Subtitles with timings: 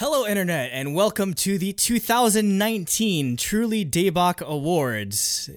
[0.00, 5.50] Hello, Internet, and welcome to the 2019 Truly Daybach Awards.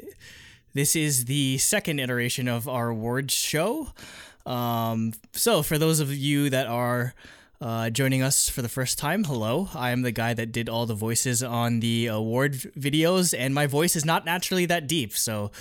[0.74, 3.90] This is the second iteration of our awards show.
[4.47, 7.13] Um, so, for those of you that are
[7.62, 9.70] uh, joining us for the first time, hello.
[9.76, 13.67] I am the guy that did all the voices on the award videos, and my
[13.67, 15.52] voice is not naturally that deep, so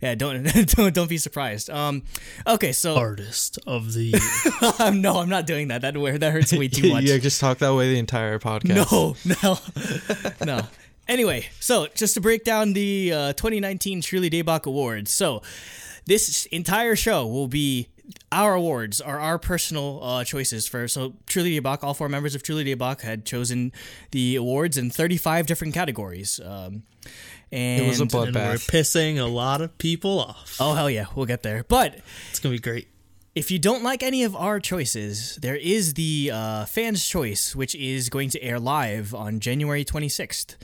[0.00, 0.42] yeah, don't
[0.76, 1.68] don't don't be surprised.
[1.68, 2.02] Um,
[2.46, 4.20] okay, so artist of the year.
[4.92, 5.82] no, I'm not doing that.
[5.82, 7.04] That that hurts way too much.
[7.04, 9.22] yeah, just talk that way the entire podcast.
[9.42, 9.58] No,
[10.40, 10.66] no, no.
[11.06, 15.10] Anyway, so just to break down the uh, 2019 Truly Daybach Awards.
[15.10, 15.42] So
[16.06, 17.88] this entire show will be
[18.32, 21.82] our awards are our personal uh, choices for so Truly Daybach.
[21.82, 23.72] All four members of Truly Daybach had chosen
[24.10, 26.40] the awards in 35 different categories.
[26.44, 26.82] Um,
[27.52, 30.56] and It was a and we're pissing a lot of people off.
[30.60, 31.64] oh hell yeah, we'll get there.
[31.66, 31.98] But
[32.30, 32.88] It's gonna be great.
[33.34, 37.74] if you don't like any of our choices, there is the uh, fans' choice, which
[37.74, 40.56] is going to air live on January 26th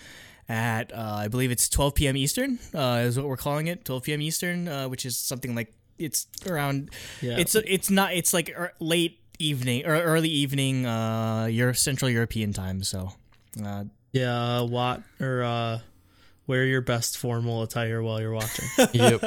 [0.49, 2.17] at uh, I believe it's 12 p.m.
[2.17, 2.59] Eastern.
[2.73, 4.23] Uh, is what we're calling it, 12 p.m.
[4.23, 6.91] Eastern, uh, which is something like it's around.
[7.21, 7.39] Yeah.
[7.39, 8.13] It's it's not.
[8.15, 12.83] It's like er, late evening or early evening, uh, your Central European time.
[12.83, 13.13] So.
[13.63, 15.81] Uh, Yeah, what or uh,
[16.47, 18.65] wear your best formal attire while you're watching.
[18.93, 19.21] yep,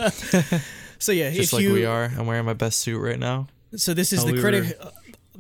[0.98, 2.06] so yeah, just if like you, we are.
[2.18, 3.48] I'm wearing my best suit right now.
[3.76, 4.78] So this is Oh, the we critic.
[4.82, 4.90] uh,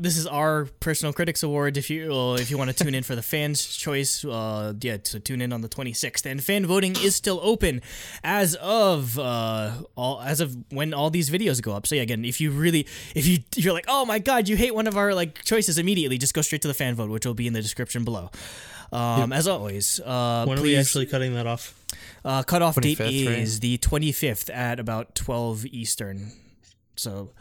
[0.01, 1.75] This is our personal critics award.
[1.75, 4.97] If you uh, if you want to tune in for the fans' choice, uh, yeah,
[5.03, 6.25] so tune in on the 26th.
[6.25, 7.81] And fan voting is still open
[8.23, 11.85] as of uh, all as of when all these videos go up.
[11.85, 14.73] So yeah, again, if you really if you you're like, oh my god, you hate
[14.73, 17.33] one of our like choices immediately, just go straight to the fan vote, which will
[17.33, 18.31] be in the description below.
[18.91, 21.75] Um, As always, uh, when are we actually cutting that off?
[22.25, 23.39] uh, cutoff date 25th, right?
[23.39, 26.31] is the 25th at about 12 Eastern.
[26.95, 27.31] So,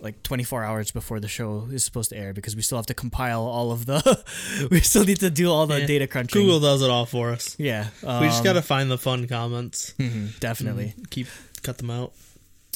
[0.00, 2.94] like 24 hours before the show is supposed to air because we still have to
[2.94, 4.24] compile all of the.
[4.70, 5.86] we still need to do all the Yeah.
[5.86, 6.40] data crunching.
[6.42, 7.56] Google does it all for us.
[7.58, 7.88] Yeah.
[8.02, 9.94] we just um, gotta find the fun comments.
[9.98, 10.94] mhm, definitely.
[11.10, 11.26] Keep
[11.62, 12.12] cut them out.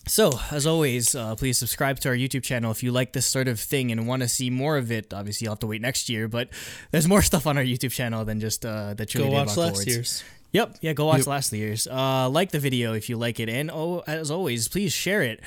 [0.09, 3.47] So, as always, uh, please subscribe to our YouTube channel if you like this sort
[3.47, 5.15] of thing and want to see more of it.
[5.15, 6.49] Obviously, you'll have to wait next year, but
[6.91, 9.87] there's more stuff on our YouTube channel than just uh, the Go watch last Awards.
[9.87, 10.25] year's.
[10.53, 10.77] Yep.
[10.83, 11.27] Yeah, go watch Yep.
[11.27, 11.87] last year's.
[11.87, 15.41] Uh, like the video if you like it, and oh, as always, please share it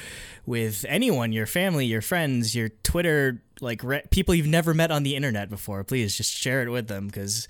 [0.45, 5.03] with anyone, your family, your friends, your Twitter, like re- people you've never met on
[5.03, 5.83] the internet before.
[5.83, 7.47] Please just share it with them because.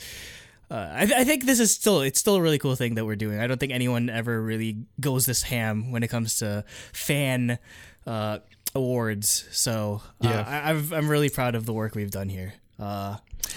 [0.69, 3.15] Uh, I, I think this is still it's still a really cool thing that we're
[3.15, 3.39] doing.
[3.39, 7.59] I don't think anyone ever really goes this ham when it comes to fan
[8.07, 8.39] uh,
[8.73, 9.45] awards.
[9.51, 10.43] So uh, Yeah.
[10.47, 12.53] I, I've, I'm really proud of the work we've done here.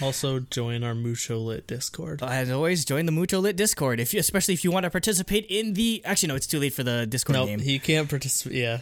[0.01, 2.21] Also, join our Mucho Lit Discord.
[2.23, 5.45] as always, join the Mucho Lit Discord, if you, especially if you want to participate
[5.49, 6.01] in the.
[6.05, 7.59] Actually, no, it's too late for the Discord Nope, game.
[7.59, 8.57] he can't participate.
[8.57, 8.79] Yeah,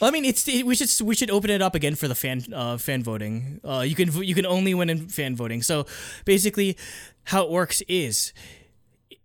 [0.00, 2.14] Well, I mean, it's it, we should we should open it up again for the
[2.14, 3.60] fan uh, fan voting.
[3.64, 5.62] Uh, you can you can only win in fan voting.
[5.62, 5.86] So
[6.24, 6.76] basically,
[7.24, 8.32] how it works is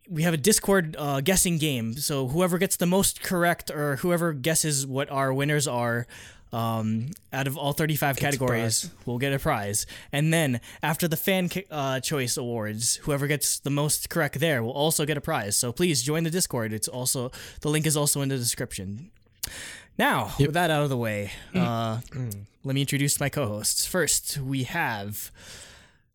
[0.09, 1.93] we have a Discord uh, guessing game.
[1.93, 6.07] So whoever gets the most correct or whoever guesses what our winners are.
[6.55, 9.85] Um, out of all 35 categories, we'll get a prize.
[10.13, 14.71] And then after the fan uh, choice awards, whoever gets the most correct there will
[14.71, 15.57] also get a prize.
[15.57, 16.71] So please join the Discord.
[16.71, 19.11] It's also the link is also in the description.
[19.97, 21.99] Now, with that out of the way, uh,
[22.63, 23.85] let me introduce my co-hosts.
[23.85, 25.31] First, we have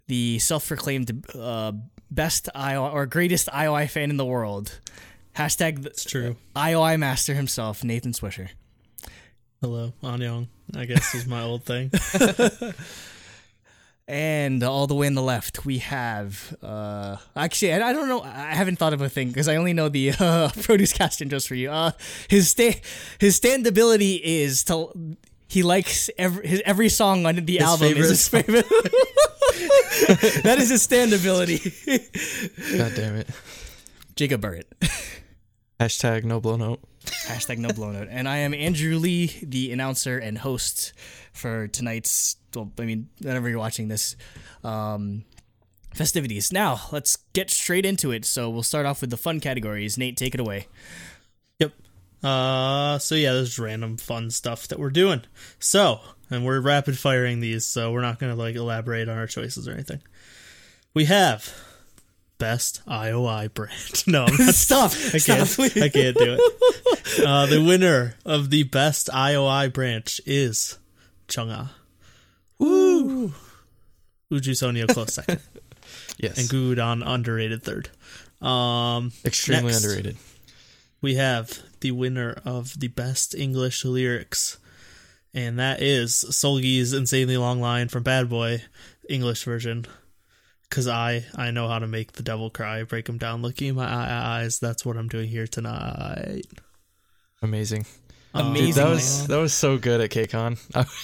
[0.06, 1.72] the self-proclaimed uh,
[2.10, 4.80] best IOI or greatest IOI fan in the world.
[5.36, 6.36] Hashtag it's true.
[6.56, 8.50] IOI master himself, Nathan Swisher.
[9.60, 10.48] Hello, Anyong.
[10.74, 11.90] I guess is my old thing.
[14.10, 16.56] And all the way on the left, we have.
[16.60, 18.20] Uh, actually, I, I don't know.
[18.22, 21.46] I haven't thought of a thing because I only know the uh, produce cast intros
[21.46, 21.70] for you.
[21.70, 21.92] Uh,
[22.26, 22.80] his sta-
[23.20, 25.16] his standability is to
[25.46, 28.68] he likes every his every song on the album is his favorite.
[30.42, 31.62] that is his standability.
[32.78, 33.28] God damn it.
[34.16, 34.66] Jacob Burrett.
[35.78, 36.80] Hashtag no blow note.
[37.04, 38.08] Hashtag no blow note.
[38.10, 40.92] And I am Andrew Lee, the announcer and host
[41.32, 44.16] for tonight's, well, I mean, whenever you're watching this,
[44.64, 45.24] um,
[45.94, 46.52] festivities.
[46.52, 48.24] Now, let's get straight into it.
[48.24, 49.98] So we'll start off with the fun categories.
[49.98, 50.66] Nate, take it away.
[51.58, 51.72] Yep.
[52.22, 55.22] Uh, so yeah, there's random fun stuff that we're doing.
[55.58, 56.00] So,
[56.30, 59.72] and we're rapid firing these, so we're not gonna like elaborate on our choices or
[59.72, 60.02] anything.
[60.92, 61.52] We have
[62.40, 64.02] best IOI brand.
[64.08, 64.90] No, I'm not, Stop.
[65.14, 65.46] I can't.
[65.48, 65.76] Stop.
[65.76, 67.24] I can't do it.
[67.26, 70.78] Uh, the winner of the best IOI branch is
[71.28, 71.70] Chungha.
[72.58, 73.28] Woo!
[74.32, 75.40] Uju Sonyeo close second,
[76.18, 76.38] Yes.
[76.38, 77.88] and Gudon underrated third.
[78.44, 79.84] Um, Extremely next.
[79.84, 80.16] underrated.
[81.02, 84.58] we have the winner of the best English lyrics,
[85.34, 88.62] and that is Seulgi's insanely long line from Bad Boy,
[89.08, 89.86] English version.
[90.70, 93.74] Because I I know how to make the devil cry, break him down, looking in
[93.74, 94.58] my eyes.
[94.58, 96.46] That's what I'm doing here tonight.
[97.42, 97.84] Amazing.
[98.32, 98.66] Um, Amazing.
[98.66, 100.56] Dude, that was that was so good at KCON.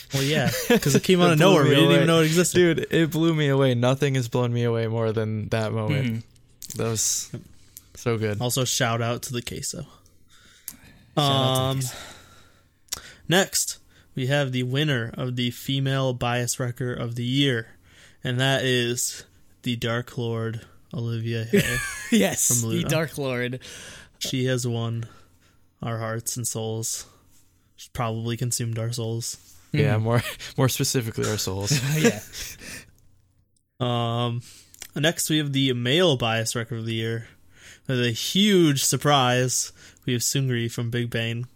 [0.15, 1.65] well, yeah, because it came out of It blew nowhere.
[1.65, 1.95] me We didn't away.
[1.97, 2.77] even know it existed.
[2.77, 3.75] Dude, it blew me away.
[3.75, 6.07] Nothing has blown me away more than that moment.
[6.07, 6.23] Mhm.
[6.77, 7.31] That was
[7.97, 8.41] so good.
[8.41, 9.79] Also, shout out to the queso.
[9.83, 9.89] Shout
[11.17, 11.97] out to the Um, queso.
[13.29, 13.79] next
[14.15, 17.69] we have the winner of the female bias wrecker of the year,
[18.23, 19.25] and that is
[19.67, 20.61] the Dark Lord
[20.95, 21.77] Olivia Hye.
[22.17, 23.59] yes, from the Dark Lord.
[24.21, 25.07] she has won
[25.83, 27.05] our hearts and souls.
[27.75, 29.37] She's probably consumed our souls.
[29.73, 30.23] Yeah, more
[30.57, 31.73] more specifically our souls.
[31.99, 32.21] yeah.
[33.81, 34.43] Um,
[34.95, 37.27] next we have the male bias record of the year.
[37.89, 39.73] With a huge surprise,
[40.07, 41.49] we have Seungri from Big Bang.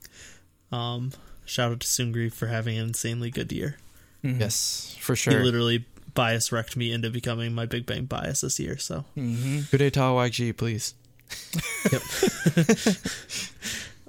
[0.72, 1.12] Um,
[1.44, 3.76] shout out to Seungri for having an insanely good year.
[4.22, 5.44] yes, for He sure.
[5.44, 5.84] literally
[6.14, 8.78] bias wrecked me into becoming my Big Bang bias this year.
[8.78, 10.94] So hmm Good day, YG, please.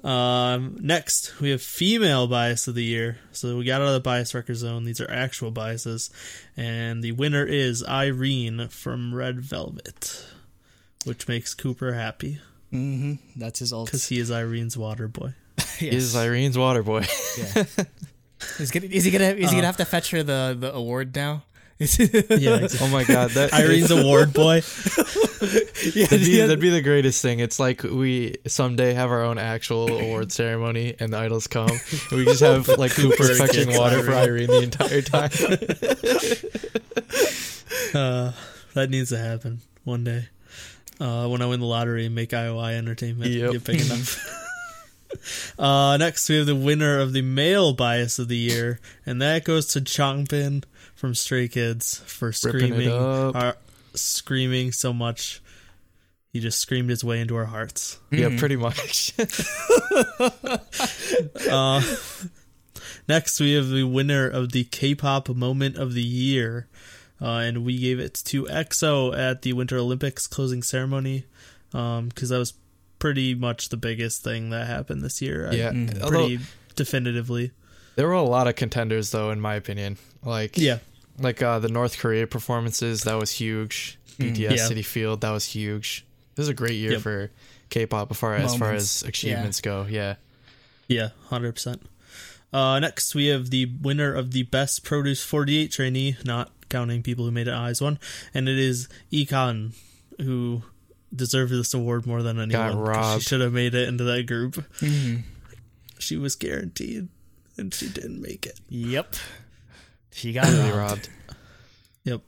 [0.04, 3.18] Um, next, we have female bias of the year.
[3.30, 4.82] So we got out of the bias record zone.
[4.84, 6.10] These are actual biases.
[6.56, 10.26] And the winner is Irene from Red Velvet,
[11.04, 12.40] which makes Cooper happy
[12.70, 13.86] hmm That's his ult.
[13.86, 15.34] because he is Irene's water boy.
[15.78, 17.04] He is Irene's water boy.
[17.38, 17.64] Yeah.
[18.58, 20.72] is, gonna, is he gonna is he Uh, gonna have to fetch her the, the
[20.74, 21.44] award now?
[21.78, 21.86] Yeah,
[22.56, 22.78] exactly.
[22.82, 24.56] oh my god, that Irene's award boy.
[25.94, 26.46] yeah, That'd be, yeah.
[26.46, 27.40] that'd be the greatest thing.
[27.40, 32.12] It's like we someday have our own actual award ceremony, and the idols come, and
[32.18, 34.48] we just have like Cooper Cooper fetching gets water for Irene.
[34.50, 35.30] Irene the entire time.
[37.94, 38.32] Uh,
[38.74, 40.28] that needs to happen one day.
[41.00, 43.52] Uh, when I win the lottery and make IOI Entertainment Yep.
[43.52, 44.24] get big enough.
[45.58, 49.44] uh, next, we have the winner of the male bias of the year, and that
[49.44, 50.62] goes to Chongpin
[51.02, 53.34] from Stray Kids for screaming, up.
[53.34, 53.56] our,
[53.92, 55.42] screaming so much.
[56.32, 57.98] He just screamed his way into our hearts.
[58.12, 58.38] Yeah, Mhm.
[58.38, 59.12] pretty much.
[61.50, 61.82] Uh,
[63.08, 66.68] next, we have the winner of the K-pop moment of the year,
[67.20, 71.24] uh, and we gave it to EXO at the Winter Olympics closing ceremony,
[71.70, 72.54] because that was
[72.98, 75.48] pretty much the biggest thing that happened this year.
[75.50, 76.00] I- yeah, Mm.
[76.00, 76.40] although pretty
[76.76, 77.50] definitively.
[77.96, 79.98] there were a lot of contenders, though, in my opinion.
[80.24, 80.78] Like, Yeah,
[81.18, 83.98] like uh, the North Korea performances, that was huge.
[84.18, 84.34] Mm.
[84.36, 84.66] BTS Yeah.
[84.66, 86.04] City Field, that was huge.
[86.34, 87.00] This is a great year Yep.
[87.00, 87.30] for
[87.70, 89.86] K-pop as far as far as achievements go.
[89.88, 90.16] Yeah,
[90.88, 91.82] yeah, hundred percent.
[92.52, 97.24] Uh, next, we have the winner of the best Produce 48 trainee, not counting people
[97.24, 97.98] who made it IZ*ONE,
[98.34, 99.72] and it is Ikan,
[100.20, 100.62] who
[101.14, 102.76] deserved this award more than anyone.
[102.76, 103.22] robbed.
[103.22, 104.56] She should have made it into that group.
[104.80, 105.22] Mhm.
[105.98, 107.08] She was guaranteed,
[107.56, 108.60] and she didn't make it.
[108.68, 109.14] Yep.
[110.12, 110.78] She got really robbed.
[110.78, 111.08] robbed.
[112.04, 112.20] Yep.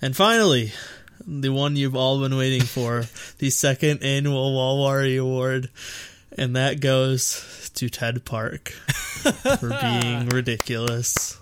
[0.00, 0.72] And finally,
[1.26, 3.04] the one you've all been waiting for,
[3.38, 5.70] the second annual Walwari Award,
[6.36, 8.68] and that goes to Ted Park
[9.60, 11.38] for being ridiculous.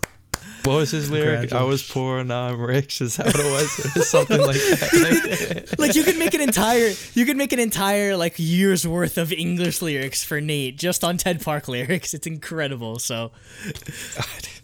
[0.64, 1.52] What was his lyric?
[1.52, 3.00] I was poor, now I'm rich.
[3.00, 3.78] Is that what it was?
[3.86, 5.76] It was something like that.
[5.78, 9.32] like you could make an entire you could make an entire like year's worth of
[9.32, 12.14] English lyrics for Nate just on Ted Park lyrics.
[12.14, 12.98] It's incredible.
[12.98, 13.30] So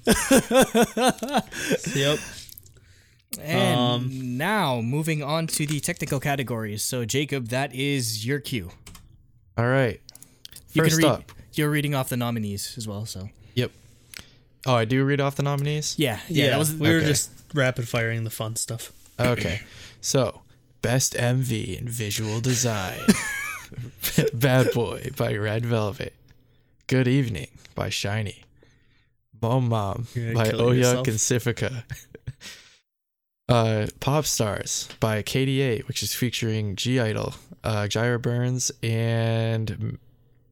[1.95, 2.19] Yep.
[3.41, 6.82] and Um, now moving on to the technical categories.
[6.82, 8.71] So Jacob, that is your cue.
[9.56, 10.01] All right.
[10.73, 11.13] You First can read.
[11.21, 11.32] up.
[11.55, 13.06] You're reading off the nominees as well.
[13.06, 13.71] So Yep.
[14.67, 15.94] Oh, I do read off the nominees?
[15.99, 18.93] yeah, yeah, Yeah, that was we were just rapid firing the fun stuff.
[19.21, 19.61] Okay.
[20.01, 20.43] So,
[20.81, 22.99] best MV in visual design.
[24.35, 26.13] Bad Boy by Red Velvet.
[26.87, 28.43] Good Evening by SHINee.
[29.43, 31.82] Mom Mom by and Civica.
[33.49, 37.34] uh, Pop Stars by K/DA, which is featuring (G)I-DLE,
[37.65, 39.99] uh, Jaira Burns, and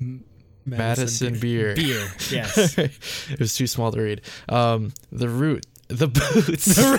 [0.01, 0.25] M-
[0.67, 1.75] Madison, Beer.
[1.75, 2.09] beer.
[2.31, 2.77] Yes.
[2.79, 4.23] it was too small to read.
[4.49, 5.67] Um, the Root.
[5.91, 6.65] The Boots.
[6.67, 6.99] The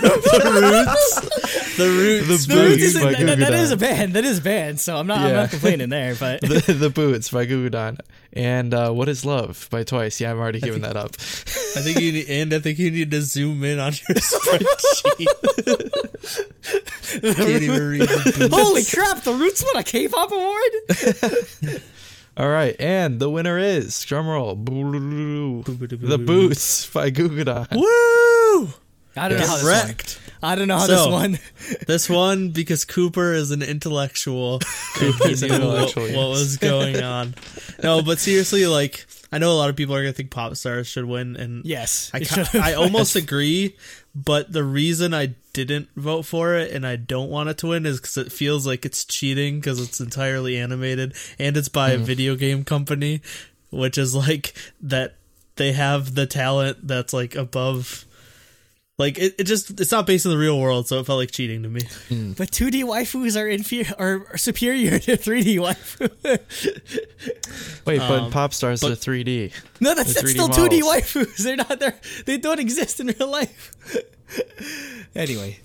[0.62, 1.76] roots.
[1.76, 2.82] The Boots The boots.
[2.82, 3.62] is a- by that- that- that Gugudan.
[3.62, 4.12] is a band.
[4.14, 4.80] That is a band.
[4.80, 5.18] So I'm not.
[5.20, 6.14] I'm not complaining there.
[6.14, 7.98] But the, the Boots by Gugudan.
[8.34, 10.20] And uh, What is Love by Twice.
[10.20, 11.12] Yeah, I'm already giving that up.
[11.16, 15.26] I think you need, and I think you need to zoom in on your spreadsheet.
[17.36, 18.54] Can't even read the boots.
[18.54, 21.82] holy crap, the Roots won a K-pop award.
[22.36, 24.56] All right, and the winner is drumroll.
[26.00, 27.68] The Boots by Gugudan.
[27.76, 28.72] Woo!
[29.16, 30.20] I don't know how this wrecked.
[30.42, 30.50] won.
[30.50, 31.38] I don't know how So- this won.
[31.86, 34.60] This one because Cooper is an intellectual
[34.98, 37.34] He's an knew what, intellectual, what was going on.
[37.82, 40.86] No, but seriously, like I know a lot of people are gonna think Pop Stars
[40.86, 42.22] should win, and Yes, I
[42.54, 43.76] I almost agree.
[44.14, 47.86] But the reason I didn't vote for it and I don't want it to win
[47.86, 51.98] is because it feels like it's cheating because it's entirely animated and it's by a
[51.98, 52.04] hmm.
[52.04, 53.22] video game company,
[53.70, 55.14] which is like that
[55.56, 58.04] they have the talent that's like above.
[59.02, 61.32] Like it, it just it's not based in the real world, so it felt like
[61.32, 61.80] cheating to me.
[62.38, 66.06] But 2D waifus are inferior are superior to 3D waifu.
[67.84, 69.50] Wait, but Um, Pop Stars but- are 3D.
[69.80, 71.36] no, that's, that's 3D still 2D waifus.
[71.38, 71.98] They're not there.
[72.26, 73.74] They don't exist in real life.
[75.16, 75.58] anyway,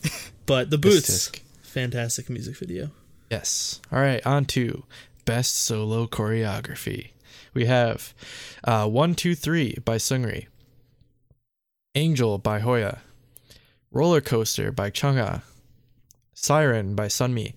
[0.47, 1.41] But the Boots, tisk.
[1.61, 2.89] fantastic music video.
[3.29, 3.81] Yes.
[3.91, 4.83] All right, on to
[5.25, 7.09] best solo choreography.
[7.53, 8.15] We have
[8.63, 10.47] uh, One Two Three by Seungri,
[11.95, 13.01] Angel by Hoya,
[13.91, 15.41] Roller Coaster by Chungha,
[16.33, 17.53] Siren by Sunmi.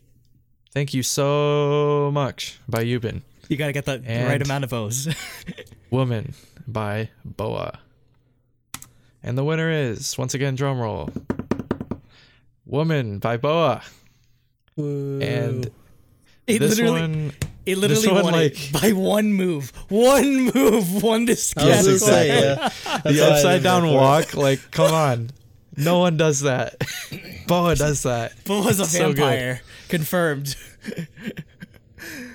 [0.72, 3.22] Thank you so much by Yubin.
[3.48, 5.08] you gotta get the, the And- right amount of O's.
[5.90, 6.34] Woman
[6.68, 7.80] by Boa.
[9.22, 11.10] And the winner is, once again, drum roll.
[12.64, 13.82] Woman by Boa.
[14.76, 15.68] And
[16.46, 17.32] It this literally, one
[17.66, 19.72] it literally one, won like- it by one move.
[19.90, 21.98] One move won this I Yes, gonna category.
[21.98, 23.00] say, yeah.
[23.04, 23.96] The upside down vote for it.
[23.96, 25.30] walk, like, come on.
[25.84, 26.76] No one does that.
[27.46, 28.32] Boa does that.
[28.44, 29.16] But was a So good.
[29.18, 29.60] vampire.
[29.88, 30.56] Confirmed.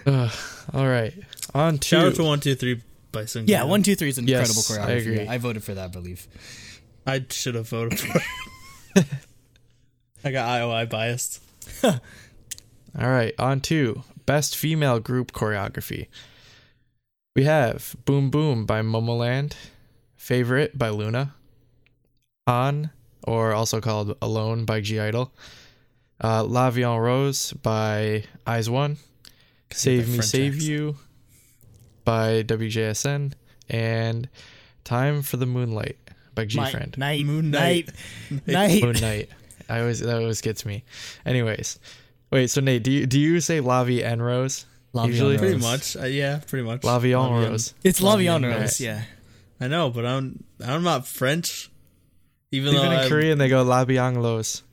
[0.06, 0.32] Ugh,
[0.74, 1.14] all right.
[1.54, 3.46] On to Shout out to one two three by Sung.
[3.48, 4.94] Yeah, one, two, three is an Yes, incredible choreography.
[4.94, 5.24] I agree.
[5.24, 6.28] Yeah, I voted for that, I believe.
[7.08, 8.20] I should have voted for
[8.96, 9.06] it.
[10.24, 11.42] I got IOI biased.
[11.84, 12.00] All
[12.98, 16.08] right, on to best female group choreography.
[17.36, 19.54] We have Boom Boom by Momoland,
[20.18, 21.34] Favorite by LOONA,
[22.48, 22.90] On,
[23.26, 25.32] or also called Alone by (G)I-DLE,
[26.24, 28.98] uh, La Vie en Rose by IZ*ONE,
[29.72, 30.70] Save Me Save accent.
[30.70, 30.96] You
[32.06, 33.34] by WJSN,
[33.70, 34.30] and
[34.84, 35.98] Time for the Moonlight
[36.36, 36.96] by G Friend.
[36.98, 37.90] Night, Moon night,
[38.30, 38.48] Knight.
[38.48, 38.84] night.
[38.84, 39.30] Moon Knight.
[39.68, 40.84] I always that always gets me.
[41.26, 41.80] Anyways,
[42.32, 42.52] wait.
[42.52, 44.66] So Nate, do you do you say La Vie en Rose?
[44.94, 45.98] La Vie en Usually- Pretty much.
[45.98, 46.84] Uh, yeah, pretty much.
[46.84, 47.74] La Vie en La Vie en- Rose.
[47.84, 48.80] It's La Vie en La Vie en Rose, Rose.
[48.82, 49.02] yeah.
[49.60, 51.72] I know, but I'm I'm not French.
[52.56, 54.64] Even, Even though in I'm, Korean, they go La en Rose.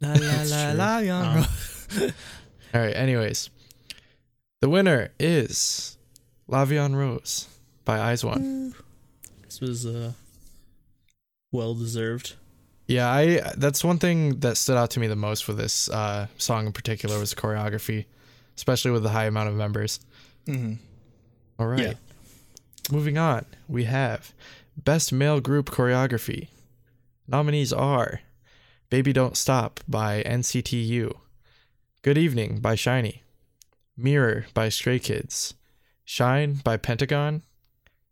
[0.00, 1.46] La la la la Um,
[2.74, 2.94] All right.
[2.96, 3.50] Anyways,
[4.60, 5.96] the winner is
[6.48, 7.48] La Vie en Rose
[7.84, 8.74] by IZ*ONE.
[9.44, 10.12] this was uh,
[11.52, 12.34] well deserved.
[12.88, 16.26] Yeah, I that's one thing that stood out to me the most for this uh,
[16.38, 18.04] song in particular was the choreography,
[18.56, 20.00] especially with the high amount of members.
[20.46, 20.78] Mhm.
[21.58, 21.80] All right.
[21.80, 21.92] Yeah.
[22.92, 24.32] Moving on, we have
[24.76, 26.48] Best Male Group Choreography.
[27.28, 28.20] Nominees are
[28.88, 31.18] Baby Don't Stop by NCT U,
[32.02, 33.22] Good Evening by SHINee,
[33.96, 35.54] Mirror by Stray Kids,
[36.04, 37.42] Shine by Pentagon,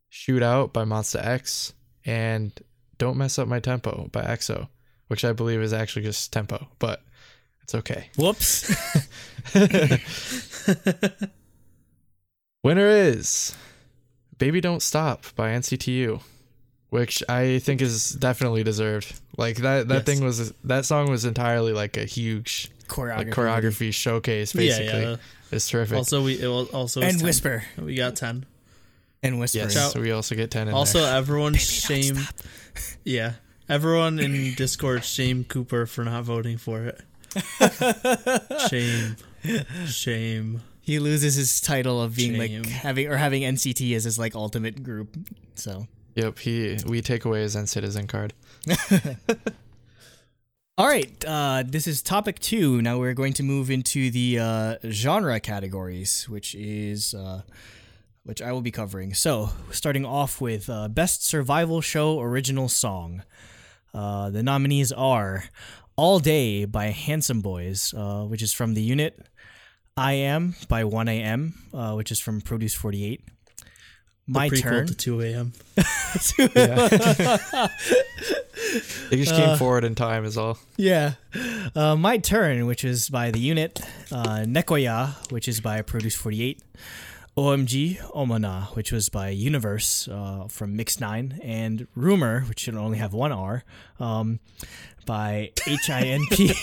[0.09, 2.61] Shoot Out by Monsta X, and
[2.99, 4.68] Don't Mess Up My Tempo by EXO,
[5.06, 7.00] which I believe is actually just tempo, but
[7.62, 8.11] it's okay.
[8.16, 8.75] Whoops.
[12.64, 13.54] Winner is
[14.38, 16.21] Baby Don't Stop by NCT U,
[16.94, 19.18] which I think is definitely deserved.
[19.36, 20.04] Like that that Yes.
[20.06, 23.16] thing was that song was entirely like a huge choreography.
[23.18, 25.02] like choreography showcase basically.
[25.02, 25.16] yeah.
[25.50, 25.96] It's terrific.
[25.98, 27.26] Also, we it was also And 10.
[27.26, 27.64] Whisper.
[27.78, 28.46] We got ten.
[29.24, 29.58] And Whisper.
[29.58, 31.16] yes, so we also get 10 in Also, there.
[31.16, 32.18] everyone Baby, shame.
[33.04, 33.32] Yeah,
[33.68, 37.00] everyone in Discord shame Cooper for not voting for it.
[38.70, 39.16] shame,
[39.86, 40.62] shame.
[40.80, 42.62] He loses his title of being Shame.
[42.62, 45.16] like having or having NCT as his like ultimate group.
[45.54, 48.35] So Yep, he we take away his citizen card.
[50.76, 52.83] All right, uh, this is topic two.
[52.83, 57.42] Now we're going to move into the uh, genre categories, which is uh,
[58.25, 59.14] which I will be covering.
[59.14, 63.23] So, starting off with uh, best survival show original song.
[63.92, 65.44] Uh, the nominees are
[65.97, 69.26] "All Day" by Handsome Boys, uh, which is from the unit.
[69.97, 71.54] "I Am" by 1 A.M.,
[71.94, 73.21] which is from Produce 48.
[74.26, 74.87] My Prequel turn.
[74.87, 75.52] to two a.m.
[79.11, 80.59] They just Uh, came forward in time is all.
[80.76, 81.14] Yeah.
[81.75, 83.81] Uh, My Turn, which is by The Unit.
[84.11, 86.62] Uh, Nekkoya, which is by Produce 48.
[87.37, 91.40] OMG Omana, which was by Universe uh, from Mix 9.
[91.43, 93.64] And Rumor, which should only have one R,
[94.00, 94.38] um,
[95.04, 96.54] by HINP.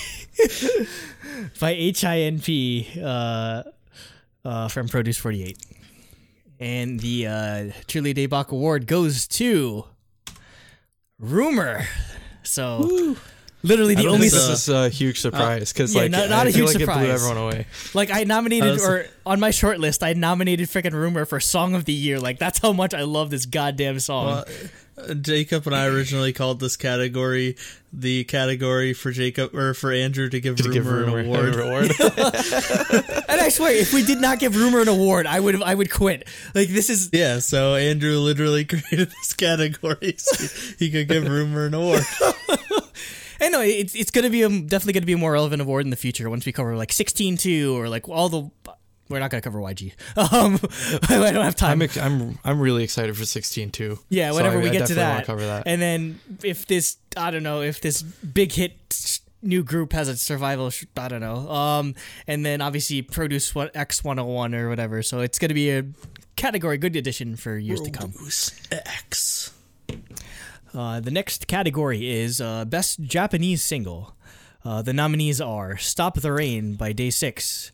[1.60, 3.64] by HINP uh,
[4.46, 5.58] uh, from Produce 48.
[6.62, 9.84] And the uh, Truly Daybach Award goes to
[11.20, 11.86] Rumor.
[12.44, 13.16] So.
[13.64, 16.48] Literally the only think s- this is a huge surprise because yeah, like not- not
[16.48, 17.10] I a feel huge like it blew surprise.
[17.10, 17.68] everyone away.
[17.94, 21.40] like I nominated I was- or on my short list I nominated freaking Rumor for
[21.40, 22.20] Song of the Year.
[22.20, 24.26] Like that's how much I love this goddamn song.
[24.26, 24.44] Well, uh,
[25.22, 27.56] Jacob and I originally called this category
[27.94, 31.60] the category for Jacob or for Andrew to give To Rumor give an Rumor award.
[31.60, 31.92] award.
[33.28, 35.92] and I swear, if we did not give Rumor an award, I would I would
[35.92, 36.28] quit.
[36.56, 41.66] Like this is Yeah, so Andrew literally created this category so he could give Rumor
[41.66, 42.04] an award.
[43.42, 45.90] I know it's it's gonna be a, definitely gonna be a more relevant award in
[45.90, 48.50] the future once we cover like sixteen two or like all the.
[49.12, 49.94] We're not gonna cover YG.
[50.18, 50.60] Um,
[51.10, 51.82] I don't have time.
[51.82, 54.00] I'm I'm I'm really excited for 16 too.
[54.10, 55.64] yeah, So whenever I- we I get to definitely wanna that, cover that.
[55.68, 60.16] and then if this, I don't know, if this big hit new group has a
[60.18, 61.50] survival, sh- I don't know.
[61.52, 61.96] Um,
[62.28, 65.04] and then obviously produce what X one hundred one or whatever.
[65.04, 65.84] So it's gonna be a
[66.36, 68.12] category good addition for years to come.
[68.12, 69.52] Bruce X.
[70.74, 74.16] Uh, the next category is uh, Best Japanese Single.
[74.64, 77.72] Uh, the nominees are Stop the Rain by Day 6,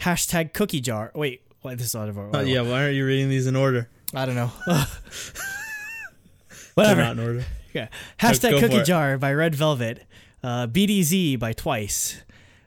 [0.00, 1.10] Hashtag Cookie Jar.
[1.14, 1.78] Wait, what?
[1.78, 2.34] This is out of our.
[2.36, 3.88] Uh, yeah, why aren't you reading these in order?
[4.14, 4.50] I don't know.
[4.66, 4.84] They're
[6.74, 7.02] Whatever.
[7.02, 7.44] not in order.
[7.72, 7.88] Yeah.
[8.20, 8.82] Hashtag go Cookie.
[8.82, 10.04] Jar by Red Velvet,
[10.42, 12.22] uh, BDZ by Twice,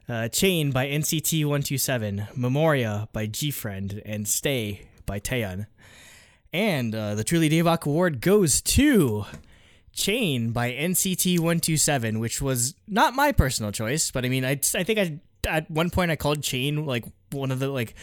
[0.10, 5.67] uh, Chain by NCT 127, Memoria by G Friend, and Stay by Taeyeon.
[6.53, 9.25] And uh, the Truly Daybach Award goes to
[9.93, 14.84] Chain by NCT 127, which was not my personal choice, but I mean, I, I
[14.84, 17.96] think I at one point I called Chain like one of the like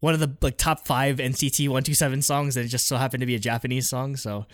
[0.00, 3.26] one of the like top five NCT 127 songs, and it just so happened to
[3.26, 4.16] be a Japanese song.
[4.16, 4.46] So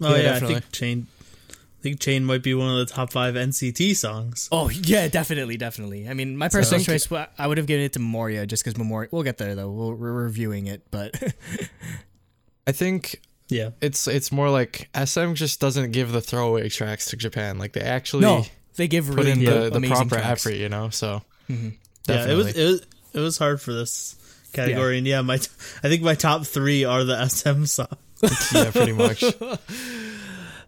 [0.00, 1.06] Oh Yeah, yeah, I think Chain.
[1.50, 4.48] I think Chain might be one of the top five NCT songs.
[4.50, 6.08] Oh yeah, definitely, definitely.
[6.08, 8.64] I mean, my personal think- choice, wa- I would have given it to Memoria just
[8.64, 9.08] because Memoria.
[9.12, 9.70] We'll get there though.
[9.70, 11.14] We'll, we're reviewing it, but
[12.66, 17.16] I think Yeah, it's it's more like SM just doesn't give the throwaway tracks to
[17.16, 17.58] Japan.
[17.58, 18.44] Like they actually no,
[18.76, 20.46] they give put really in good, the, the proper tracks.
[20.46, 20.90] effort, you know.
[20.90, 21.74] So Mhm.
[22.08, 22.26] yeah.
[22.28, 24.16] It was it was it was hard for this
[24.52, 25.34] category, and yeah, my
[25.82, 28.52] I think my top three are the SM songs.
[28.54, 29.24] yeah, pretty much.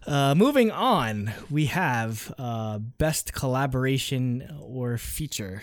[0.07, 5.61] Uh, moving on, we have uh, best collaboration or feature.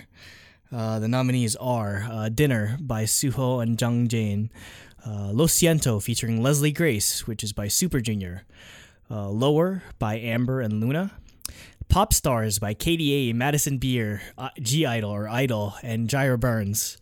[0.73, 4.51] Uh, the nominees are uh, "Dinner" by Suho and Jang Jane,
[5.05, 8.45] uh, "Lo Siento" featuring Leslie Grace, which is by Super Junior,
[9.11, 11.11] uh, "Lower" by Amber and Luna,
[11.89, 16.99] "Pop Stars" by K/DA, Madison Beer, uh, (G)I-DLE or Idol, and Jaira Burns,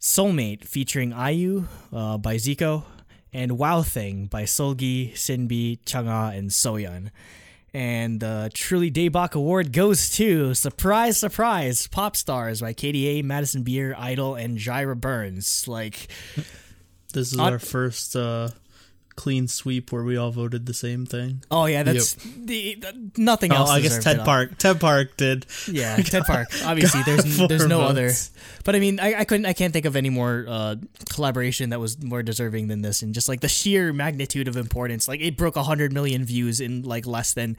[0.00, 2.84] "Soulmate" featuring IU uh, by Zico,
[3.32, 7.10] and Wow Thing by Seulgi, SinB, Chungha, and Soyeon.
[7.74, 13.94] And the Truly Daybach Award goes to surprise, surprise, Pop Stars by K/DA, Madison Beer,
[13.96, 15.66] Idol, and Jaira Burns.
[15.66, 16.08] Like,
[17.14, 18.48] This is Not- our first uh,
[19.16, 21.42] clean sweep where we all voted the same thing.
[21.50, 23.70] oh yeah, that's the, the- nothing Oh, else.
[23.70, 24.20] I guess Ted.
[24.20, 24.58] Park.
[24.58, 25.46] Ted Park did.
[25.70, 26.48] Yeah, Ted Park.
[26.64, 28.10] Obviously, there's there's no other.
[28.64, 29.46] But I mean, I, I couldn't.
[29.46, 30.76] I can't think of any more uh,
[31.10, 35.08] collaboration that was more deserving than this, and just like the sheer magnitude of importance.
[35.08, 37.56] Like it broke hundred million views in like less than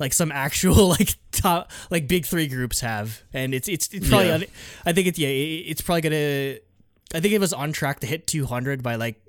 [0.00, 4.28] like some actual like top like big three groups have, and it's it's, it's probably.
[4.28, 4.38] Yeah.
[4.84, 5.28] I think it's yeah.
[5.28, 6.58] it- It's probably gonna.
[7.14, 9.20] I think it was on track to hit two hundred by like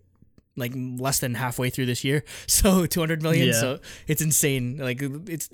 [0.60, 2.24] like less than halfway through this year.
[2.48, 3.48] So 200 million.
[3.48, 3.54] Yeah.
[3.54, 4.78] So it's insane.
[4.78, 5.50] Like it's,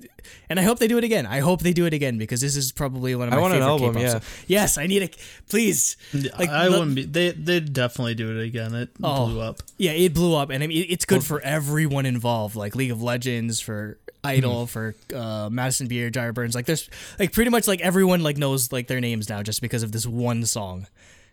[0.50, 1.24] and I hope they do it again.
[1.26, 3.54] I hope they do it again because this is probably one of I my want
[3.54, 4.10] an favorite album, K-pop yeah.
[4.10, 4.44] songs.
[4.48, 5.10] Yes, I need a
[5.48, 5.96] please.
[6.38, 7.04] Like, I wouldn't be.
[7.04, 8.74] They they definitely do it again.
[8.74, 9.26] It Oh.
[9.26, 9.62] blew up.
[9.78, 12.56] Yeah, it blew up, and I mean, it's good for everyone involved.
[12.56, 16.54] Like League of Legends, for Idol, for uh, Madison Beer, Jaira Burns.
[16.54, 16.88] Like there's
[17.18, 20.06] like pretty much like everyone like knows like their names now just because of this
[20.06, 20.86] one song.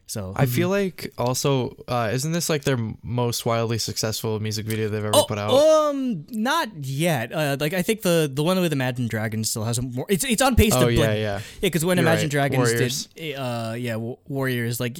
[0.05, 4.89] So I feel like also uh, isn't this like their most wildly successful music video
[4.89, 5.51] they've ever Oh, put out?
[5.51, 7.31] Um, not yet.
[7.33, 10.05] Uh, like I think the the one with Imagine Dragons still has a more.
[10.09, 11.15] It's it's on pace to Oh, yeah, like- yeah.
[11.37, 11.41] yeah.
[11.61, 12.31] Because when You're Imagine right.
[12.31, 13.05] Dragons Warriors.
[13.15, 14.99] did, uh, yeah, Warriors like.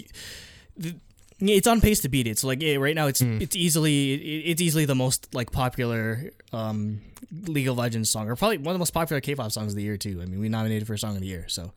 [0.78, 0.96] The,
[1.42, 2.39] it's on pace to beat it.
[2.39, 3.39] So like yeah, right now, it's Hmm.
[3.42, 4.13] it's easily
[4.46, 7.02] it's easily the most like popular um
[7.48, 9.84] League of Legends song, or probably one of the most popular K-pop songs of the
[9.84, 10.22] year too.
[10.22, 11.46] I mean, we nominated for a song of the year.
[11.50, 11.74] So,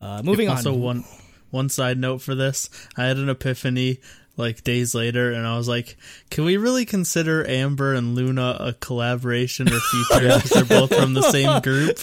[0.00, 0.56] uh, moving on.
[0.56, 1.04] Also, one
[1.52, 4.00] one side note for this, I had an epiphany
[4.38, 5.96] like days later, and I was like,
[6.30, 11.12] "Can we really consider Amber and Luna a collaboration or feature because they're both from
[11.12, 11.98] the same group?"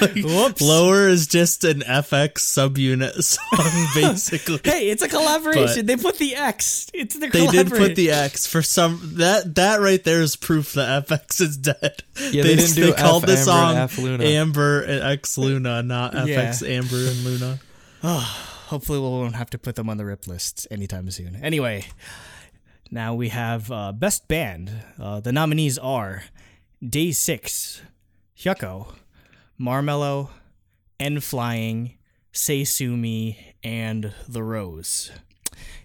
[0.00, 0.60] like.
[0.62, 4.60] Lower is just an FX subunit song, basically.
[4.64, 5.84] Hey, it's a collaboration.
[5.84, 6.90] they put the X.
[6.94, 10.72] It's the They did put the X for some that that right there is proof
[10.72, 12.02] that FX is dead.
[12.18, 14.24] Yeah, they didn't do they called F the Amber song and F Luna.
[14.24, 16.50] Amber and X Luna, not Yeah.
[16.50, 17.60] FX Amber and Luna.
[18.04, 18.51] Ah.
[18.72, 21.36] Hopefully, we won't have to put them on the rip list anytime soon.
[21.36, 21.84] Anyway,
[22.90, 24.72] now we have uh, Best Band.
[24.98, 26.22] Uh, the nominees are
[26.82, 27.82] Day 6,
[28.34, 28.94] Hyukoh,
[29.60, 30.30] Marmello,
[30.98, 31.98] N Flying,
[32.32, 35.12] Say Sumi, and The Rose.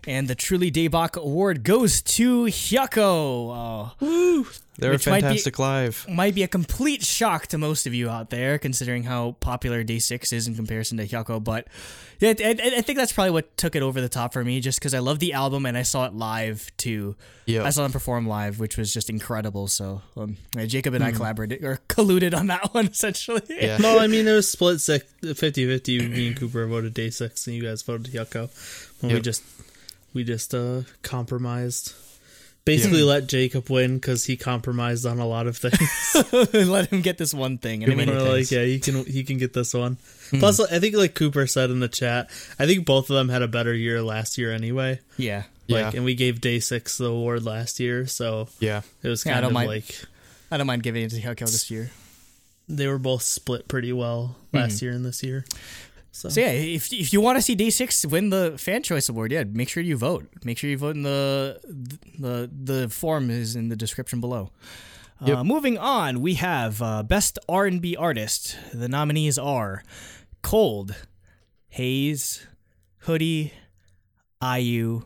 [0.08, 3.92] And the Truly Daybach Award goes to Hyukoh.
[4.00, 4.44] Uh,
[4.80, 6.06] They were Which might be- fantastic live.
[6.08, 9.98] might be a complete shock to most of you out there, considering how popular Day
[10.00, 11.44] Six is in comparison to Hyukoh.
[11.44, 11.68] But
[12.20, 14.62] yeah, I, I, I think that's probably what took it over the top for me,
[14.62, 17.16] just because I love the album and I saw it live too.
[17.46, 17.64] Yeah.
[17.64, 19.68] I saw them perform live, which was just incredible.
[19.68, 23.42] So um, yeah, Jacob and I collaborated or colluded on that one essentially.
[23.50, 23.78] Yeah.
[23.78, 26.10] No, I mean it was split six, 50-50.
[26.12, 28.50] Me and Cooper voted day six, and you guys voted Hyukoh.
[29.02, 29.44] When we just
[30.14, 31.94] we just uh compromised.
[32.66, 36.44] Basically, let Jacob win because he compromised on a lot of things.
[36.68, 37.82] Let him get this one thing.
[37.82, 39.96] And I mean, We're like, yeah, he can he can get this one.
[40.32, 43.42] Plus, I think like Cooper said in the chat, I think both of them had
[43.42, 45.00] a better year last year anyway.
[45.16, 45.92] yeah, Like, Yeah.
[45.96, 48.82] and we gave Day Six the award last year, so Yeah.
[49.02, 49.70] it was Yeah, I kind don't of mind.
[49.70, 50.02] like
[50.52, 51.90] I don't mind giving it to Hyukoh this year.
[52.68, 55.46] they were both split pretty well last year and this year.
[56.18, 59.08] So, So yeah, if if you want to see Day Six win the Fan Choice
[59.08, 60.26] Award, yeah, make sure you vote.
[60.44, 61.60] Make sure you vote in the
[62.18, 64.50] the the form is in the description below.
[65.22, 68.58] Uh, moving on, we have uh, best R and B artist.
[68.74, 69.84] The nominees are
[70.42, 70.96] Colde,
[71.72, 72.48] Heize,
[73.06, 73.52] Hoody,
[74.42, 75.04] IU,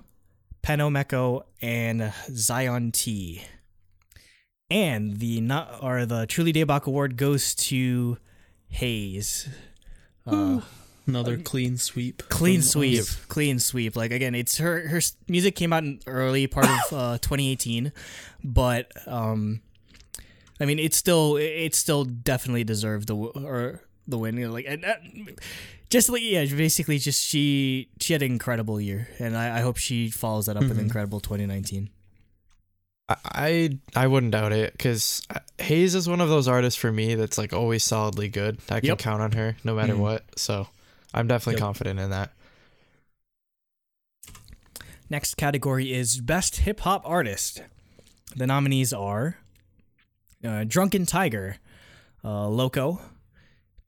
[0.63, 3.41] Penomeco, and Zion T.
[4.69, 8.17] And the not or the Truly Daybach Award goes to
[8.73, 9.49] Heize.
[10.25, 10.61] Uh,
[11.07, 12.21] another clean sweep.
[12.29, 13.15] clean sweep us.
[13.27, 17.17] clean sweep like again it's her her music came out in early part of uh
[17.17, 17.91] 2018
[18.43, 19.61] but um
[20.59, 24.53] i mean it's still it still definitely deserved the w- or the win you know,
[24.53, 24.93] like and, uh,
[25.89, 29.77] just like yeah basically just she she had an incredible year and i, I hope
[29.77, 30.81] she follows that up with Mhm.
[30.81, 31.89] incredible 2019
[33.09, 35.21] I I, I wouldn't doubt it because
[35.59, 38.59] Heize is one of those artists for me that's like always solidly good.
[38.69, 38.99] I can Yep.
[38.99, 39.99] count on her no matter Mhm.
[39.99, 40.23] what.
[40.39, 40.67] So
[41.13, 41.61] I'm definitely Yep.
[41.61, 42.31] confident in that.
[45.09, 47.61] Next category is Best Hip Hop Artist.
[48.35, 49.37] The nominees are
[50.43, 51.57] uh, Drunken Tiger,
[52.23, 53.01] uh, Loco,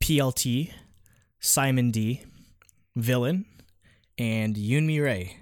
[0.02, 0.72] PLT,
[1.40, 2.24] Simon D,
[2.96, 3.46] Villain,
[4.18, 5.38] and Yoon Mi-rae.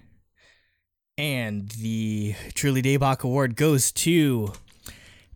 [1.17, 4.53] And the Truly Daybach Award goes to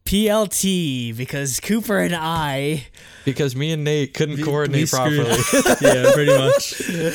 [0.05, 2.87] PLT because Cooper and I
[3.25, 5.17] Because me and Nate couldn't We- coordinate we properly.
[5.81, 6.63] yeah, pretty much.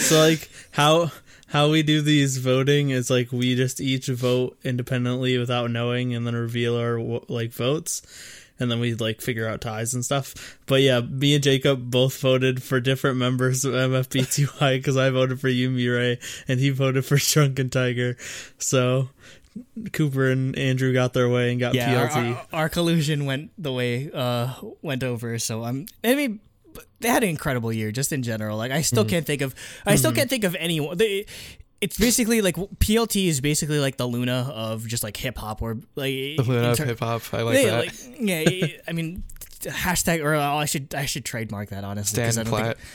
[0.00, 1.11] So like how
[1.48, 6.26] how we do these voting is like we just each vote independently without knowing, and
[6.26, 8.03] then reveal our like votes,
[8.61, 10.59] and then we like figure out ties and stuff.
[10.66, 15.40] But yeah, me and Jacob both voted for different members of MFBTY because I voted
[15.40, 18.16] for Yoon Mi-rae and he voted for Drunken Tiger.
[18.59, 19.09] So
[19.92, 22.36] Cooper and Andrew got their way and got yeah, PLT.
[22.36, 25.38] our, our collusion went the way uh went over.
[25.38, 25.86] So I'm.
[26.04, 26.40] I mean,
[27.00, 28.56] they had an incredible year just in general.
[28.56, 29.54] Like I still can't think of.
[29.86, 30.96] I still can't think of anyone.
[30.96, 31.26] They,
[31.80, 35.78] it's basically like PLT is basically like the Luna of just like hip hop or
[35.96, 37.22] like the Luna in of hip hop.
[37.32, 37.86] I like yeah, that.
[37.86, 38.66] like yeah.
[38.86, 39.22] I mean,
[39.60, 42.76] hashtag or uh, I should I should trademark that honestly because I don't think.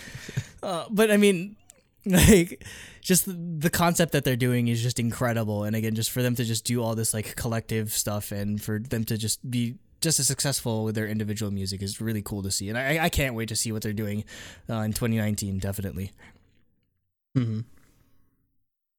[0.64, 1.58] Uh, but I mean,
[2.28, 2.66] like,
[3.02, 5.64] just the, concept that they're doing is just incredible.
[5.64, 8.80] And again, just for them to just do all this like collective stuff and for
[8.80, 12.52] them to just be just as successful with their individual music is really cool to
[12.52, 12.70] see.
[12.70, 14.24] And I, I can't wait to see what they're doing
[14.70, 16.12] uh, in 2019, definitely.
[17.36, 17.62] hmm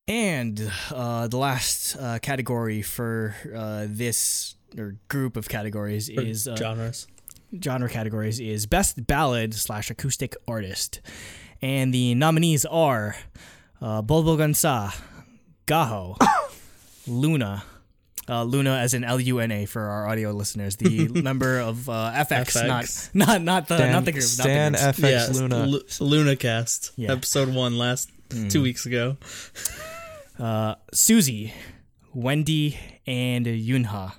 [0.09, 6.57] And uh, the last uh, category for uh, this or group of categories is uh,
[6.57, 7.07] genres.
[7.63, 11.01] genre categories is best ballad slash acoustic artist,
[11.63, 13.17] and the nominees are
[13.81, 14.95] uh, Bulbul Gansa,
[15.67, 16.17] Gaho,
[17.07, 17.63] Luna.
[18.29, 21.89] Uh, Luna, as in L U N A for our audio listeners, the member of
[21.89, 23.15] uh, FX, FX.
[23.15, 25.13] not not not the Stan, not the group, Stan not the group.
[25.13, 25.67] FX yeah, Luna.
[25.67, 27.13] Lu- LunaCast Yeah.
[27.13, 28.11] episode one last
[28.51, 29.17] two weeks ago.
[30.41, 31.55] uh, Suzy,
[32.15, 34.15] Wendy, and Yunha.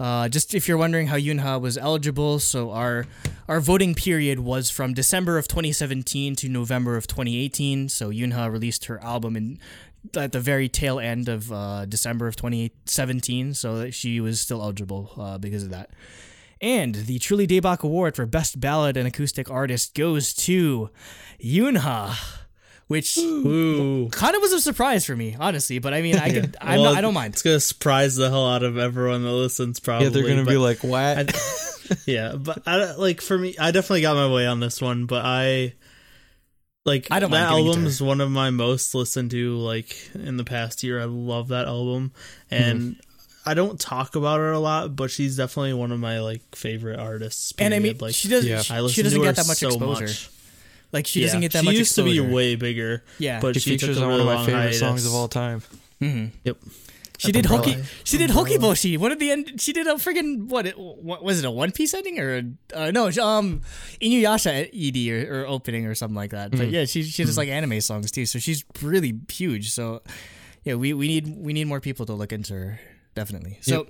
[0.00, 3.04] Uh, just if you're wondering how Yunha was eligible, so our
[3.46, 7.90] our voting period was from December of 2017 to November of 2018.
[7.90, 9.58] So Yunha released her album in
[10.16, 15.12] at the very tail end of uh, December of 2017, so she was still eligible
[15.18, 15.90] uh, because of that.
[16.62, 20.88] And the Truly Daybach Award for Best Ballad and Acoustic Artist goes to
[21.38, 22.16] Yunha,
[22.90, 24.08] which Ooh.
[24.10, 25.78] kind of was a surprise for me, honestly.
[25.78, 27.34] But I mean, I could, I'm Well, not, I don't mind.
[27.34, 29.78] It's gonna surprise the hell out of everyone that listens.
[29.78, 33.70] Probably, yeah, they're gonna be like, "What?" I- yeah, but I like for me, I
[33.70, 35.06] definitely got my way on this one.
[35.06, 35.74] But I
[36.84, 39.30] like I don't that mind giving it to album is one of my most listened
[39.30, 41.00] to like in the past year.
[41.00, 42.12] I love that album,
[42.50, 43.00] and Mm-hmm.
[43.46, 46.98] I don't talk about her a lot, but she's definitely one of my like favorite
[47.00, 47.54] artists.
[47.58, 48.50] and I mean, like she doesn't.
[48.50, 48.60] Yeah.
[48.60, 50.04] She, I she doesn't to get that much so exposure.
[50.04, 50.30] much.
[50.92, 51.26] Like she Yeah.
[51.26, 52.16] doesn't get that she much She used exposure.
[52.22, 53.04] to be way bigger.
[53.18, 53.40] Yeah.
[53.40, 55.28] but She she features took a on one of my long favorite songs of all
[55.28, 55.62] time.
[56.00, 56.56] Yep.
[57.18, 57.74] She did Umbrella.
[57.74, 57.84] Hoki.
[58.04, 58.96] She did Hokiboshi.
[58.96, 59.60] What did the end?
[59.60, 60.66] She did a friggin' what?
[60.66, 61.44] It, what was it?
[61.44, 63.08] A One Piece ending or a, uh, no?
[63.22, 63.60] Um,
[64.00, 66.50] Inuyasha ED or, or opening or something like that.
[66.50, 68.24] But yeah, she she does like anime songs too.
[68.24, 69.70] So she's really huge.
[69.70, 70.00] So
[70.64, 72.80] yeah, we, we need we need more people to look into her
[73.14, 73.58] definitely.
[73.60, 73.86] So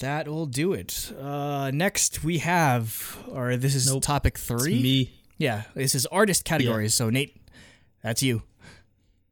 [0.00, 1.12] that will do it.
[1.20, 4.02] Uh, next we have, or this is Nope.
[4.02, 4.82] topic It's three.
[4.82, 5.12] me.
[5.38, 6.94] Yeah, this is artist categories.
[6.94, 7.36] So Nate,
[8.02, 8.42] that's you.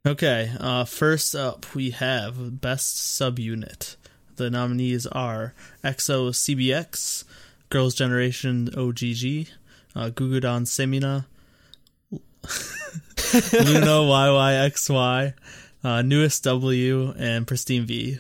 [0.06, 3.96] Okay, uh, first up we have Best Subunit.
[4.36, 7.24] The nominees are EXO CBX,
[7.68, 9.48] Girls' Generation OGG,
[9.94, 11.26] uh, Gugudan Semina,
[13.52, 15.34] LOONA YYXY,
[15.84, 18.18] uh, NU'EST W, and Pristin V.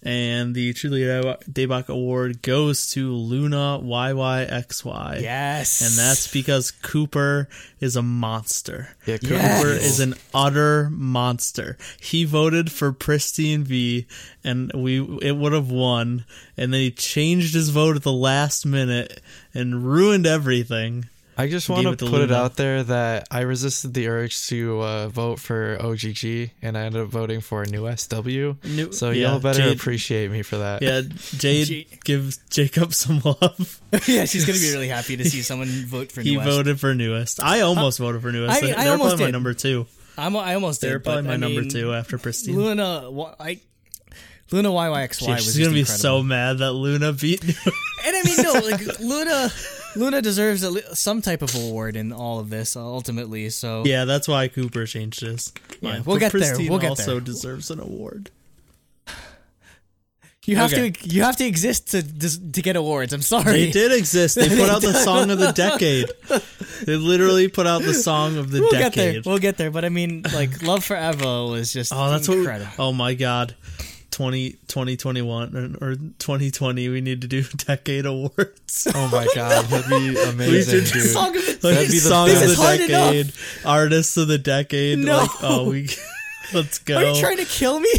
[0.00, 5.20] And the Truly Daybach Award goes to LOONA YYXY.
[5.22, 7.48] Yes, And that's because Cooper
[7.80, 8.90] is a monster.
[9.06, 9.84] Yeah, Cooper Yes.
[9.84, 11.76] Is an utter monster.
[12.00, 14.06] He voted for Pristin V,
[14.44, 16.24] and we it would have won.
[16.56, 19.20] And then he changed his vote at the last minute
[19.52, 21.08] and ruined everything.
[21.38, 24.80] I just want to to put it out there that I resisted the urge to
[24.82, 28.56] uh, vote for OGG, and I ended up voting for New SW.
[28.64, 30.82] New- So yeah, y'all better Jade- appreciate me for that.
[30.82, 31.02] Yeah,
[31.36, 33.80] Jade Jade- gives Jacob some love.
[34.08, 36.50] yeah, she's gonna be really happy to see someone vote for he New West.
[36.50, 37.40] voted for newest.
[37.42, 38.56] I almost voted for newest.
[38.56, 39.32] I- They- I They're almost probably my did.
[39.32, 39.86] number two.
[40.16, 40.90] I'm, I almost did.
[40.90, 42.56] They're probably my I number mean, two after Pristin.
[42.56, 43.60] Luna, wha- I,
[44.50, 45.98] LOONA YYXY Yeah, was she's just gonna be incredible.
[46.02, 47.44] so mad that Luna beat.
[47.44, 47.66] Newest.
[48.06, 49.52] And I mean, no, like Luna,
[49.98, 50.64] Luna deserves
[50.98, 53.50] some type of award in all of this uh, ultimately.
[53.50, 55.52] So yeah, that's why Cooper changed this.
[55.80, 57.20] Yeah, we'll get there, we'll get also there.
[57.20, 58.30] deserves an award.
[60.46, 60.90] you have Okay.
[60.92, 63.12] to you have to exist to to get awards.
[63.12, 63.52] I'm sorry.
[63.66, 64.34] They did exist.
[64.36, 66.06] They put out the song of the decade.
[66.86, 69.12] They literally put out the song of the We'll get there.
[69.12, 69.26] decade.
[69.26, 69.70] We'll get there.
[69.70, 72.38] But I mean, like Love Forever was just Oh, that's what.
[72.38, 72.70] Incredible.
[72.78, 73.54] oh my god.
[74.10, 79.88] 20, 2021 or, or 2020 we need to do decade awards Oh my god, that'd
[79.90, 81.10] be amazing, dude.
[81.10, 83.32] Song of the- That'd be the song of the is hard decade
[83.64, 85.18] artists of the decade No.
[85.18, 85.88] like oh we
[86.54, 87.90] let's go Are you trying to kill me?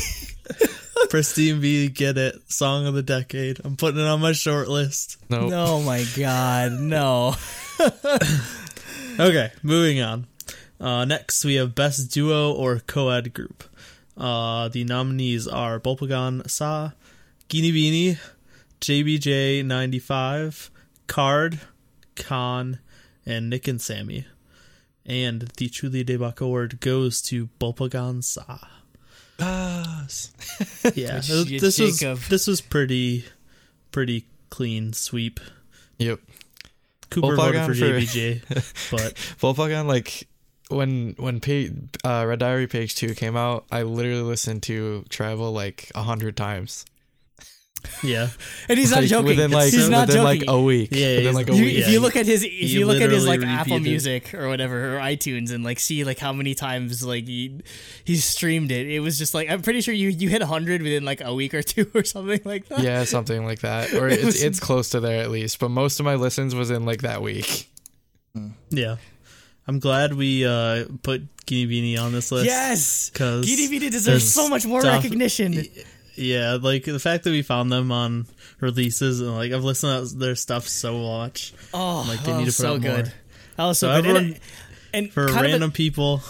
[1.09, 5.17] Pristin V get it song of the decade i'm putting it on my short list
[5.29, 5.49] Nope.
[5.51, 7.35] No, my God, no.
[9.19, 10.27] Okay, moving on.
[10.79, 13.63] Uh, next, we have Best Duo or Co-Ed Group.
[14.19, 16.91] Uh, the nominees are Bulpagon Sa,
[17.47, 18.17] Guinea Beanie,
[18.81, 20.69] JBJ95,
[21.07, 21.59] KARD,
[22.15, 22.79] Khan,
[23.25, 24.25] and Nick and Sammy.
[25.05, 28.59] And the Truly Debak Award goes to Bulpagon Sa.
[29.39, 30.33] Yes.
[30.95, 32.17] Yeah, this, Jacob.
[32.17, 33.25] was this was pretty
[33.91, 35.39] pretty clean sweep.
[35.97, 36.19] Yep.
[37.09, 38.41] Cooper voted Bulpagon for for- JBJ,
[38.91, 40.27] but Volkswagen, like
[40.69, 41.73] when when pa-
[42.07, 46.37] uh, Red Diary page two came out, I literally listened to Travel like a hundred
[46.37, 46.85] times.
[48.03, 48.27] yeah,
[48.67, 49.27] And he's not joking.
[49.27, 50.41] Within like he's not within joking.
[50.41, 50.89] like a week.
[50.91, 51.77] Yeah, within like a You- week.
[51.77, 53.79] if yeah, you look at his, if he you look at his like literally Apple.
[53.79, 57.61] Music or whatever or iTunes and like see like how many times like he
[58.03, 61.05] he streamed it, it was just like I'm pretty sure you you hit hundred within
[61.05, 62.81] like a week or two or something like that.
[62.81, 65.57] yeah, something like that, or it's it's close to there at least.
[65.59, 67.69] But most of my listens was in like that week.
[68.71, 68.97] Yeah.
[69.69, 72.47] I'm glad we uh, put Guinea Beanie on this list.
[72.47, 75.63] Yes, Because GDVD deserves so much more stuff- recognition.
[76.15, 78.25] Yeah, like the fact that we found them on
[78.59, 81.53] releases and like I've listened to their stuff so much.
[81.73, 83.05] Oh, Like, they oh, need to put so out good.
[83.05, 83.13] more.
[83.57, 84.09] That was so, So good.
[84.09, 84.23] everyone-
[84.93, 86.21] and, and For kind random of people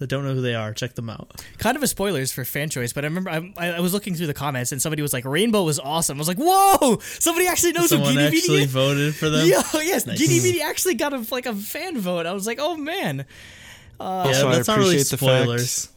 [0.00, 1.40] that don't know who they are, check them out.
[1.58, 4.16] kind of a spoilers for fan choice, but I remember I, I I was looking
[4.16, 7.46] through the comments and somebody was like, "Rainbow was awesome." I was like, "Whoa!" Somebody
[7.46, 8.70] actually knows Someone who GDVD actually is.
[8.72, 9.46] voted for them.
[9.48, 10.20] Yo, yes, Nice.
[10.20, 12.26] GDVD actually got a like a fan vote.
[12.26, 13.20] I was like, "Oh man."
[14.00, 15.88] Uh, yeah, Also, I that's not really appreciate the fact- spoilers.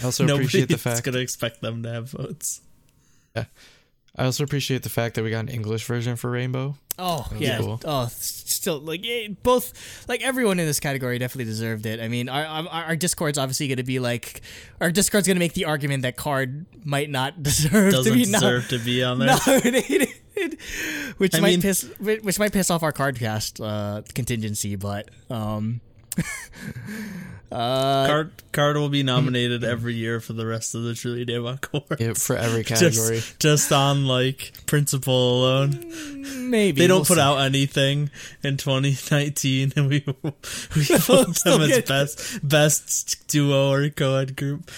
[0.00, 0.84] I also Nobody's appreciate the fact.
[0.96, 2.60] Nobody's gonna expect them to have votes.
[4.16, 6.76] I also appreciate the fact that we got an English version for Rainbow.
[6.98, 7.58] Oh yeah.
[7.58, 7.80] cool.
[7.84, 9.72] Oh, still like eh, both
[10.08, 11.98] like everyone in this category definitely deserved it.
[12.00, 14.42] I mean, our our, our Discord's obviously going to be like
[14.82, 18.24] our Discord's going to make the argument that KARD might not deserve Doesn't to be
[18.26, 19.38] deserve to be on there.
[19.46, 20.08] nominated,
[21.16, 25.80] which I might mean- piss which might piss off our Cardcast uh, contingency, but um.
[27.52, 31.68] uh, KARD KARD will be nominated every year for the rest of the Truly Daybach
[31.72, 32.00] Awards.
[32.00, 33.16] Yep, for every category.
[33.16, 36.50] Just, just on like principle alone.
[36.50, 37.20] maybe They don't we'll put see.
[37.20, 38.10] out anything
[38.42, 44.36] in 2019, and we we vote still them as get- best best duo or co-ed
[44.36, 44.70] group.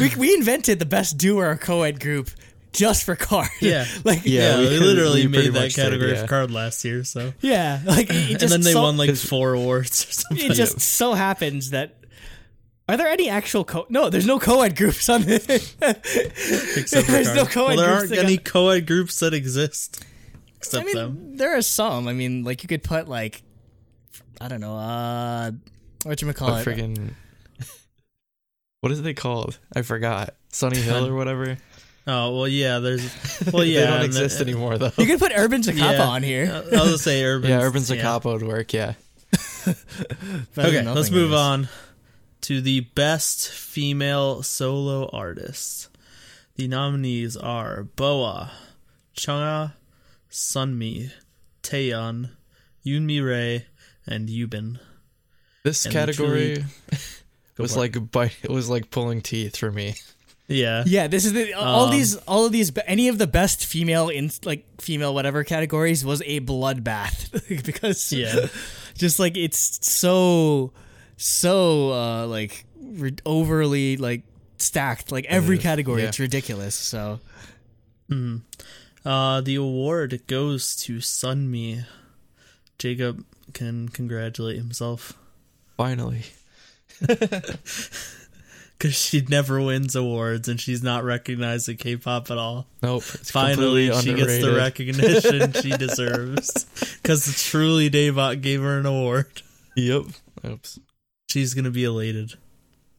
[0.00, 2.30] we, we invented the best duo or co-ed group
[2.72, 3.48] just for card.
[3.60, 3.84] Yeah.
[4.04, 6.22] like Yeah, Yeah, we- they literally we made that much did, category yeah.
[6.22, 7.04] for card last year.
[7.04, 10.50] So, yeah, like it, it and then they so, won like four awards or something.
[10.50, 11.94] It just so happens that.
[12.88, 13.86] Are there any actual co?
[13.88, 15.46] No, there's no co-ed groups on this.
[15.80, 20.04] Except there's no co-ed Well, there groups aren't any got- co-ed groups that exist
[20.56, 21.36] except I mean, them.
[21.36, 22.06] there are some.
[22.08, 23.42] I mean, like you could put like,
[24.40, 25.52] I don't know, uh,
[26.04, 26.66] what you A call it?
[26.66, 27.12] friggin'
[28.80, 29.58] what is it called?
[29.76, 30.34] I forgot.
[30.48, 31.56] Sunny Hill or whatever.
[32.04, 32.80] Oh well, yeah.
[32.80, 33.02] There's
[33.52, 33.82] well, yeah.
[33.82, 34.90] they don't exist the- anymore though.
[34.98, 36.02] You could put Urban Zacapa Yeah.
[36.02, 36.50] on here.
[36.52, 37.48] I was gonna say urban.
[37.50, 38.72] yeah, Urban Zacapa would work.
[38.72, 38.94] Yeah.
[40.58, 41.38] Okay, let's move guess.
[41.38, 41.68] on
[42.42, 45.88] to the best female solo artist.
[46.56, 48.50] The nominees are BoA,
[49.16, 49.72] Chungha,
[50.30, 51.10] Sunmi,
[51.62, 52.30] Taeyeon,
[52.84, 53.66] Yoon Mi-rae,
[54.06, 54.78] and Yubin.
[55.62, 56.64] This And category
[57.56, 58.36] Go was like bite.
[58.42, 59.94] It was like pulling teeth for me.
[60.48, 63.64] yeah, Yeah, this is the all Um, these all of these any of the best
[63.64, 67.30] female in like female whatever categories was a bloodbath
[67.64, 68.46] because Yeah.
[68.94, 70.72] just like it's so
[71.22, 74.22] so uh like re- overly like
[74.58, 76.08] stacked like every category yeah.
[76.08, 77.20] it's ridiculous so
[79.04, 81.84] Uh, the award goes to Sunmi.
[82.78, 85.14] Jacob can congratulate himself
[85.76, 86.22] Finally.
[87.00, 92.66] because she never wins awards and she's not recognized in K-pop at all.
[92.82, 93.02] Nope.
[93.02, 96.66] Finally, completely she gets the recognition she deserves
[97.02, 99.42] because truly Daebak gave her an award.
[99.76, 100.04] Yep.
[100.44, 100.78] Oops.
[101.32, 102.34] She's gonna be elated.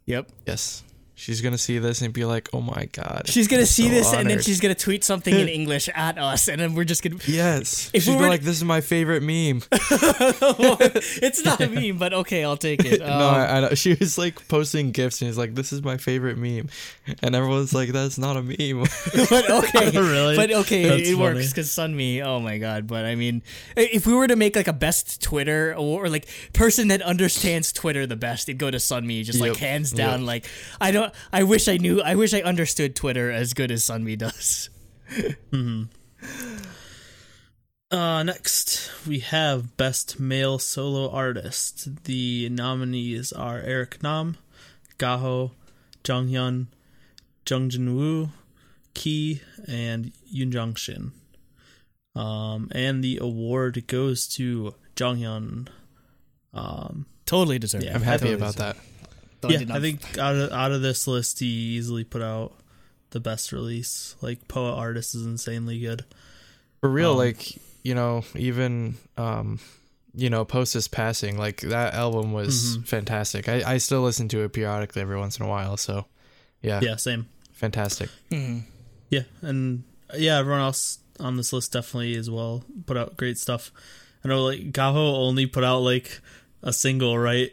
[0.08, 0.82] yep Yes.
[1.16, 3.90] She's gonna see this and be like, "Oh my god." she's gonna I'm see so
[3.90, 7.04] this and then she's gonna tweet something in english at us and then we're just
[7.04, 7.92] gonna Yes.
[7.94, 11.98] If She's we be were like, "This is my favorite meme." it's not a meme
[11.98, 13.70] but okay i'll take it no, Um, I, I know.
[13.76, 16.70] She was like posting gifs and he's like, "This is my favorite meme,"
[17.22, 18.86] and everyone's like, "That's not a meme."
[19.30, 20.36] but okay, Really?
[20.36, 21.16] But okay, That's it funny.
[21.16, 22.22] works because Sunmi.
[22.24, 22.88] Oh my god!
[22.88, 23.42] But I mean,
[23.76, 27.72] if we were to make like a best Twitter or, or like person that understands
[27.72, 29.24] Twitter the best, it'd go to Sunmi.
[29.24, 30.22] Just like hands down.
[30.22, 30.28] Yep.
[30.28, 30.46] Like
[30.82, 31.03] I don't.
[31.34, 32.02] I wish I knew.
[32.02, 34.70] I wish I understood Twitter as good as Sunmi does.
[37.92, 42.06] Uh, next we have best male solo artist.
[42.06, 44.38] The nominees are Eric Nam,
[44.98, 45.52] Gaho,
[46.04, 46.68] Jonghyun,
[47.46, 48.30] Jungjin Woo,
[48.96, 51.12] Key, and Yoon Jong Shin.
[52.16, 55.68] Um, and the award goes to Jonghyun.
[56.52, 57.86] Um, Totally deserved.
[57.86, 58.78] Yeah, I'm happy Totally about deserved.
[58.80, 58.93] that.
[59.44, 62.54] Though yeah, did I think out of out of this list, he easily put out
[63.12, 64.16] the best release.
[64.22, 66.04] Like Poet Artist is insanely good.
[66.82, 69.60] For real, Um, like you know, even um,
[70.16, 72.88] you know, post his passing, like that album was Mhm.
[72.88, 73.48] fantastic.
[73.50, 75.76] I I still listen to it periodically every once in a while.
[75.78, 76.06] So,
[76.62, 77.28] yeah, Yeah, same.
[77.52, 78.10] fantastic.
[78.32, 78.64] Mhm.
[79.10, 79.84] Yeah, and
[80.18, 83.72] yeah, everyone else on this list definitely as well put out great stuff.
[84.24, 86.22] I know like Gaho only put out like
[86.64, 87.52] a single, right,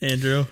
[0.00, 0.46] Andrew?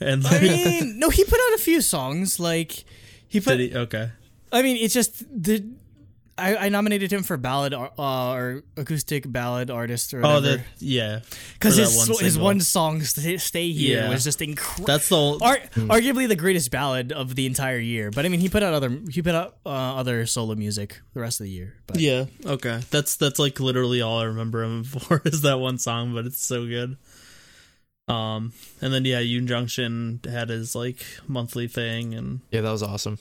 [0.00, 2.38] And I mean, no, he put out a few songs.
[2.38, 2.84] Like
[3.28, 3.58] he put.
[3.58, 3.74] he?
[3.74, 4.10] Okay.
[4.52, 5.64] I mean, it's just the.
[6.40, 10.62] I, I nominated him for ballad uh, or acoustic ballad artist or Oh, whatever.
[10.78, 11.20] the yeah,
[11.54, 14.08] because his one his one song "Stay, Here" Yeah.
[14.08, 14.86] was just incredible.
[14.86, 18.12] That's the ol- Ar- arguably the greatest ballad of the entire year.
[18.12, 21.18] But I mean, he put out other he put out uh, other solo music the
[21.18, 21.74] rest of the year.
[21.88, 22.26] But yeah.
[22.46, 26.24] Okay, that's that's like literally all I remember him for is that one song, but
[26.24, 26.98] it's so good.
[28.08, 32.70] Um, and then yeah, Yoon Jong Shin had his like monthly thing and Yeah, that
[32.70, 33.18] was awesome.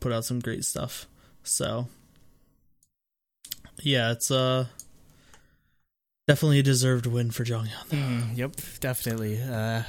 [0.00, 1.06] put out some great stuff.
[1.42, 1.88] So
[3.82, 4.66] yeah, it's uh
[6.28, 7.88] definitely a deserved win for Jonghyun.
[7.90, 9.40] Mm, yep, definitely.
[9.42, 9.82] Uh,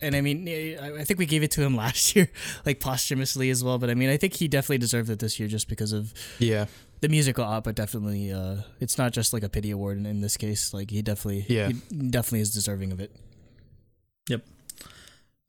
[0.00, 2.28] and I mean, I I think we gave it to him last year,
[2.66, 3.78] like posthumously as well.
[3.78, 6.66] But I mean, I think he definitely deserved it this year just because of Yeah,
[7.00, 7.74] the musical output.
[7.76, 10.74] Definitely, uh, it's not just like a pity award in, in this case.
[10.74, 11.68] Like he definitely, Yeah.
[11.68, 11.74] he
[12.10, 13.12] definitely is deserving of it.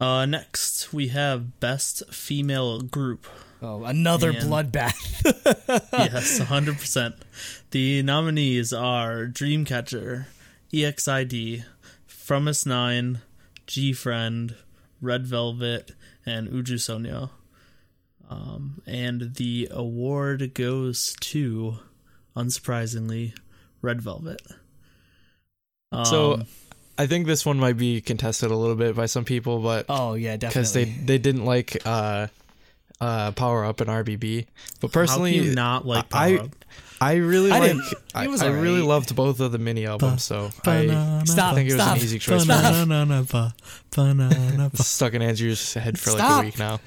[0.01, 3.27] Uh next we have best female group.
[3.61, 4.41] Oh, another Man.
[4.43, 5.25] bloodbath.
[5.91, 7.13] yes, 100%.
[7.71, 10.27] The nominees are Dreamcatcher,
[10.71, 11.65] EXID,
[12.07, 13.19] fromis_9,
[13.67, 14.55] G Friend,
[15.01, 15.91] Red Velvet,
[16.25, 17.31] and Uju Sonyeo.
[18.29, 21.79] Um, and the award goes to,
[22.37, 23.33] unsurprisingly,
[23.81, 24.41] Red Velvet.
[25.91, 26.41] Um, So,
[26.99, 30.13] I think this one might be contested a little bit by some people, but oh
[30.15, 32.27] yeah, definitely because they they didn't like uh
[33.01, 34.45] uh power up and RBB.
[34.81, 36.49] But personally, not like I- Up?
[37.01, 37.77] I really I like.
[38.13, 41.73] I, was I really loved both of the mini albums, so I Stop, think it
[41.75, 42.43] was stop, an easy choice.
[42.43, 42.61] stop.
[42.75, 42.85] for me.
[42.89, 43.53] Banana,
[43.95, 46.41] banana, It's stuck in Andrew's head for like Stop.
[46.41, 46.79] a week now.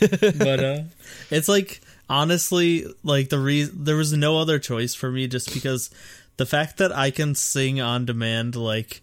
[0.00, 0.82] but uh
[1.30, 5.88] it's like honestly, like the re- there was no other choice for me just because
[6.36, 9.00] the fact that I can sing on demand like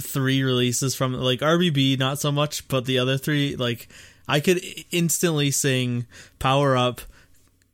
[0.00, 3.88] three releases from like RBB not so much, but the other three like
[4.28, 6.06] I could instantly sing
[6.38, 7.00] Power Up,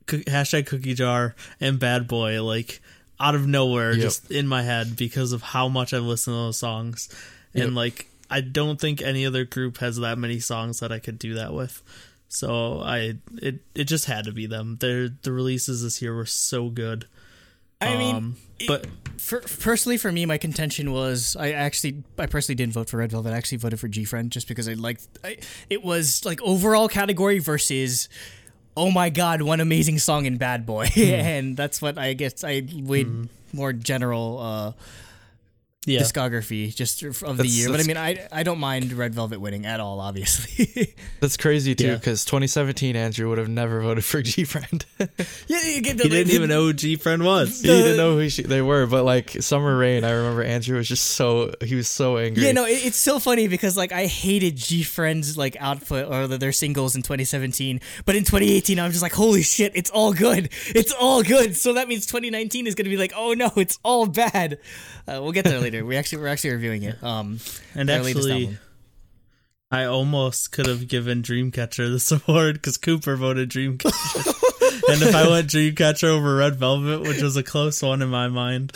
[0.07, 2.81] hashtag Cookie Jar, and Bad Boy like
[3.19, 4.01] out of nowhere, yep.
[4.01, 7.09] just in my head because of how much I've listened to those songs,
[7.53, 7.67] yep.
[7.67, 11.19] and like I don't think any other group has that many songs that I could
[11.19, 11.83] do that with.
[12.29, 14.77] So I it it just had to be them.
[14.79, 17.05] Their the releases this year were so good.
[17.81, 18.35] I mean, um,
[18.67, 18.85] but
[19.17, 23.11] for, personally, for me, my contention was I actually I personally didn't vote for Red
[23.11, 23.33] Velvet.
[23.33, 25.37] I actually voted for G Friend just because I liked I,
[25.69, 28.09] it was like overall category versus
[28.75, 31.11] oh my god, one amazing song in Bad Boy, mm.
[31.11, 33.29] and that's what I guess I weighed mm.
[33.53, 34.39] more general.
[34.39, 34.71] uh
[35.87, 35.99] yeah.
[35.99, 37.69] discography just of that's, the year.
[37.69, 39.99] But I mean, I I don't mind Red Velvet winning at all.
[39.99, 42.29] Obviously, that's crazy too because yeah.
[42.29, 44.85] 2017 Andrew would have never voted for G Friend.
[45.47, 47.63] yeah, he didn't even know who G Friend was.
[47.63, 48.85] The, he didn't know who she, they were.
[48.85, 52.43] But like Summer Rain, I remember Andrew was just so he was so angry.
[52.43, 56.27] Yeah, no, it, it's so funny because like I hated G Friend's like output or
[56.27, 60.13] their singles in 2017, but in 2018 I was just like, holy shit, it's all
[60.13, 60.49] good.
[60.75, 61.55] It's all good.
[61.57, 64.59] So that means 2019 is gonna be like, oh no, it's all bad.
[65.07, 65.85] Uh, we'll get there later later.
[65.85, 67.03] We actually we're actually reviewing it.
[67.03, 67.39] Um,
[67.75, 68.57] and actually,
[69.69, 75.29] I almost could have given Dreamcatcher this award because Cooper voted Dreamcatcher, and if I
[75.29, 78.73] went Dreamcatcher over Red Velvet, which was a close one in my mind.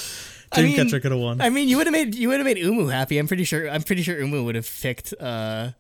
[0.56, 1.42] Dreamcatcher I mean, could have won.
[1.42, 3.18] I mean, you would have made you would have made Umu happy.
[3.18, 3.70] I'm pretty sure.
[3.70, 5.24] I'm pretty sure Umu would have picked uh,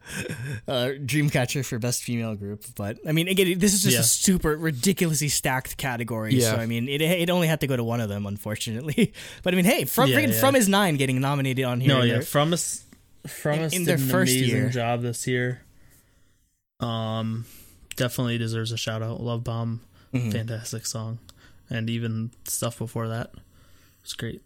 [0.67, 2.63] uh, Dreamcatcher for best female group.
[2.75, 4.01] But I mean, again, this is just yeah.
[4.01, 6.35] a super ridiculously stacked category.
[6.35, 6.51] Yeah.
[6.51, 9.13] So I mean, it it only had to go to one of them, unfortunately.
[9.43, 10.41] But I mean, hey, from yeah, yeah.
[10.41, 11.89] fromis_9 getting nominated on here.
[11.89, 12.83] No, yeah, from us,
[13.27, 14.69] from us in, in their first amazing year.
[14.69, 15.61] job this year.
[16.79, 17.45] Um,
[17.95, 19.21] definitely deserves a shout out.
[19.21, 19.81] Love Bomb,
[20.13, 20.31] mm-hmm.
[20.31, 21.19] fantastic song,
[21.69, 23.31] and even stuff before that.
[24.05, 24.43] It's great.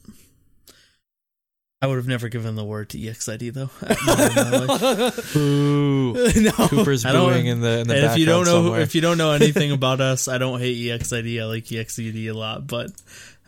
[1.82, 3.70] I would have never given the word to EXID though.
[5.34, 6.14] Boo!
[6.14, 6.52] no.
[6.70, 8.80] Cooper's booing in the in the If you don't know, somewhere.
[8.80, 11.42] if you don't know anything about us, I don't hate EXID.
[11.42, 12.90] I like EXID a lot, but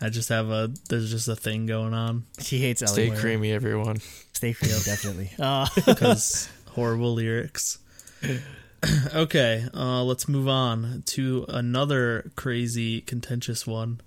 [0.01, 2.25] I just have a there's just a thing going on.
[2.39, 3.99] She hates Stay creamy, everyone.
[4.33, 5.31] Stay creamy, definitely.
[5.37, 6.71] Because uh.
[6.71, 7.79] horrible lyrics.
[9.15, 14.01] okay, uh, let's move on to another crazy contentious one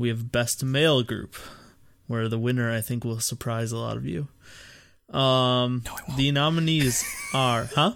[0.00, 1.36] we have best male group,
[2.06, 4.28] where the winner I think will surprise a lot of you.
[5.14, 7.92] Um, no, the nominees are, huh?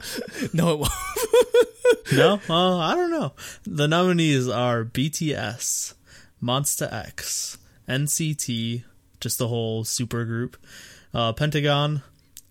[0.53, 0.93] No, it won't.
[2.13, 3.33] no, I don't know.
[3.65, 5.95] The nominees are BTS,
[6.43, 7.57] Monsta X,
[7.89, 8.85] NCT,
[9.19, 10.59] just the whole super group,
[11.15, 12.03] uh, Pentagon,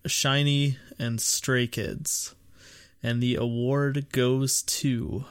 [0.08, 2.34] SHINee, and Stray Kids.
[3.04, 5.26] And the award goes to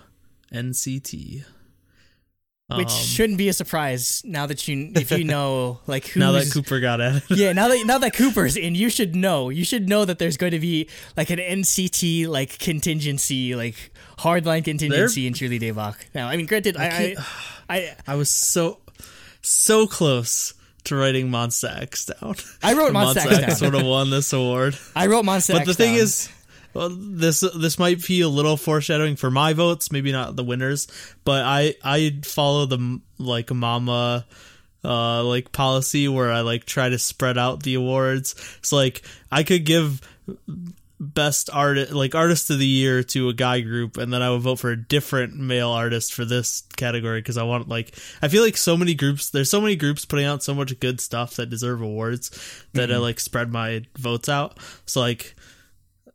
[0.52, 1.44] NCT
[2.76, 6.32] which um, shouldn't be a surprise now that you if you know like who now
[6.32, 7.22] that Cooper got it.
[7.30, 9.48] yeah, now that now that Cooper's in, you should know.
[9.48, 14.64] You should know that there's going to be like an NCT like contingency, like hardline
[14.64, 15.96] contingency in Truly Daebak.
[16.14, 17.16] Now, I mean, granted, I
[17.68, 18.78] I, I, I was so
[19.42, 20.54] so close
[20.84, 22.34] to writing Monsta X down.
[22.62, 24.76] I wrote Monsta, Monsta X, X would have won this award.
[24.96, 26.02] I wrote Monsta but X the thing down.
[26.02, 26.28] is
[26.74, 30.88] well, this this might be a little foreshadowing for my votes, maybe not the winners,
[31.24, 34.26] but I I follow the like mama
[34.84, 38.34] uh like policy where I like try to spread out the awards.
[38.62, 40.00] So like I could give
[41.02, 44.42] best artist like artist of the year to a guy group and then I would
[44.42, 48.44] vote for a different male artist for this category because I want like I feel
[48.44, 51.50] like so many groups there's so many groups putting out so much good stuff that
[51.50, 52.30] deserve awards
[52.74, 52.94] that mm-hmm.
[52.94, 54.58] I like spread my votes out.
[54.86, 55.34] So like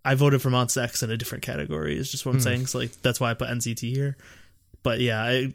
[0.08, 1.98] I voted for Monsta X in a different category.
[1.98, 2.44] Is just what I'm mm.
[2.44, 2.68] saying.
[2.68, 4.16] So like that's why I put NCT here.
[4.82, 5.54] But yeah, I,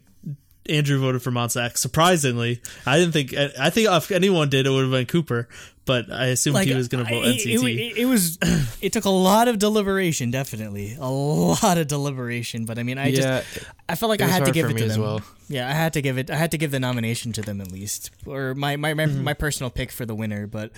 [0.69, 1.81] Andrew voted for Monsta X.
[1.81, 3.33] Surprisingly, I didn't think.
[3.33, 5.49] I think if anyone did, it would have been Cooper.
[5.85, 7.45] But I assumed like, he was going to vote NCT.
[7.45, 8.37] It, it, it, was.
[8.81, 10.29] it took a lot of deliberation.
[10.29, 12.65] Definitely a lot of deliberation.
[12.65, 13.65] But I mean, I yeah, just.
[13.89, 15.01] I felt like I had to give it to them.
[15.01, 15.21] Well.
[15.49, 16.29] Yeah, I had to give it.
[16.29, 19.23] I had to give the nomination to them at least, or my my my, mm-hmm.
[19.23, 20.45] my personal pick for the winner.
[20.45, 20.71] But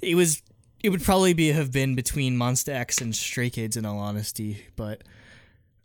[0.00, 0.42] it was
[0.82, 4.64] it would probably be have been between Monsta X and Stray Kids in all honesty,
[4.76, 5.02] but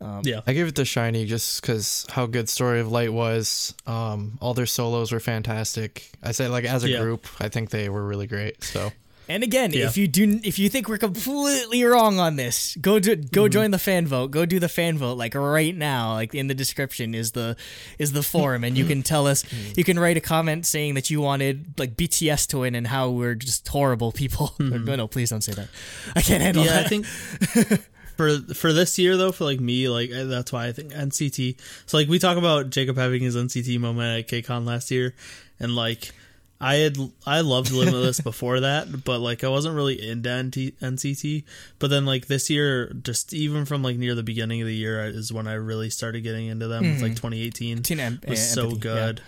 [0.01, 3.73] um, yeah, I give it to SHINee just because how good Story of Light was.
[3.87, 6.11] Um, all their solos were fantastic.
[6.21, 6.99] I say like as a yeah.
[6.99, 8.63] group, I think they were really great.
[8.63, 8.91] So
[9.27, 9.85] and again, yeah.
[9.85, 13.51] if you do, if you think we're completely wrong on this, go do, go mm-hmm.
[13.51, 14.31] join the fan vote.
[14.31, 16.13] Go do the fan vote like right now.
[16.13, 17.55] Like in the description is the
[17.97, 19.43] is the forum, and you can tell us.
[19.43, 19.73] Mm-hmm.
[19.77, 23.09] You can write a comment saying that you wanted like BTS to win and how
[23.09, 24.53] we're just horrible people.
[24.65, 24.85] Mm-hmm.
[24.85, 25.67] no, no, please don't say that.
[26.15, 26.85] I can't handle yeah, that.
[26.85, 27.05] I think
[28.17, 31.57] for for this year though, for like me, like that's why I think NCT.
[31.85, 35.13] So like we talk about Jacob having his NCT moment at KCON last year,
[35.59, 36.11] and like
[36.59, 36.97] I had
[37.27, 41.43] I loved Limitless before that, but like I wasn't really into NT, NCT.
[41.79, 45.03] But then like this year, just even from like near the beginning of the year
[45.05, 46.85] is when I really started getting into them.
[46.85, 49.21] It's like 2018 Teen em- was so empathy, good.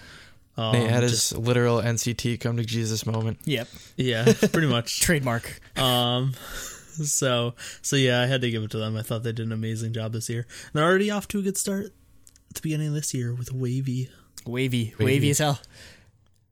[0.56, 3.40] Um, They had his just- literal NCT come to Jesus moment.
[3.44, 3.68] Yep.
[3.98, 5.02] yeah, pretty much.
[5.02, 5.60] Trademark.
[5.78, 6.34] Um,
[7.04, 8.96] so so yeah, I had to give it to them.
[8.96, 10.40] I thought they did an amazing job this year.
[10.50, 11.88] And they're already off to a good start
[12.50, 14.10] at the beginning of this year with Wavy.
[14.46, 14.94] Wavy.
[14.98, 15.30] Wavy, Wavy.
[15.32, 15.60] as hell.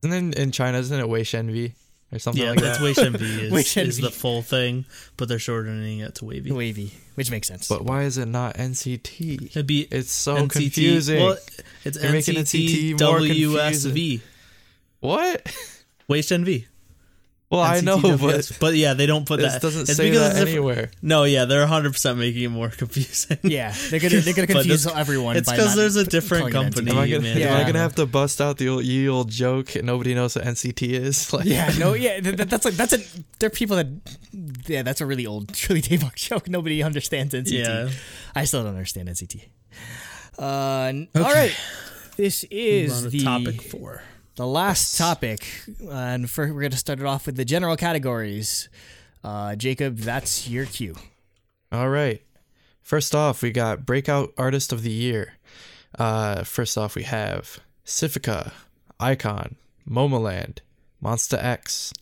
[0.06, 1.74] And then in China, isn't it Wei Shenvi
[2.14, 2.84] or something Yeah, like that's that?
[2.84, 4.01] Wei Shenvi is, Wei is Shenvi.
[4.01, 4.86] the full thing,
[5.18, 6.51] but they're shortening it to Wavy.
[6.51, 6.93] Wavy.
[7.16, 7.68] Which makes sense.
[7.68, 9.47] But why is it not NCT?
[9.47, 11.20] It'd be It's so NCT confusing.
[11.24, 11.38] Well,
[11.84, 14.22] it's You're making NCT NCT more WSV.
[14.99, 15.56] what?
[16.08, 16.66] Wei Shenvi.
[17.52, 19.62] Well, I know, but but yeah, they don't put this that.
[19.62, 20.91] doesn't It's say because that it's different- anywhere.
[21.04, 23.38] No, yeah, they're 100 percent making it more confusing.
[23.43, 25.38] yeah, they're gonna they're gonna confuse it's- everyone.
[25.38, 26.89] it's because there's a different company.
[26.91, 27.38] Am I gonna, man.
[27.41, 29.76] am I gonna have to bust out the old, ye old joke?
[29.82, 31.32] Nobody knows what NCT is.
[31.34, 32.98] Like, Yeah, no, yeah, th- th- that's like that's a.
[33.39, 33.88] There are people that,
[34.68, 36.50] yeah, that's a really old, really Daebak joke.
[36.50, 37.52] Nobody understands NCT.
[37.52, 37.89] Yeah.
[38.36, 39.43] I still don't understand NCT.
[40.39, 41.56] Uh, n- All right,
[42.18, 44.02] this is the topic four.
[44.36, 45.48] The last topic,
[45.90, 48.70] and for, we're gonna start it off with the general categories.
[49.24, 50.96] Uh, Jacob, that's your cue.
[51.72, 52.22] All right.
[52.82, 55.34] First off, we got Breakout Artist of the Year.
[55.98, 58.52] Uh, first off, we have Civica,
[59.00, 59.56] Icon,
[59.90, 60.60] Momoland,
[61.04, 61.94] Monsta X,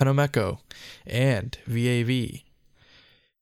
[0.00, 0.58] Panomeko,
[1.06, 2.40] and VAV.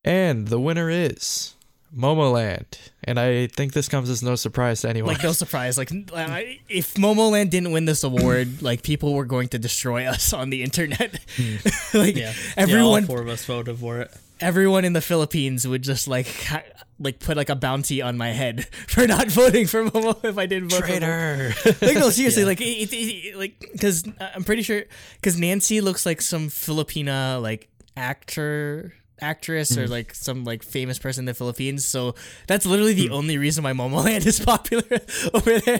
[0.03, 1.55] And the winner is
[1.95, 2.65] Momoland.
[3.03, 5.13] And I think this comes as no surprise to anyone.
[5.13, 9.49] Like no surprise, like uh, if Momoland didn't win this award, like people were going
[9.49, 11.19] to destroy us on the internet.
[11.35, 11.55] Hmm.
[11.97, 14.11] like Yeah, everyone yeah, all four of us voted for it.
[14.39, 16.63] everyone in the Philippines would just like ha-
[16.99, 20.45] like put like a bounty on my head for not voting for Momo if I
[20.45, 21.53] didn't vote for Momo.
[21.53, 21.85] Traitor.
[21.85, 22.47] Like no, seriously, Yeah.
[22.47, 24.83] like it, it, it, like because uh, I'm pretty sure
[25.15, 27.67] because Nancy looks like some Filipina like
[27.97, 31.85] actor actress or like some like famous person in the Philippines.
[31.85, 32.15] So
[32.47, 34.83] that's literally the only reason why Momoland is popular
[35.33, 35.79] over there.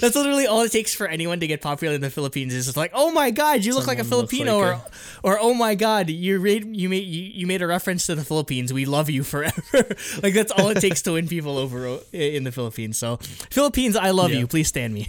[0.00, 2.90] that's literally all it takes for anyone to get popular in the Philippines is like,
[2.94, 4.80] oh my god, you look like a Filipino, like
[5.22, 8.14] or or oh my god, you made you made you, you made a reference to
[8.14, 8.72] the Philippines.
[8.72, 9.62] We love you forever.
[10.22, 12.98] like that's all it takes to win people over in the Philippines.
[12.98, 13.18] So
[13.50, 14.40] Philippines, I love Yeah.
[14.40, 14.46] you.
[14.46, 15.08] Please stand me.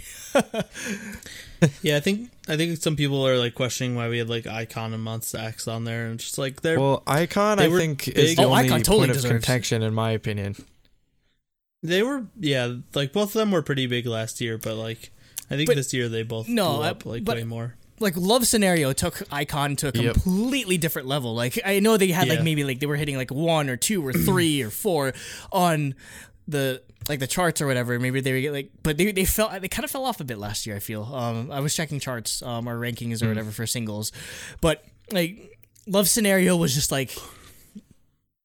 [1.82, 4.94] Yeah, I think I think some people are like questioning why we had like iKON
[4.94, 7.78] and Monsta X on there, and it's just like they're Well, iKON, They I were
[7.78, 8.36] think, is big.
[8.36, 10.56] the Oh, only iKON totally point of deserves- contention, in my opinion.
[11.82, 15.10] they were yeah, like both of them were pretty big last year, but like
[15.50, 17.74] I think But- this year they both No, blew up like but- way more.
[18.00, 20.14] like love scenario took icon to a Yep.
[20.14, 23.30] completely different level like i know they had like maybe like they were hitting like
[23.30, 25.14] one or two or three or four
[25.50, 25.94] on
[26.48, 29.68] the like the charts or whatever maybe they were like but they, they fell they
[29.68, 32.42] kind of fell off a bit last year i feel um i was checking charts
[32.42, 34.12] um or rankings or whatever for singles
[34.60, 37.16] but like love scenario was just like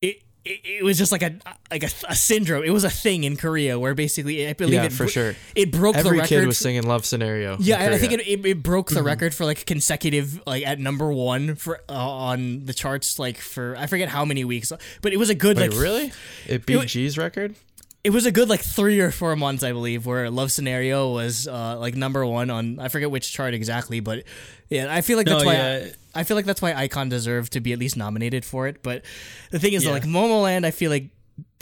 [0.02, 1.36] it it, it was just like a
[1.70, 4.84] like a, a syndrome it was a thing in korea where basically i believe Yeah,
[4.86, 5.36] it for sure.
[5.56, 7.58] it broke the Every record kid was singing Love Scenario.
[7.60, 11.12] yeah, I think it, it, it broke the record for like consecutive like at number
[11.12, 14.72] one for uh, on the charts like for I forget how many weeks,
[15.02, 16.12] but it was a good Wait, like really?
[16.47, 17.56] It beat G's record?
[18.04, 21.47] It was a good like three or four months I believe where Love Scenario was
[21.47, 24.24] uh, like number one on I forget which chart exactly, but
[24.70, 25.88] yeah, I feel like that's No, why yeah.
[26.16, 28.82] I, I feel like that's why iKON deserved to be at least nominated for it.
[28.82, 29.04] But
[29.52, 29.93] the thing is, that, Yeah.
[29.93, 31.10] like Momoland, I feel like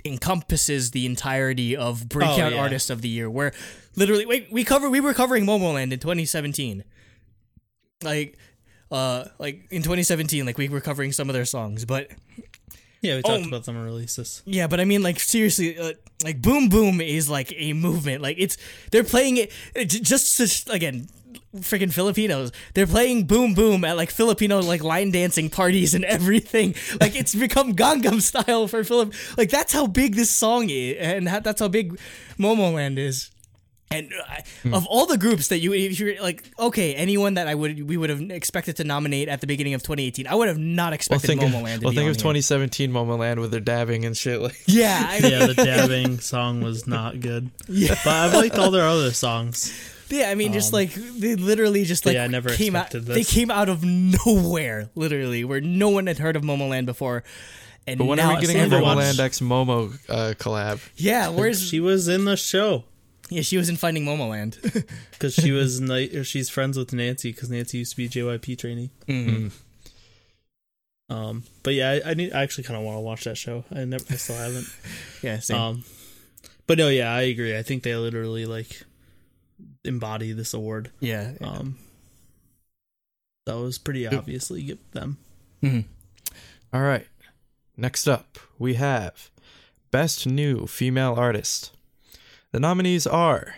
[0.06, 2.62] encompasses the entirety of Breakout Oh, yeah.
[2.62, 3.52] Artist of the Year, where
[3.98, 6.86] literally wait we cover we were covering Momoland in 2017,
[8.02, 8.38] like
[8.92, 12.10] uh like in 2017 like we were covering some of their songs, but
[13.02, 14.42] Yeah, we talked Oh, about some releases.
[14.46, 15.94] yeah, but I mean, like seriously, uh,
[16.24, 18.22] like Boom Boom is like a movement.
[18.22, 18.58] Like it's
[18.92, 21.08] they're playing it it just to, again,
[21.56, 22.52] freaking Filipinos.
[22.74, 26.76] They're playing Boom Boom at like Filipino like line dancing parties and everything.
[27.00, 29.14] Like it's become Gangnam style for Philip.
[29.38, 31.98] Like that's how big this song is, and that's how big
[32.38, 33.32] Momoland is.
[33.92, 37.56] And uh, of all the groups that you, if you're like, okay, anyone that I
[37.56, 40.60] would, we would have expected to nominate at the beginning of 2018, I would have
[40.60, 42.22] not Well, expected think of, Momoland to well, be think on of here.
[42.22, 44.42] 2017 Momoland with their dabbing and shit.
[44.42, 47.50] Like, Yeah, I Yeah, the dabbing song was not good.
[47.68, 47.96] Yeah.
[48.06, 49.74] But I've liked all their other songs.
[50.10, 52.88] Yeah, I mean, just like they literally just like Um, yeah, I never came out.
[52.94, 57.24] expected They came out of nowhere, literally, where no one had heard of Momoland before.
[57.88, 60.80] And but when now are we getting a it's Momoland X Momo uh, collab?
[60.96, 62.84] Yeah, where's She was in the show
[63.30, 63.42] yeah?
[63.42, 64.60] She was in Finding Momoland.
[65.12, 68.58] because she was ni- or she's friends with Nancy because Nancy used to be JYP
[68.58, 68.90] trainee.
[69.08, 69.48] Mm-hmm.
[71.14, 72.34] Um, but yeah, I, I need.
[72.34, 73.64] I actually kind of want to watch that show.
[73.74, 74.04] I never.
[74.10, 74.68] I still haven't.
[75.22, 75.58] Yeah, same.
[75.58, 75.84] Um,
[76.68, 77.58] but no, yeah, I agree.
[77.58, 78.84] I think they literally like
[79.84, 80.92] embody this award.
[81.00, 81.34] yeah.
[81.42, 81.78] Um,
[83.46, 85.18] that was pretty obviously give them.
[85.64, 85.86] Mhm.
[86.72, 87.08] All right.
[87.76, 89.30] Next up, we have
[89.92, 91.72] Best New Female Artist.
[92.52, 93.56] The nominees are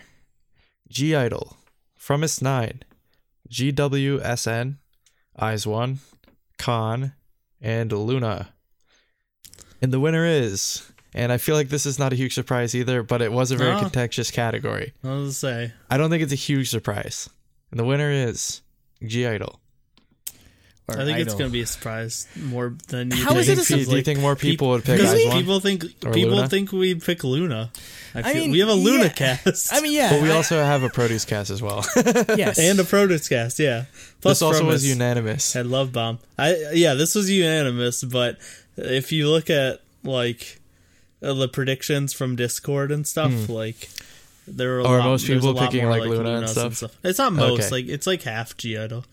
[0.89, 1.57] G Idol,
[1.99, 2.81] fromis_9,
[3.49, 4.77] GWSN,
[5.41, 5.99] IZ*ONE,
[6.57, 7.13] Khan,
[7.61, 8.49] and LOONA.
[9.81, 13.01] And the winner is, and I feel like this is not a huge surprise either,
[13.01, 13.79] but it was a very No.
[13.79, 14.93] contentious category.
[15.03, 17.29] I was say, I don't think it's a huge surprise.
[17.71, 18.61] And the winner is
[19.01, 19.59] (G)I-DLE.
[20.97, 23.41] Or I think it's gonna be a surprise more than you How think.
[23.41, 25.59] is it a Do you, do you think more people would pick because Eyes people
[25.59, 26.49] think Or people LOONA?
[26.49, 27.71] think we'd pick LOONA.
[28.13, 29.09] I, feel, mean, we have a LOONA yeah.
[29.09, 29.73] cast.
[29.73, 30.11] I mean, yeah.
[30.11, 31.85] But we I- also have a produce cast as well.
[32.35, 32.59] yes.
[32.59, 33.85] and a produce cast, yeah.
[34.21, 35.53] Plus this also from was unanimous.
[35.53, 36.19] had Love Bomb.
[36.37, 38.03] I yeah, this was unanimous.
[38.03, 38.37] But
[38.77, 40.59] if you look at like
[41.23, 43.89] uh, the predictions from Discord and stuff, like
[44.47, 46.77] there were a Or lot, most there's a people picking, more, like, LOONA and LOONAs
[46.77, 46.97] stuff?
[47.03, 47.69] It's not most, Okay.
[47.69, 49.03] like it's like half (G)I-DLE.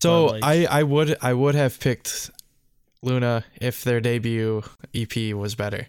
[0.00, 2.30] So like- I, I would I would have picked
[3.02, 4.62] LOONA if their debut
[4.94, 5.86] EP was better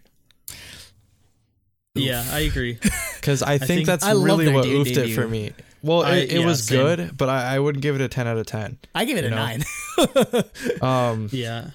[1.96, 2.78] Yeah, I agree.
[3.16, 5.52] because I, think, think- that's I really what de- oofed it for me.
[5.82, 6.78] Well, I- it, it yeah, was same.
[6.78, 8.78] good, but I, I wouldn't give it a ten out of ten.
[8.96, 9.36] I give it a know.
[9.36, 9.64] nine.
[10.82, 11.72] Um, Yeah,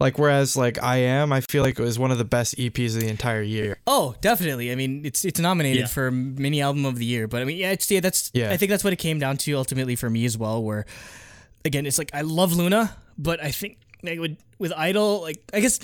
[0.00, 2.94] like whereas like I am, I feel like it was one of the best EPs
[2.96, 3.78] of the entire year.
[3.86, 4.70] oh, definitely.
[4.72, 5.86] I mean, it's it's nominated Yeah.
[5.86, 8.50] for mini album of the year, but I mean, yeah, it's yeah, that's Yeah.
[8.50, 10.62] I think that's what it came down to ultimately for me as well.
[10.62, 10.84] Where
[11.64, 15.60] again, it's like I love LOONA, but I think I would with Idol, like I
[15.60, 15.78] guess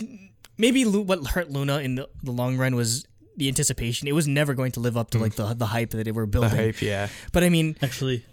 [0.59, 3.07] maybe Lu- what hurt LOONA in the, the long run was
[3.37, 4.09] the anticipation.
[4.09, 6.27] It was never going to live up to like the the hype that they were
[6.27, 6.33] Mm.
[6.33, 6.59] The building.
[6.59, 7.09] hype, yeah.
[7.33, 8.25] But I mean, actually,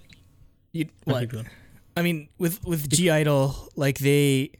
[0.74, 1.32] you, I what?
[1.32, 1.48] think.
[1.96, 4.52] I mean, with with (G)I-DLE, like they,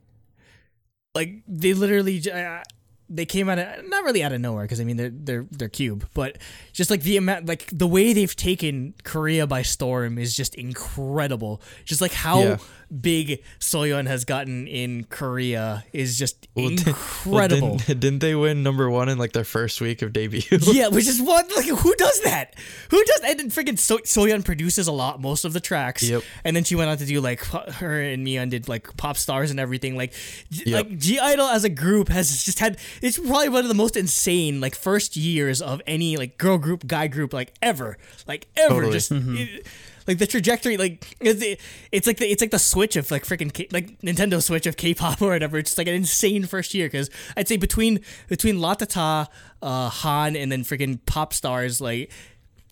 [1.14, 2.64] like they literally, j- uh,
[3.10, 5.70] they came out of not really out of nowhere because I mean they're they're they're
[5.70, 6.38] Cube, but
[6.74, 11.62] just like the amount, like the way they've taken Korea by storm is just incredible.
[11.86, 12.58] Just like how Yeah.
[13.02, 17.68] Big Soyeon has gotten in Korea is just Well, di- incredible.
[17.70, 20.42] Well, didn't, didn't they win number one in like their first week of debut?
[20.52, 22.56] yeah, which is what like who does that?
[22.92, 26.04] Who does and then freaking so- Soyeon produces a lot, most of the tracks.
[26.04, 26.24] Yep.
[26.46, 29.52] And then she went on to do like her and Miyeon did like pop stars
[29.52, 29.98] and everything.
[29.98, 30.14] Like,
[30.52, 30.86] G- Yep.
[30.90, 34.62] like (G)I-DLE as a group has just had it's probably one of the most insane
[34.62, 38.74] like first years of any like girl group, guy group like ever, like ever.
[38.76, 38.94] Totally.
[38.94, 39.12] Just.
[39.12, 39.36] Mm-hmm.
[39.38, 39.68] it-
[40.08, 41.60] like the trajectory, like it's,
[41.92, 44.78] it's like the it's like the switch of like freaking K- like Nintendo Switch of
[44.78, 45.58] K-pop or whatever.
[45.58, 48.00] It's just like an insane first year because I'd say between
[48.30, 49.28] between Latata,
[49.62, 52.12] uh, Han, and then freaking pop stars like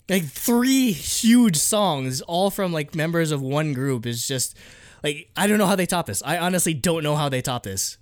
[0.08, 4.56] like three huge songs all from like members of one group is just
[5.02, 6.22] like I don't know how they top this.
[6.24, 7.98] I honestly don't know how they top this.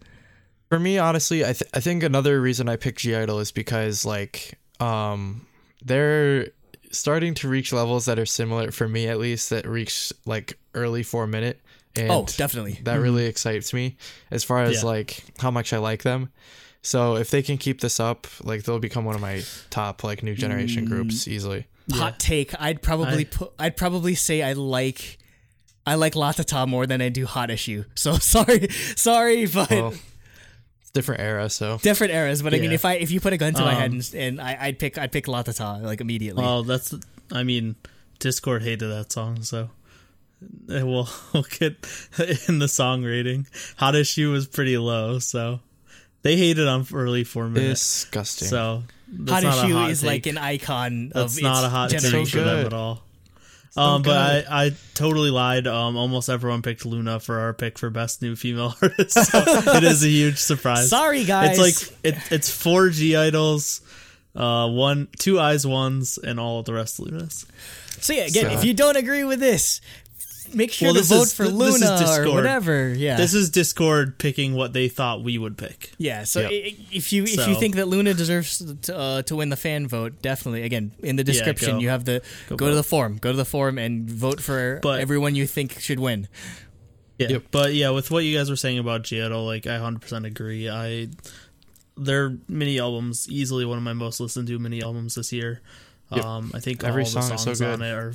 [0.68, 4.58] For me, honestly, I th- I think another reason I picked (G)I-DLE is because like
[4.80, 5.46] um
[5.84, 6.48] they're
[6.94, 11.02] starting to reach levels that are similar for me at least that reach like early
[11.02, 11.60] four minute
[11.96, 12.80] and oh, definitely.
[12.82, 13.02] that mm-hmm.
[13.02, 13.96] really excites me
[14.30, 14.88] as far as Yeah.
[14.88, 16.30] like how much I like them.
[16.82, 20.22] So if they can keep this up, like they'll become one of my top like
[20.22, 20.88] new generation mm.
[20.88, 21.66] groups easily.
[21.92, 22.52] Hot take.
[22.60, 23.52] I'd probably I- put.
[23.58, 25.18] I'd probably say I like.
[25.86, 27.84] I like Latata more than I do Hot Issue.
[27.94, 30.00] So sorry, sorry, but Well, it's
[30.94, 32.40] different era, so different eras.
[32.42, 34.14] But I mean, if I if you put a gun to my head Um, and,
[34.14, 36.42] and I, I'd pick I'd pick Latata like immediately.
[36.42, 36.94] well, that's.
[37.32, 37.74] I mean,
[38.18, 39.70] Discord hated that song, so
[40.68, 41.86] we'll, we'll get
[42.48, 43.46] in the song rating.
[43.76, 45.60] Hot issue was pretty low, so
[46.22, 47.80] they hated on early four minutes.
[48.04, 48.48] disgusting.
[48.48, 50.08] So that's hot not a Issue hot is take.
[50.08, 52.38] like an icon That's of not a hot take generation.
[52.40, 53.02] for them at all.
[53.76, 55.66] Um, but I, I totally lied.
[55.66, 59.14] Um, almost everyone picked LOONA for our pick for best new female artist.
[59.30, 60.88] So it is a huge surprise.
[60.90, 61.58] Sorry, guys.
[61.58, 63.80] It's like it, it's four (G)I-DLEs,
[64.36, 67.46] uh, one, two IZ*ONEs, and all of the rest of LOONAs.
[68.00, 69.80] So yeah, again, So- if you don't agree with this,
[70.52, 72.28] make sure Well, to vote is- for this is LOONA or Discord.
[72.34, 72.92] whatever.
[72.94, 75.92] Yeah, This is Discord picking what they thought we would pick.
[75.98, 76.24] yeah.
[76.24, 76.50] So Yep.
[76.92, 80.20] if you if you think that LOONA deserves to, uh, to win the fan vote,
[80.22, 81.78] definitely again in the description go.
[81.78, 84.80] you have the go, Go to the forum, go to the forum and vote for
[84.82, 86.28] But- everyone you think should win.
[87.18, 87.42] Yeah, Yep.
[87.52, 90.68] but yeah, with what you guys were saying about (G)I-DLE, like I 100% agree.
[90.68, 91.08] I
[91.96, 95.60] their mini albums easily one of my most listened to mini albums this year.
[96.12, 96.24] Yep.
[96.24, 98.14] Um, I think Every all song the is so songs on it are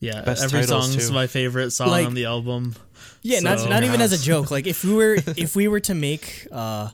[0.00, 1.14] yeah, Best every titles, song's too.
[1.14, 2.74] my favorite song Like- on the album.
[3.22, 4.50] Yeah, not So- not even as a joke.
[4.50, 6.90] Like if we were if we were to make uh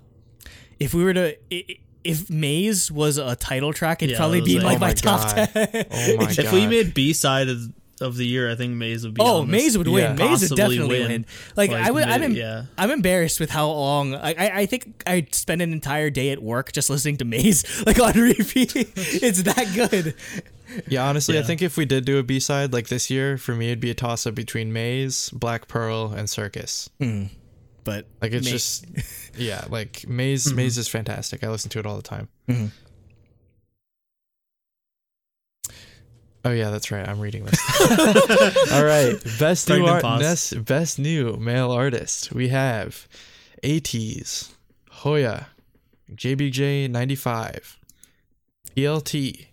[0.81, 4.39] if we were to i- i- if Maze was a title track, it'd Yeah, probably
[4.41, 5.49] it be was like like- my Oh my top God.
[5.53, 5.87] ten.
[5.91, 7.59] oh my if we made B side of,
[8.01, 9.23] of the year, I think Maze would be.
[9.23, 9.63] Oh, on this.
[9.63, 9.93] Maze would Yeah.
[9.93, 10.17] win.
[10.17, 11.09] Maze would Possibly definitely win.
[11.09, 11.27] win.
[11.57, 12.65] Like, Like, I would, I'm, em- yeah.
[12.77, 14.15] I'm embarrassed with how long.
[14.15, 17.65] I, I, I think I spent an entire day at work just listening to Maze,
[17.87, 18.73] like on repeat.
[18.77, 20.15] it's that good.
[20.89, 23.55] Yeah, honestly, I think if we did do a B side like this year, for
[23.55, 26.89] me it'd be a toss up between Maze, Black Pearl, and Circus.
[27.85, 28.87] But Like it's just
[29.37, 31.45] yeah, like Maze Maze is fantastic.
[31.45, 32.29] I listen to it all the time.
[32.49, 32.71] Mhm.
[36.47, 37.09] Oh yeah, that's right.
[37.09, 38.71] I'm reading this.
[38.73, 42.33] all right, best new art, best, best new male artist.
[42.35, 43.09] We have
[43.63, 44.51] ATEEZ,
[44.91, 45.47] Hoya,
[46.13, 47.77] JBJ95,
[48.77, 49.47] PLT,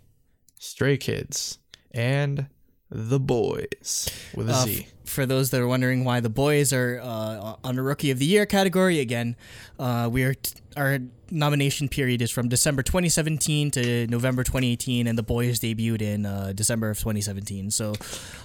[0.64, 1.58] Stray Kids,
[1.90, 2.46] and
[2.92, 4.86] The Boys with a Uh, Z.
[4.88, 8.20] f- for those that are wondering why the boys are uh, on the Rookie of
[8.20, 9.36] the Year category again,
[9.80, 11.00] uh, we're t- our
[11.32, 16.54] nomination period is from December 2017 to November 2018, and the boys debuted in uh,
[16.54, 17.72] December of 2017.
[17.72, 17.96] So,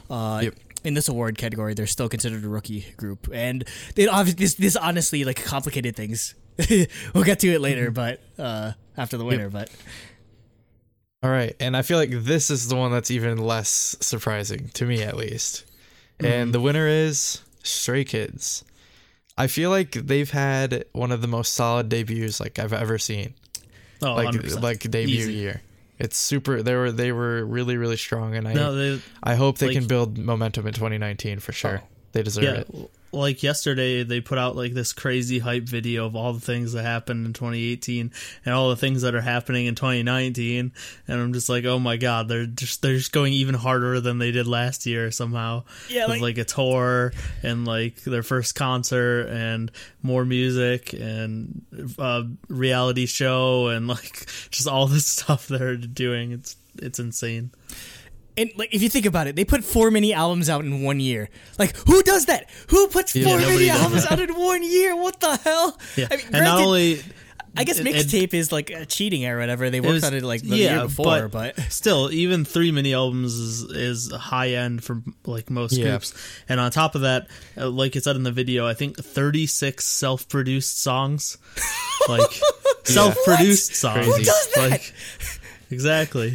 [0.08, 0.54] uh, Yep.
[0.84, 3.62] in this award category, they're still considered a rookie group, and
[3.94, 6.34] they obviously this this honestly like complicated things.
[7.12, 9.68] we'll get to it later, but uh, after the winner, but.
[11.26, 14.86] All right, and I feel like this is the one that's even less surprising to
[14.86, 15.64] me, at least.
[16.20, 16.32] Mm-hmm.
[16.32, 18.64] And the winner is Stray Kids.
[19.36, 23.34] I feel like they've had one of the most solid debuts like I've ever seen.
[24.02, 24.62] Oh, Like 100%.
[24.62, 25.32] like debut Easy.
[25.32, 25.62] year.
[25.98, 26.62] It's super.
[26.62, 29.74] They were they were really really strong, and I No, they, I hope they like-
[29.76, 31.82] can build momentum in 2019 for sure.
[32.12, 32.50] They deserve yeah.
[32.82, 32.90] it.
[33.12, 36.82] Like yesterday, they put out like this crazy hype video of all the things that
[36.82, 38.12] happened in 2018
[38.44, 40.72] and all the things that are happening in 2019,
[41.08, 44.18] and I'm just like, oh my god, they're just they're just going even harder than
[44.18, 45.62] they did last year somehow.
[45.88, 49.70] Yeah, with like- like a tour and like their first concert and
[50.02, 51.62] more music and
[51.98, 56.32] uh, reality show and like just all this stuff they're doing.
[56.32, 57.50] It's it's insane.
[58.38, 61.00] And like, if you think about it, they put four mini albums out in one
[61.00, 61.28] year.
[61.58, 62.50] Like, who does that?
[62.68, 64.12] Who puts four mini albums that.
[64.12, 64.94] out in one year?
[64.94, 65.78] What the hell?
[65.96, 67.00] Yeah, I mean, and not only
[67.58, 69.70] I guess it- it- mixtape is like cheating or whatever.
[69.70, 72.92] They It worked was- on it like the year before, but, still, even three mini
[72.92, 75.88] albums is, is high end for like most Yeah.
[75.92, 76.12] groups.
[76.50, 79.46] And on top of that, uh, like it said in the video, I think thirty
[79.46, 81.38] six self produced songs,
[82.10, 82.30] like
[82.84, 84.04] self produced songs.
[84.04, 84.70] Who does that?
[84.70, 84.92] Like,
[85.70, 86.34] exactly,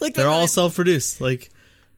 [0.00, 1.20] like they're the- all self produced.
[1.20, 1.50] Like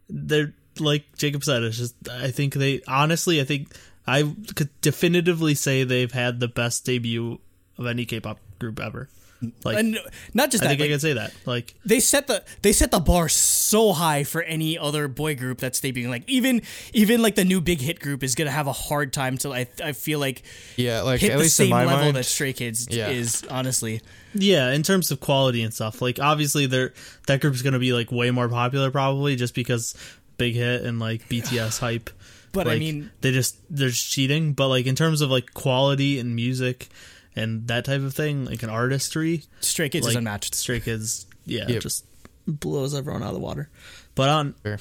[0.09, 1.62] they're like Jacob said.
[1.62, 3.74] It's just I think they honestly, I think
[4.07, 7.38] I could definitively say they've had the best debut
[7.78, 9.09] of any K-pop group ever.
[9.64, 9.99] Like and
[10.34, 10.78] not just I that.
[10.78, 11.32] think I can say that.
[11.47, 15.59] Like they set the they set the bar so high for any other boy group
[15.59, 16.09] that's debuting.
[16.09, 16.62] Like even
[16.93, 19.66] even like the new big hit group is gonna have a hard time to I
[19.82, 20.43] I feel like
[20.76, 22.16] Yeah, like hit at the least same in my level mind.
[22.16, 23.09] that Stray Kids Yeah.
[23.11, 23.45] is.
[23.51, 24.01] Honestly,
[24.34, 26.93] Yeah, in terms of quality and stuff, like obviously they're
[27.26, 29.95] that group's gonna be like way more popular probably just because
[30.38, 32.11] big hit and like BTS hype.
[32.53, 34.53] But I mean- they just they're just cheating.
[34.53, 36.88] But like in terms of like quality and music
[37.37, 40.55] and that type of thing, like an artistry, Stray Kids like is unmatched.
[40.55, 41.83] Stray Kids, yeah, Yep.
[41.83, 42.05] just
[42.47, 43.68] blows everyone out of the water.
[44.14, 44.78] But on Sure.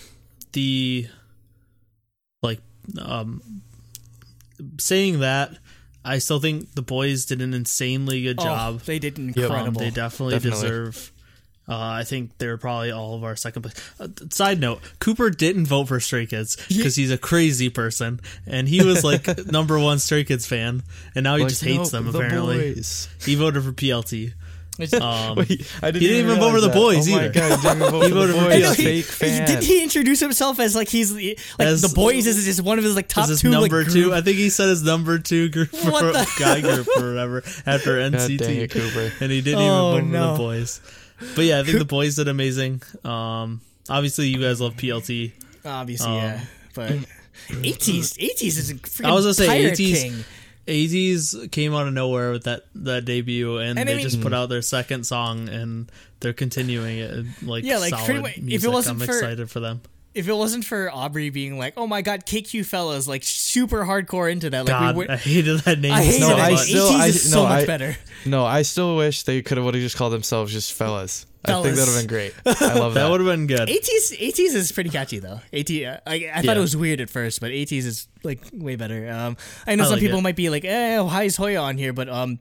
[0.54, 1.08] the
[2.42, 2.60] like
[3.00, 3.42] um
[4.80, 5.58] saying that,
[6.04, 8.82] I still think the boys did an insanely good Oh, job.
[8.82, 9.80] they did Um, incredible.
[9.80, 10.62] they definitely, Definitely.
[10.62, 11.12] deserve.
[11.72, 13.76] Uh, I think they're probably all of our second place.
[13.98, 18.68] Uh, side note: Cooper didn't vote for Stray Kids because he's a crazy person, and
[18.68, 20.84] he was like number one Stray Kids fan,
[21.16, 22.12] and now he Like, just hates nope, them.
[22.12, 23.08] the Apparently, boys.
[23.26, 24.34] he voted for PLT.
[25.00, 27.28] Um, Wait, I didn't, he didn't even vote for the boys oh either.
[27.28, 28.56] My God, he didn't vote He for voted the for boys.
[28.56, 28.64] PLT.
[28.64, 31.94] No, he- Fake he- Didn't he introduce himself as like he's the- like As- the
[31.94, 34.22] boys is just one of his like top his two number like, two, group- I
[34.22, 37.98] think he said his number two group for What the guy group or whatever after
[37.98, 39.12] NCT, dang it, Cooper.
[39.20, 40.32] and he didn't Oh, even vote no.
[40.32, 40.82] for the boys.
[41.36, 42.82] But yeah, I think the boys did amazing.
[43.04, 45.32] Um, obviously, you guys love PLT.
[45.66, 46.44] obviously Um, yeah,
[46.74, 46.92] but
[47.50, 50.24] ATEEZ ATEEZ is a freaking I was gonna say 80s king.
[50.68, 54.22] ATEEZ came out of nowhere with that that debut, and, And I they mean- just
[54.22, 57.26] put out their second song, and they're continuing it.
[57.44, 58.72] Like Yeah, like, solid pretty much- if it music.
[58.72, 59.82] wasn't I'm for- excited for them.
[60.14, 64.30] If it wasn't for Aubrey being like, "Oh my god, KQ Fellaz," like super hardcore
[64.32, 65.94] into that, like God, we were, I hated that name.
[65.94, 66.40] I hated so No, it.
[66.42, 67.98] I still- ATEEZ I- is so much I- better.
[68.26, 71.26] No, I still wish they could have would have just called themselves just fellas.
[71.46, 72.34] I think that would have been great.
[72.46, 73.02] I love that.
[73.04, 73.68] that would have been good.
[73.70, 75.40] ATEEZ ATEEZ is pretty catchy though.
[75.54, 76.56] 80 uh, I, I thought Yeah.
[76.56, 79.10] it was weird at first, but ATEEZ is like way better.
[79.10, 80.24] Um, I know I some like people it.
[80.24, 82.38] might be like, "Eh, why is Hoya on here?" But um,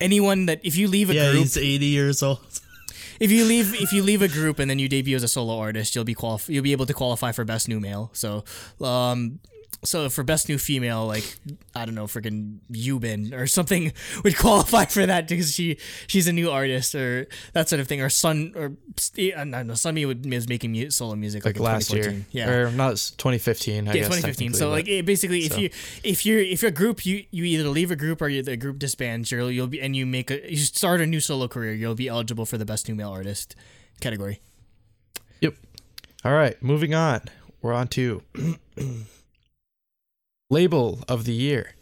[0.00, 2.40] anyone that if you leave a Yeah, group, he's 80 years old.
[3.20, 5.58] if you leave if you leave a group and then you debut as a solo
[5.58, 8.10] artist, you'll be qualif- you'll be able to qualify for best new male.
[8.12, 8.44] So,
[8.80, 9.38] um,
[9.82, 11.24] so for best new female, like
[11.74, 13.92] I don't know, freaking Yubin or something
[14.24, 18.02] would qualify for that because she she's a new artist or that sort of thing.
[18.02, 18.72] Or Sun or
[19.16, 22.50] I don't know, Sunmi would is making mu- solo music like, like last year, Yeah.
[22.50, 23.88] or not 2015.
[23.88, 24.54] I yeah, guess 2015.
[24.54, 25.70] So like it, basically, if you
[26.04, 28.56] if you're if you're a group, you you either leave a group or you, the
[28.56, 29.30] group disbands.
[29.32, 31.72] You'll you'll be and you make a you start a new solo career.
[31.72, 33.56] You'll be eligible for the best new male artist
[34.00, 34.40] category.
[35.40, 35.54] Yep.
[36.22, 37.22] All right, moving on.
[37.62, 38.22] We're on to
[40.50, 41.74] label of the year.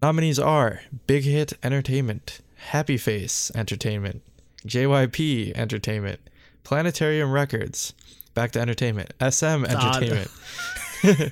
[0.00, 4.22] Nominees are Big Hit Entertainment, Happy Face Entertainment,
[4.66, 6.20] JYP Entertainment,
[6.62, 7.92] Planetarium Records,
[8.32, 10.30] Back to Entertainment, SM Entertainment,
[11.04, 11.22] odd one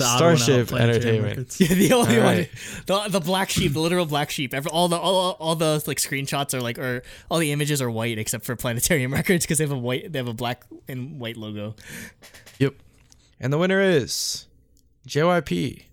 [0.00, 1.60] out, Starship Entertainment.
[1.60, 2.50] Yeah, the only All one, right.
[2.86, 4.54] the, the black sheep, the literal black sheep.
[4.54, 7.90] Every, all the all, all the like screenshots are like, or all the images are
[7.90, 11.18] white except for Planetarium Records because they have a white, they have a black and
[11.20, 11.74] white logo.
[12.58, 12.74] Yep.
[13.40, 14.46] And the winner is
[15.08, 15.84] JYP.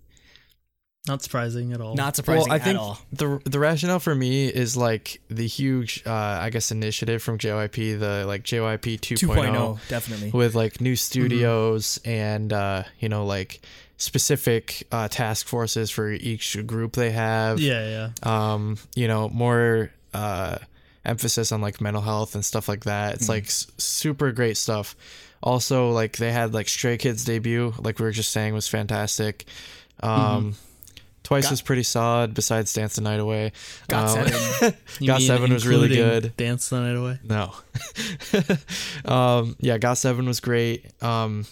[1.06, 1.94] Not surprising at all.
[1.94, 2.98] Not surprising well, I think all.
[3.12, 7.98] the the rationale for me is like the huge, uh, I guess, initiative from JYP,
[7.98, 10.30] the like JYP 2.0, 2.0, definitely.
[10.32, 13.62] with like new studios and uh, you know like
[13.96, 17.58] specific uh, task forces for each group they have.
[17.58, 18.52] yeah, yeah.
[18.52, 20.58] Um, you know more uh,
[21.06, 23.14] emphasis on like mental health and stuff like that.
[23.14, 24.94] It's like s- super great stuff.
[25.42, 29.46] Also, like they had like Stray Kids debut, like we were just saying, was fantastic.
[30.00, 30.54] Um,
[31.24, 32.32] Twice Got- was pretty solid.
[32.32, 33.52] Besides Dance the Night Away,
[33.88, 34.74] Got Um, seven.
[35.06, 36.32] Got Seven was really good.
[36.38, 37.18] Dance the night away.
[37.22, 37.52] No.
[39.04, 40.86] um, yeah, Got Seven was great.
[41.02, 41.44] Um,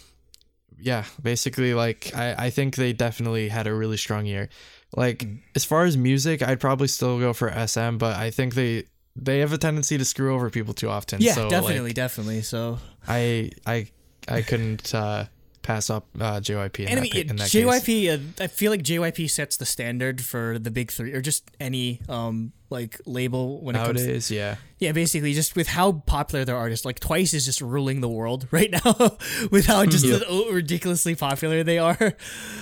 [0.78, 4.48] yeah, basically, like I, I think they definitely had a really strong year.
[4.94, 5.40] Like Mm.
[5.54, 8.84] as far as music, I'd probably still go for SM, but I think they
[9.16, 11.20] they have a tendency to screw over people too often.
[11.20, 12.42] Yeah, so, like, definitely, definitely.
[12.42, 13.88] So, I I
[14.28, 15.26] I couldn't uh,
[15.66, 17.64] pass up uh, JYP in and I mean, ca- in that case.
[17.64, 21.50] JYP, uh, I feel like JYP sets the standard for the big three, or just
[21.58, 24.00] any um like label when it comes.
[24.00, 27.60] To, Nowadays, yeah, yeah, basically, just with how popular their artists, like Twice is just
[27.60, 28.94] ruling the world right now,
[29.50, 30.06] with how just
[30.50, 31.96] ridiculously popular they are.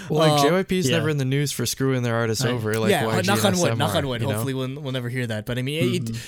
[0.08, 0.96] well, like Uh, JYP's yeah.
[0.96, 2.52] never in the news for screwing their artists Right.
[2.54, 2.78] over.
[2.78, 4.20] Like yeah, YG knock on wood, SM knock on wood.
[4.22, 4.32] you know?
[4.34, 5.44] Hopefully, we'll, we'll never hear that.
[5.46, 6.14] But I mean, Mm-hmm.
[6.14, 6.20] it,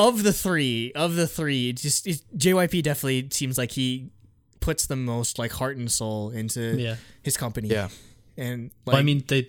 [0.00, 4.10] of the three, of the three, just it, JYP definitely seems like he
[4.60, 6.96] puts the most like heart and soul into Yeah.
[7.22, 7.68] his company.
[7.68, 7.88] Yeah.
[8.36, 9.48] and like, Well, I mean, they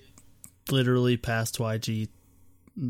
[0.72, 2.08] literally passed YG.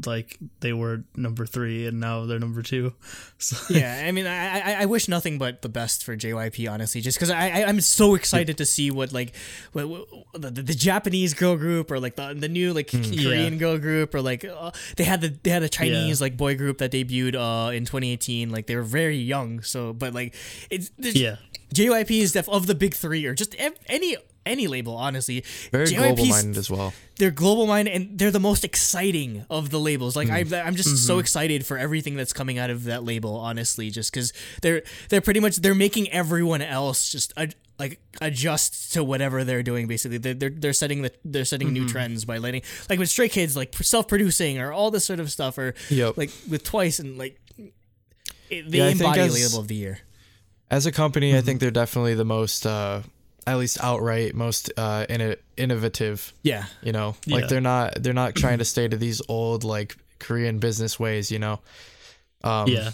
[0.05, 2.93] Like they were number three, and now they're number two.
[3.41, 6.99] So yeah, I mean, I, I I wish nothing but the best for JYP, honestly,
[7.01, 9.33] just because I, I I'm so excited to see what like
[9.71, 13.01] what, what the, the Japanese girl group or like the the new like Hmm.
[13.01, 13.59] Korean Yeah.
[13.59, 16.77] girl group or like uh, they had the they had a Chinese like boy group
[16.79, 18.49] that debuted uh in 2018.
[18.51, 20.35] Like they were very young, so but like
[20.69, 21.37] it's there's- yeah,
[21.73, 25.43] JYP is def of the big three or just ev- any any label, honestly.
[25.71, 26.93] very JYP's global minded as well.
[27.17, 30.15] they're global minded and they're the most exciting of the labels.
[30.15, 30.33] Like Hmm.
[30.53, 30.95] I, I'm just Mm-hmm.
[30.97, 33.35] so excited for everything that's coming out of that label.
[33.35, 38.91] Honestly, just because they're they're pretty much they're making everyone else just ad, like adjust
[38.93, 39.85] to whatever they're doing.
[39.87, 41.73] Basically, they're they're, they're setting the they're setting Mm-hmm.
[41.85, 45.19] new trends by letting like with Stray Kids like self producing or all this sort
[45.19, 46.17] of stuff or Yep.
[46.17, 47.39] like with Twice and like
[48.49, 49.99] it, they Yeah, embody label of the year.
[50.71, 51.45] As a company, I Mm-hmm.
[51.45, 53.01] think they're definitely the most, uh,
[53.47, 56.33] at least outright, most uh, inno- innovative.
[56.43, 57.35] Yeah, You know, Yeah.
[57.37, 61.31] like they're not they're not trying to stay to these old like Korean business ways.
[61.31, 61.59] You know,
[62.43, 62.91] um, yeah.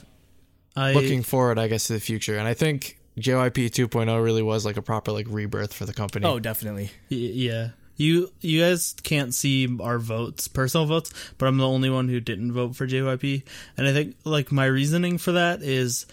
[0.78, 4.66] I Looking forward, I guess, to the future, and I think JYP 2.0 really was
[4.66, 6.26] like a proper like rebirth for the company.
[6.26, 6.92] oh definitely.
[7.10, 11.90] Y- yeah you you guys can't see our votes personal votes but i'm the only
[11.90, 13.42] one who didn't vote for jyp
[13.78, 16.06] and i think like my reasoning for that is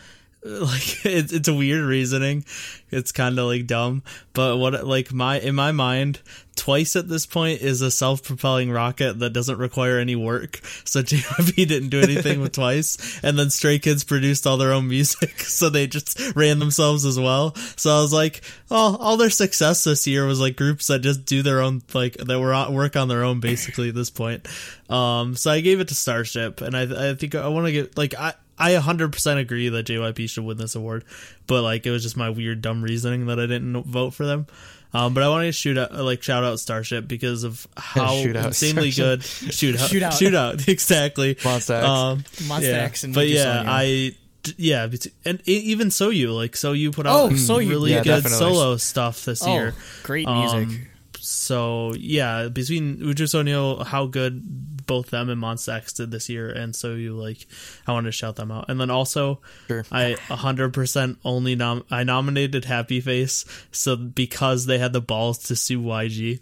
[0.44, 2.44] like it's, it's a weird reasoning.
[2.90, 4.02] It's kind of like dumb.
[4.32, 6.18] But what like my in my mind
[6.56, 10.58] twice at this point is a self-propelling rocket that doesn't require any work.
[10.84, 13.20] So jyp didn't do anything with twice.
[13.22, 17.20] And then stray kids produced all their own music so they just ran themselves as
[17.20, 17.54] well.
[17.76, 21.24] So i was like oh all their success this year was like groups that just
[21.24, 24.48] do their own like that were work on their own basically at this point.
[24.90, 27.96] Um so i gave it to starship and i i think i want to get
[27.96, 31.04] like i I 100% agree that JYP should win this award,
[31.46, 34.46] but like it was just my weird dumb reasoning that I didn't vote for them.
[34.94, 38.36] Um, but I wanted to shoot out like shout out Starship because of how Shoot
[38.36, 39.20] out insanely Starship.
[39.20, 40.12] good shoot out Shoot out.
[40.14, 41.86] shoot out exactly Monsta X.
[41.88, 42.68] um, Monsta yeah.
[42.82, 44.14] X and but yeah I
[44.58, 44.86] yeah
[45.24, 48.38] and e- even Soyou like Soyou put out Oh, Soyou, really yeah, good definitely.
[48.38, 50.58] solo stuff this Oh, year great music.
[50.68, 50.86] um,
[51.24, 56.50] so yeah, between Uju Sonyeo, how good both them and Monsta X did this year,
[56.50, 57.46] and Soyou like,
[57.86, 59.84] I wanted to shout them out, and then also, Sure.
[59.92, 65.38] I hundred percent only nom I nominated Happy Face, so because they had the balls
[65.44, 66.40] to sue YG.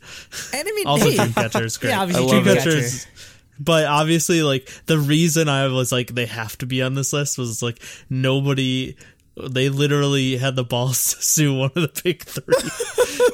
[0.54, 1.90] And I mean, Also, hey, Dreamcatcher is great.
[1.90, 2.58] Yeah, obviously I love it.
[2.58, 2.66] Dreamcatcher.
[2.76, 3.06] is-
[3.62, 7.36] but obviously, like the reason I was like they have to be on this list
[7.36, 7.78] was like
[8.08, 8.96] nobody.
[9.48, 12.44] They literally had the balls to sue one of the big three.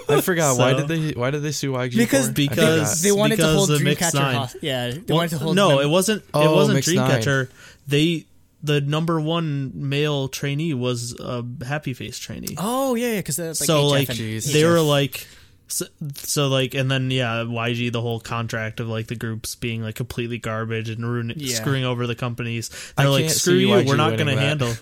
[0.17, 1.97] I forgot why did they why did they sue YG?
[1.97, 2.33] because for?
[2.35, 4.15] Because- they wanted to hold of Dreamcatcher.
[4.15, 4.35] Nine.
[4.37, 5.57] Host- yeah, they Well, wanted to hold.
[5.57, 6.23] no, them- it wasn't.
[6.23, 7.49] it Oh, wasn't Dreamcatcher.
[7.87, 8.27] They
[8.63, 12.57] the number one male trainee was a Happy Face trainee.
[12.59, 14.71] Oh yeah, because that's like so HF like and- they HF.
[14.73, 15.27] were like.
[15.69, 15.85] So,
[16.15, 19.97] so like and then yeah YG the whole contract of like the groups being like
[19.97, 21.57] completely garbage and ruining Yeah.
[21.57, 24.37] screwing over the companies I they're like can't screw see you YG we're not gonna
[24.37, 24.41] that.
[24.41, 24.73] handle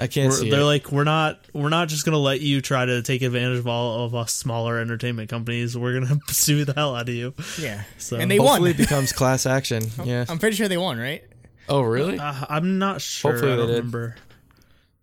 [0.00, 0.64] I can't we're, see they're it.
[0.64, 4.04] like we're not we're not just gonna let you try to take advantage of all
[4.04, 8.16] of us smaller entertainment companies we're gonna sue the hell out of you yeah, So-
[8.16, 8.70] and they Hopefully won.
[8.72, 9.84] it becomes class action.
[10.04, 10.24] Yeah.
[10.28, 11.22] I'm pretty sure they won, right?
[11.68, 12.18] Oh really?
[12.18, 13.76] uh, i'm not sure Hopefully i they don't did.
[13.76, 14.16] remember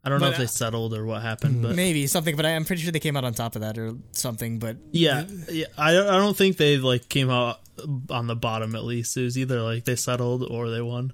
[0.04, 2.66] i don't know if they settled or what happened but Maybe something, but I, I'm
[2.66, 4.60] pretty sure they came out on top of that or something.
[4.60, 7.60] But yeah, yeah I, I don't think they like came out
[8.10, 11.14] on the bottom at least it was either like they settled or they won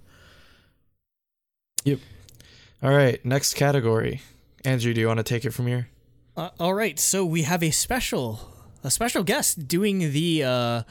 [2.83, 4.21] All right, next category.
[4.63, 5.89] Andrew, do you want to take it from here?
[6.35, 8.39] Uh, all right, so we have a special
[8.83, 10.83] a special guest doing the uh,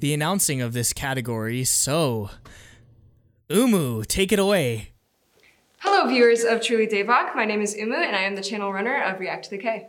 [0.00, 1.62] the announcing of this category.
[1.62, 2.30] So,
[3.48, 4.90] Umu, take it away.
[5.78, 7.36] Hello, viewers of Truly Daebak.
[7.36, 9.86] My name is Umu, and I am the channel runner of React to the K.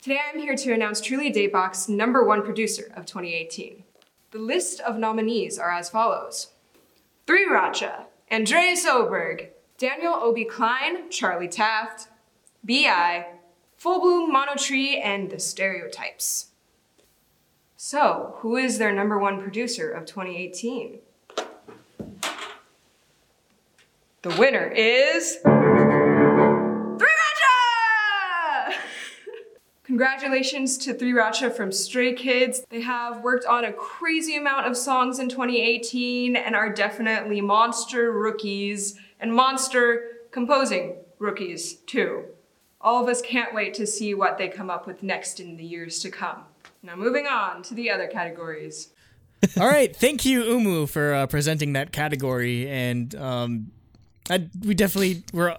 [0.00, 3.82] Today, I'm here to announce Truly Daebak's number one producer of 2018.
[4.30, 6.52] The list of nominees are as follows:
[7.26, 9.48] Three Racha, Andreas Oberg,
[9.78, 12.08] Daniel Obi Klein, Charli Taft,
[12.64, 13.26] Bi,
[13.76, 16.46] Full Bloom Monotree, and The Stereotypes.
[17.76, 21.00] So, who is their number one producer of 2018?
[24.22, 25.36] The winner is.
[25.42, 25.52] Three
[26.98, 28.72] Racha!
[29.84, 32.64] Congratulations to Three Racha from Stray Kids.
[32.70, 38.10] They have worked on a crazy amount of songs in 2018 and are definitely monster
[38.10, 42.24] rookies and monster composing rookies, too.
[42.80, 45.64] All of us can't wait to see what they come up with next in the
[45.64, 46.44] years to come.
[46.82, 48.90] Now, moving on to the other categories.
[49.60, 52.68] All right, thank you, Umu, for uh, presenting that category.
[52.68, 53.72] And um,
[54.30, 55.56] I, we definitely were.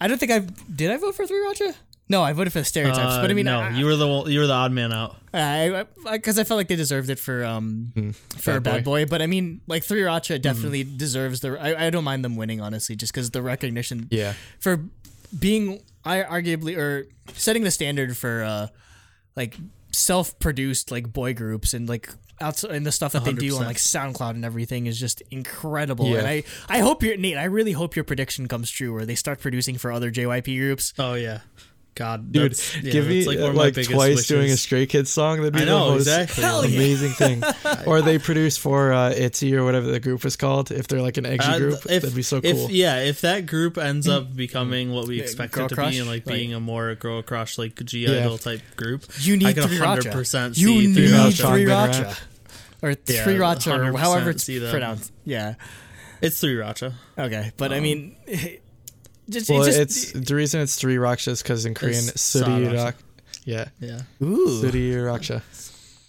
[0.00, 0.90] I don't think I did.
[0.90, 1.74] I vote for Three Racha.
[2.08, 3.16] No, I voted for the stereotypes.
[3.16, 4.92] but I mean, Uh, no I, you were the one- you were the odd man
[4.92, 9.04] out I because I, felt like they deserved it for um for Bad Bad Boy.
[9.06, 9.08] Boy.
[9.08, 11.56] But I mean, like Three Racha definitely deserves the.
[11.58, 14.34] I, I don't mind them winning honestly, just because the recognition Yeah.
[14.60, 14.84] for
[15.38, 18.66] being I arguably or setting the standard for uh
[19.36, 19.56] like
[19.92, 23.66] self-produced like boy groups and like outside and the stuff that they do on 100%.
[23.66, 26.06] like SoundCloud and everything is just incredible.
[26.08, 26.18] Yeah.
[26.18, 29.14] And I I hope your Nate, I really hope your prediction comes true where they
[29.14, 30.92] start producing for other JYP groups.
[30.98, 31.40] oh yeah
[31.94, 34.40] god Dude, that's, yeah, give me that's like like, one of my biggest twice doing
[34.40, 34.62] a wishes.
[34.62, 35.38] Stray Kids song.
[35.38, 37.42] That'd be I know the most exactly amazing thing.
[37.86, 40.70] or they produce for uh, ITZY or whatever the group is called.
[40.70, 42.70] If they're like an EXY Uh, group, if- that'd be so if, cool.
[42.70, 45.92] yeah, if that group ends up becoming what we expect Girl it to Crush?
[45.92, 48.20] be, and like Like- being a more girl crush like G Yeah.
[48.20, 50.54] idol type group, You need I can Three 100% Racha.
[50.54, 51.48] see You Three need Racha.
[51.48, 52.04] Three Racha.
[52.04, 52.16] Rap.
[52.82, 55.12] Or Yeah, Three Racha or however it's see pronounced.
[55.24, 55.54] Yeah.
[56.20, 56.92] It's three Racha.
[57.18, 58.16] Okay, but I Um, mean,
[59.32, 62.66] just, well, it's, it's, just, the reason it's three Rakshas because in Korean, It's Suri
[62.76, 62.96] Sa Rak.
[63.44, 64.02] Yeah, Yeah.
[64.22, 65.42] ooh, Suri Raksha.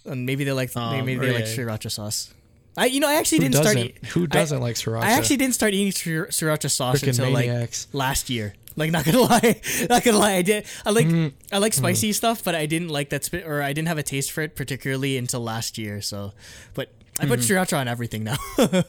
[0.06, 2.32] and maybe they like Um, maybe or they like sriracha sauce.
[2.76, 3.74] I you know I actually Who didn't start.
[3.76, 3.90] doesn't?
[3.90, 5.02] eat- Who doesn't like sriracha?
[5.02, 8.54] I actually didn't start eating sri- sriracha sauce Frickin' until like last year.
[8.76, 10.32] Like not gonna lie, not gonna lie.
[10.34, 10.66] I did.
[10.84, 11.32] I like Mm.
[11.52, 14.02] I like spicy stuff, but I didn't like that spit or I didn't have a
[14.02, 16.00] taste for it particularly until last year.
[16.02, 16.32] So,
[16.74, 17.54] but I put Mm-hmm.
[17.54, 18.36] sriracha on everything now.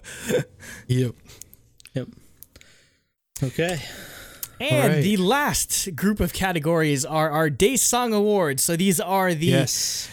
[0.88, 1.14] Yep.
[1.94, 2.08] Yep.
[3.44, 3.80] Okay.
[4.60, 5.04] And Alright.
[5.04, 8.64] the last group of categories are our Daesang Awards.
[8.64, 10.10] So these are the Yes.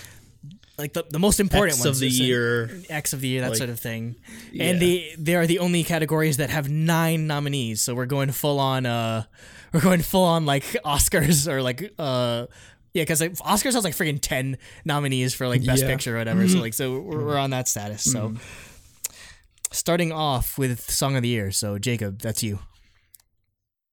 [0.78, 2.70] like the, the most important X ones of the year.
[2.90, 4.16] X of the year, that Like, sort of thing.
[4.53, 4.64] yeah.
[4.64, 7.82] And they they are the only categories that have nine nominees.
[7.82, 9.24] So we're going full on uh
[9.72, 12.47] we're going full on like Oscars or like uh
[12.95, 15.88] yeah, because like, Oscars has like freaking ten nominees for like Best Yeah.
[15.88, 16.47] Picture or whatever.
[16.49, 18.03] So like so we're, we're on that status.
[18.03, 18.34] So
[19.70, 21.51] starting off with Song of the Year.
[21.53, 22.59] So Jacob, that's you.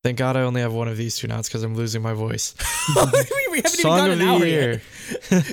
[0.02, 2.56] Thank God I only have one of these two now because I'm losing my voice.
[3.52, 4.82] we Song of an the year.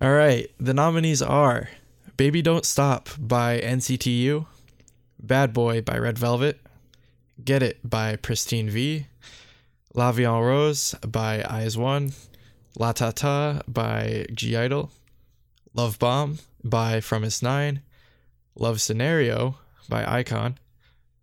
[0.00, 0.48] All right.
[0.60, 1.68] The nominees are
[2.16, 4.46] Baby Don't Stop by NCT U,
[5.20, 6.60] Bad Boy by Red Velvet,
[7.44, 9.06] Get It by Pristin V,
[9.94, 12.12] La Vie en Rose by IZ*ONE,
[12.78, 14.90] La Ta Ta by (G)I-DLE,
[15.74, 17.80] Love Bomb by fromis_9,
[18.54, 19.56] Love Scenario
[19.88, 20.54] by iKON,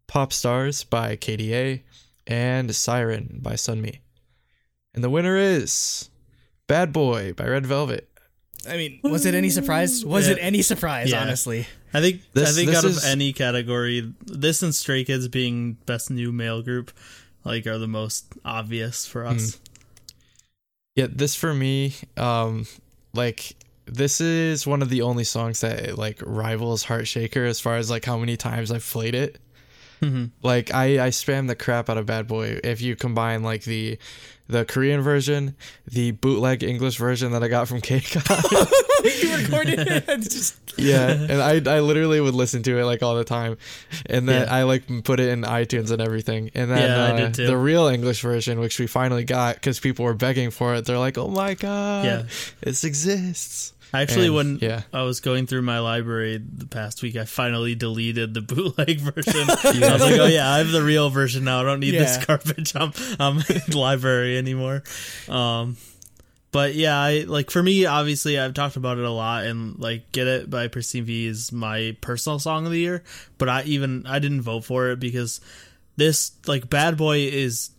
[0.07, 1.83] Pop Stars by K/DA,
[2.27, 3.99] and Siren by Sunmi.
[4.93, 6.09] And the winner is
[6.67, 8.07] Bad Boy by Red Velvet.
[8.67, 10.05] I mean, was it any surprise?
[10.05, 10.33] Was Yeah.
[10.33, 11.09] it any surprise?
[11.09, 11.21] Yeah.
[11.21, 15.73] Honestly, I think I think this out of any category, this and Stray Kids being
[15.85, 16.91] best new male group,
[17.43, 19.59] like are the most obvious for us.
[20.95, 22.67] Yeah, this for me, um,
[23.13, 23.55] like
[23.85, 28.05] this is one of the only songs that like rivals Heartshaker as far as like
[28.05, 29.39] how many times I've played it.
[30.01, 30.31] Mhm.
[30.41, 32.59] Like I I spam the crap out of Bad Boy.
[32.63, 33.97] If you combine like the
[34.47, 35.55] the Korean version,
[35.87, 38.23] the bootleg English version that I got from KCON.
[39.23, 40.03] you recorded it.
[40.09, 43.57] It's just yeah, and I I literally would listen to it like all the time,
[44.07, 44.53] and then Yeah.
[44.55, 46.49] I like put it in iTunes and everything.
[46.55, 50.05] And then Yeah, I uh, the real English version, which we finally got because people
[50.05, 50.85] were begging for it.
[50.85, 52.23] They're like, "Oh my god, Yeah.
[52.61, 54.81] this exists." Actually, And, when yeah.
[54.93, 59.41] I was going through my library the past week, I finally deleted the bootleg version.
[59.49, 61.59] I was like, "Oh yeah, I have the real version now.
[61.59, 62.01] I don't need Yeah.
[62.01, 62.73] this garbage.
[62.75, 64.83] I'm I'm in the library anymore."
[65.27, 65.77] Um,
[66.53, 70.11] but yeah, I like for me, obviously, I've talked about it a lot, and like
[70.11, 73.03] "Get It" by Pristin V is my personal song of the year.
[73.37, 75.41] But I even I didn't vote for it because
[75.97, 77.71] this like "Bad Boy" is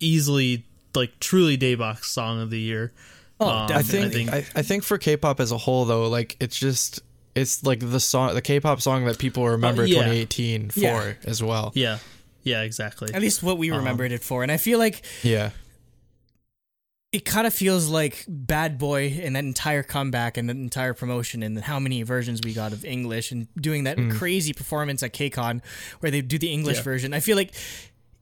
[0.00, 2.92] easily like truly Daebak song of the year.
[3.40, 6.58] Oh, Um, I think I, I think for K-pop as a whole though, like it's
[6.58, 7.00] just
[7.34, 9.98] it's like the song the K-pop song that people remember Oh, yeah.
[10.04, 11.12] 2018 for Yeah.
[11.24, 11.72] as well.
[11.74, 11.98] yeah,
[12.44, 13.12] yeah, exactly.
[13.12, 15.50] at least what we Um, remembered it for, and I feel like Yeah.
[17.12, 21.42] it kind of feels like Bad Boy and that entire comeback and that entire promotion
[21.44, 25.60] and how many versions we got of English and doing that crazy performance at KCON
[26.00, 26.82] where they do the English Yeah.
[26.82, 27.14] version.
[27.14, 27.52] I feel like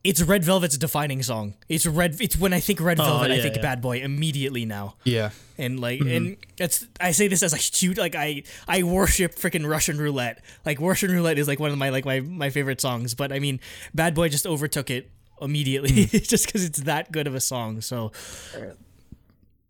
[0.04, 1.54] it's Red Velvet's defining song.
[1.68, 2.20] It's red.
[2.20, 3.62] It's when I think Red Oh, Velvet, I think yeah.
[3.62, 4.96] Bad Boy immediately now.
[5.04, 5.30] Yeah.
[5.58, 9.68] And like, and that's I say this as a huge like I I worship freaking
[9.68, 10.42] Russian Roulette.
[10.66, 13.14] Like Russian Roulette is like one of my like my my favorite songs.
[13.14, 13.60] But I mean,
[13.94, 17.80] Bad Boy just overtook it immediately just because it's that good of a song.
[17.80, 18.10] So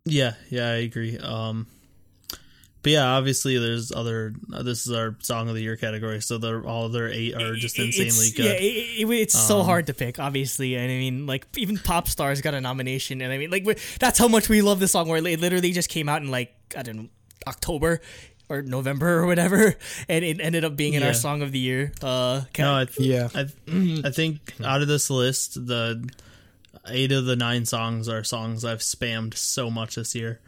[0.05, 1.17] Yeah, yeah, I agree.
[1.17, 1.67] Um,
[2.83, 4.33] but yeah, obviously, there's other.
[4.53, 7.55] Uh, this is our song of the year category, so the all other eight are
[7.55, 8.45] just It- insanely it's, good.
[8.45, 10.75] Um, Yeah, it, it- it's so hard to pick, obviously.
[10.75, 13.65] And I mean, like even Pop Stars got a nomination, and I mean, like
[13.99, 15.07] that's how much we love this song.
[15.07, 17.07] Where it literally just came out in like I don't know
[17.47, 18.01] October
[18.49, 19.75] or November or whatever,
[20.09, 21.07] and it ended up being in Yeah.
[21.07, 21.93] our song of the year.
[22.01, 23.29] Uh, no, I, th- Yeah.
[23.33, 23.41] I,
[24.07, 26.09] I think out of this list, the
[26.89, 30.41] eight of the nine songs are songs I've spammed so much this year.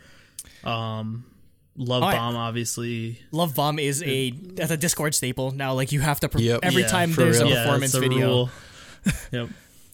[0.65, 1.23] Um,
[1.78, 3.19] Love Oh, I- Bomb, obviously.
[3.32, 5.73] Love Bomb is a that's a Discord staple now.
[5.73, 6.61] Like you have to per- Yep.
[6.63, 7.51] every Yeah, time there's real.
[7.51, 8.49] a performance that's a video, rule.
[9.32, 9.49] Yep,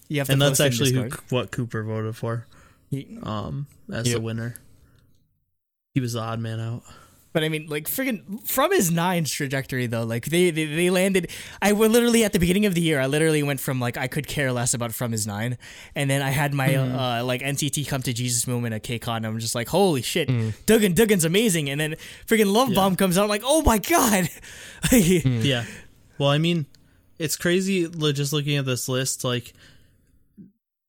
[0.07, 0.34] you have to.
[0.34, 2.45] and that's actually who, what Cooper voted for
[3.23, 4.15] um, as Yep.
[4.17, 4.55] the winner.
[5.93, 6.84] He was the odd man out.
[7.34, 11.29] But I mean, like freaking fromis_9s trajectory though, like they, they they landed.
[11.61, 12.99] I were literally at the beginning of the year.
[12.99, 15.57] I literally went from like I could care less about fromis_9,
[15.95, 16.95] and then I had my hmm.
[16.95, 19.17] uh, like NCT come to Jesus moment at KCON.
[19.17, 20.49] And I'm just like, holy shit, hmm.
[20.65, 21.69] Duggan Duggan's amazing.
[21.69, 21.95] And then
[22.27, 23.23] freaking Love Bomb comes out.
[23.23, 24.29] I'm like, oh my god.
[24.89, 25.41] Hmm.
[25.41, 25.65] Yeah.
[26.17, 26.65] Well, I mean,
[27.17, 29.23] it's crazy just looking at this list.
[29.23, 29.53] Like,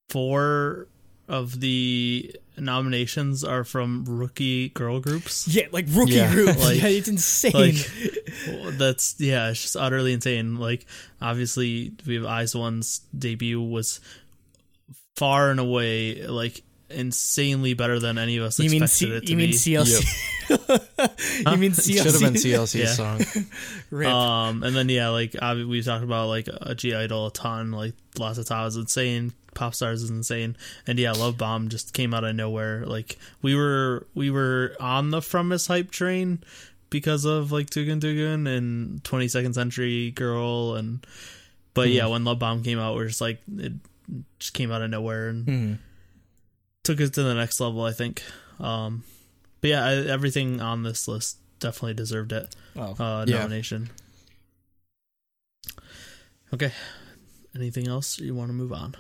[0.09, 0.89] four
[1.29, 5.49] of the nominations are from rookie girl groups.
[5.49, 6.33] yeah, like rookie Yeah.
[6.33, 6.57] group.
[6.59, 7.53] Like- yeah, it's insane.
[7.53, 7.75] Like,
[8.79, 10.57] that's yeah, it's just utterly insane.
[10.57, 10.87] Like,
[11.21, 14.01] obviously, we have IZ*ONE's debut was
[15.17, 19.31] far and away like insanely better than any of us you mean C- it to
[19.31, 19.57] you mean be.
[19.57, 20.03] CLC?
[21.51, 21.97] you mean CLC?
[22.03, 22.87] Should have been CLC's Yeah.
[22.87, 23.21] song.
[23.91, 24.09] Rip.
[24.09, 27.95] Um, and then yeah, like obvi- we talked about like a (G)I-DLE a ton, like
[28.19, 32.15] Lots of Time is insane, Pop Stars is insane, and yeah, Love Bomb just came
[32.15, 32.85] out of nowhere.
[32.87, 36.43] Like we were we were on the From Us hype train
[36.91, 41.07] because of like Tugun Tugun and 22nd Century Girl, and
[41.75, 43.73] but yeah, when Love Bomb came out, we're just like it
[44.39, 45.79] just came out of nowhere and Mhm.
[46.83, 47.85] took it to the next level.
[47.85, 48.23] I think.
[48.61, 49.05] Um,
[49.61, 52.95] but yeah, I, everything on this list definitely deserved it Oh.
[52.99, 53.47] uh, Yeah.
[56.53, 56.73] Okay.
[57.55, 58.95] Anything else you want to move on?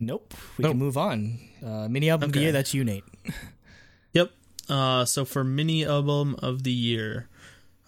[0.00, 0.34] Nope.
[0.56, 0.72] We Nope.
[0.72, 1.38] can move on.
[1.64, 2.52] Uh, mini album of the year.
[2.52, 3.04] That's you, Nate.
[4.12, 4.30] Yep.
[4.68, 7.28] Uh, so for mini album of the year,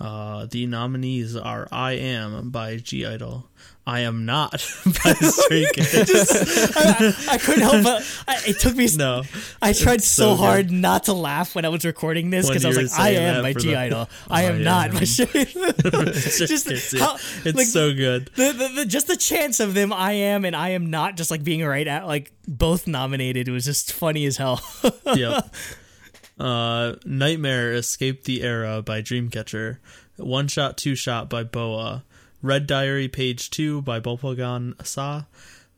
[0.01, 3.45] uh, the nominees are "I Am" by (G)I-DLE,
[3.87, 4.53] "I Am Not"
[5.05, 6.73] by Stray Kids.
[6.77, 8.89] I, I couldn't help but I, it took me.
[8.97, 9.23] no,
[9.61, 10.39] I tried so, so good.
[10.43, 13.43] hard not to laugh when I was recording this because I was like, "I am"
[13.43, 14.09] by (G)I-DLE.
[14.31, 15.17] I am not by it's
[16.39, 18.31] Just it's, how- it's like, so good.
[18.37, 21.31] The, the, the, just the chance of them, I am and I am not, just
[21.31, 24.61] like being right at like both nominated was just funny as hell.
[25.15, 25.55] Yep.
[26.41, 29.77] Uh, Nightmare Escape the Era by Dreamcatcher.
[30.17, 32.03] One Shot, Two Shot by Boa.
[32.41, 35.25] Red Diary Page 2 by Bolpogon Sa.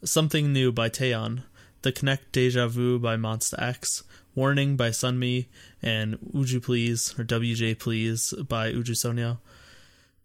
[0.05, 1.43] Something New by Taeyeon.
[1.83, 4.05] The Connect Deja Vu by Monsta X.
[4.37, 5.47] Warning by Sunmi.
[5.83, 9.39] And Uju Please, or WJ Please by Uju Sonyeo.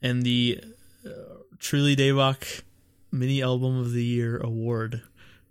[0.03, 0.61] And the
[1.03, 1.09] uh,
[1.57, 2.61] Truly Daebak
[3.11, 5.01] Mini Album of the Year award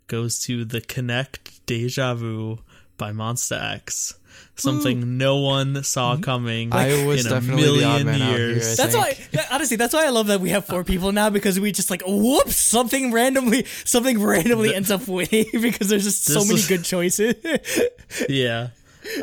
[0.07, 2.61] goes to The Connect Deja Vu
[2.97, 4.15] by Monsta X.
[4.59, 6.23] Something no one saw mm-hmm.
[6.23, 8.81] coming I was in a definitely million man out here, years.
[8.81, 9.31] I That's why, think.
[9.33, 11.91] that- honestly, that's why I love that we have four people now because we just
[11.91, 16.85] like whoops something randomly something randomly ends up winning because there's just so many good
[16.85, 17.35] choices.
[18.31, 18.69] yeah.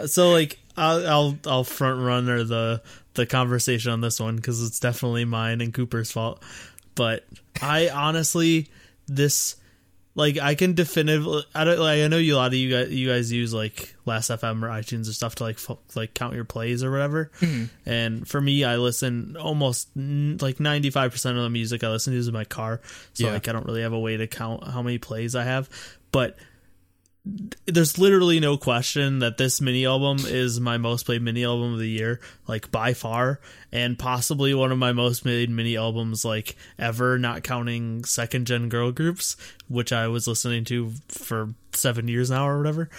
[0.06, 2.84] So like I'll I'll, I'll front runner the
[3.16, 6.44] the conversation on this one because it's definitely mine and Cooper's fault.
[6.96, 7.26] But
[7.62, 8.70] I honestly
[9.08, 9.56] this
[10.16, 12.92] like I can definitively I don't like I know you a lot of you guys
[12.94, 16.36] you guys use like Last FM or iTunes or stuff to like fo- like count
[16.36, 17.32] your plays or whatever.
[17.40, 17.90] Mm-hmm.
[17.90, 21.90] And for me, I listen almost n- like ninety five percent of the music I
[21.90, 22.82] listen to is in my car.
[23.14, 23.34] So Yeah.
[23.34, 25.70] like I don't really have a way to count how many plays I have,
[26.12, 26.38] but
[27.26, 31.80] there's literally no question that this mini album is my most played mini album of
[31.80, 33.40] the year, like by far,
[33.72, 38.68] and possibly one of my most played mini albums like ever, not counting second gen
[38.68, 39.38] girl groups,
[39.70, 42.90] which I was listening to for seven years now or whatever.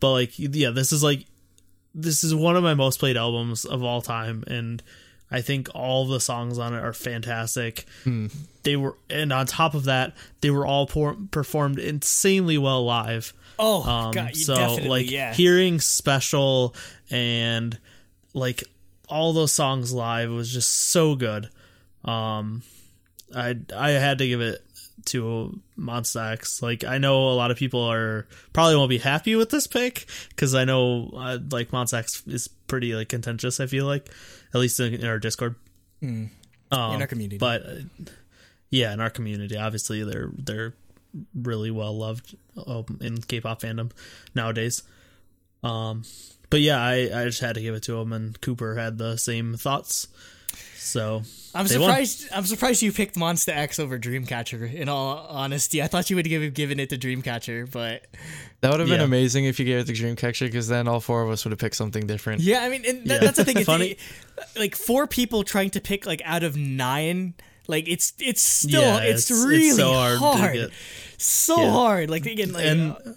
[0.00, 1.24] But like, yeah, this is like,
[1.94, 4.82] this is one of my most played albums of all time, and
[5.30, 7.86] I think all the songs on it are fantastic.
[8.04, 8.26] Hmm.
[8.64, 13.32] They were, and on top of that, they were all por- performed insanely well live.
[13.58, 14.54] Oh Um, god, so
[14.86, 15.32] like yeah.
[15.34, 16.74] hearing special
[17.10, 17.78] and
[18.34, 18.64] like
[19.08, 21.48] all those songs live was just so good.
[22.04, 22.62] Um,
[23.34, 24.64] I I had to give it
[25.06, 26.62] to Monsta X.
[26.62, 30.06] Like I know a lot of people are probably won't be happy with this pick
[30.30, 33.60] because I know uh, like Monsta X is pretty like contentious.
[33.60, 34.08] I feel like
[34.54, 35.56] at least in, in our Discord.
[36.02, 36.30] Um,
[36.70, 36.94] Hmm.
[36.94, 37.38] In our community.
[37.38, 37.74] but uh,
[38.70, 40.74] yeah, in our community, obviously they're they're
[41.34, 42.36] really well loved
[42.66, 43.90] um, in K-pop fandom
[44.34, 44.82] nowadays.
[45.62, 46.04] Um,
[46.50, 49.16] but yeah, I, I just had to give it to him, and Cooper had the
[49.16, 50.08] same thoughts.
[50.76, 51.22] So
[51.54, 51.88] I'm they won.
[51.88, 52.28] surprised.
[52.34, 54.74] I'm surprised you picked Monsta X over Dreamcatcher.
[54.74, 58.04] In all honesty, I thought you would have given it to Dreamcatcher, but
[58.60, 59.04] That would have been Yeah.
[59.06, 61.58] amazing if you gave it to Dreamcatcher, because then all four of us would have
[61.60, 62.42] picked something different.
[62.42, 63.20] yeah, I mean, and that, Yeah.
[63.20, 63.56] that's the thing.
[63.58, 63.96] It's Funny-
[64.58, 67.34] like four people trying to pick like out of nine.
[67.72, 70.70] Like it's it's still Yeah, it's, it's- it's really so hard hard, to get-
[71.18, 71.70] so Yeah.
[71.72, 72.10] hard.
[72.10, 73.12] Like again, like And- uh,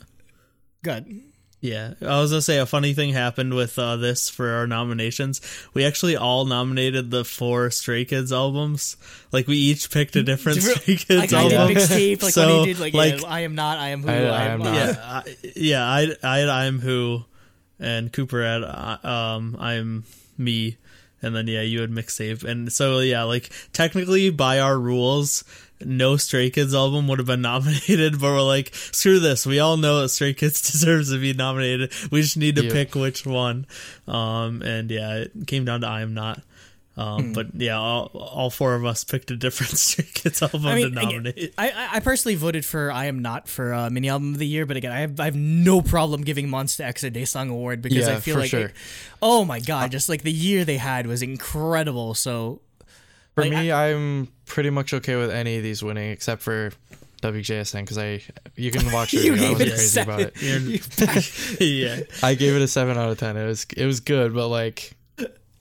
[0.84, 1.22] good.
[1.61, 5.41] Yeah, I was gonna say a funny thing happened with uh, this for our nominations.
[5.73, 8.98] We actually all nominated the four Stray Kids albums.
[9.32, 11.76] Like we each picked a different Stray Kids Like I did album.
[11.77, 12.22] mixtape.
[12.22, 13.80] Like So, when he did like, like- yeah, I am not.
[13.80, 14.10] I am who.
[14.10, 14.73] I- I, I am am not.
[14.73, 15.27] not.
[15.56, 16.18] yeah, I, yeah.
[16.23, 17.26] I, I, I'm who,
[17.80, 20.03] and Cooper had, uh, um, I'm
[20.38, 20.77] me,
[21.26, 25.44] and then yeah, you had mixtape, and so yeah, like technically by our rules,
[25.84, 29.46] no Stray Kids album would have been nominated, but we're like, screw this.
[29.46, 31.92] We all know that Stray Kids deserves to be nominated.
[32.12, 32.72] We just need to Yeah.
[32.72, 33.66] pick which one.
[34.08, 36.42] Um, and yeah, it came down to I am not.
[36.98, 40.76] Um, but yeah, all, all four of us picked a different Stray Kids album I
[40.76, 41.54] mean, to again, nominate.
[41.58, 44.48] I, I I personally voted for I am not for uh, mini album of the
[44.48, 47.82] year, but again, I have I have no problem giving Monsta X a Daesang award
[47.82, 48.60] because I feel for like, sure.
[48.68, 48.74] it-
[49.22, 52.14] oh my god, just like the year they had was incredible.
[52.14, 52.62] So
[53.36, 56.72] For Like, me, I'm pretty much okay with any of these winning except for
[57.22, 58.22] WJSN because I
[58.56, 59.24] you can watch it.
[59.26, 61.60] You I gave wasn't it a crazy about it.
[61.60, 62.00] Yeah.
[62.24, 63.36] I gave it a seven out of ten.
[63.36, 64.94] It was it was good, but like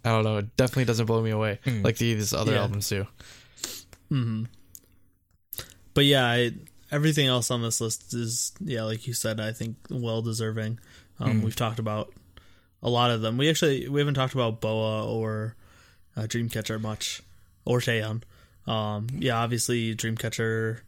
[0.04, 2.60] I don't know, it definitely doesn't blow me away like these other Yeah.
[2.62, 3.06] albums do.
[5.94, 6.52] but yeah, I,
[6.90, 10.78] everything else on this list is yeah, like you said, I think well deserving.
[11.20, 12.12] Um, We've talked about
[12.82, 13.36] a lot of them.
[13.38, 15.56] We actually we haven't talked about Boa or
[16.16, 17.22] uh, Dreamcatcher much
[17.64, 18.22] or Taeyeon.
[18.66, 20.80] Um, yeah, obviously Dreamcatcher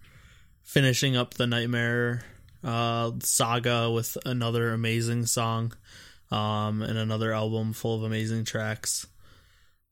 [0.63, 2.23] finishing up the Nightmare
[2.65, 5.73] uh, saga with another amazing song
[6.31, 9.07] um, and another album full of amazing tracks.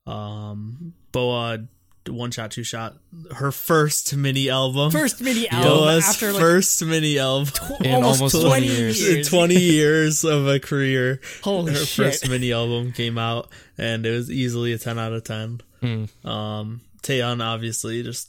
[0.06, 1.66] Um, Boa
[2.08, 2.98] one shot two shot
[3.36, 7.50] her first mini album first mini album Boa's after like first mini album
[7.82, 9.08] In almost 20 years.
[9.08, 12.04] in 20 years of a career Holy her shit.
[12.04, 13.48] first mini album came out
[13.78, 16.28] and it was easily a 10 out of 10 Hmm.
[16.28, 18.28] um Taeyeon obviously just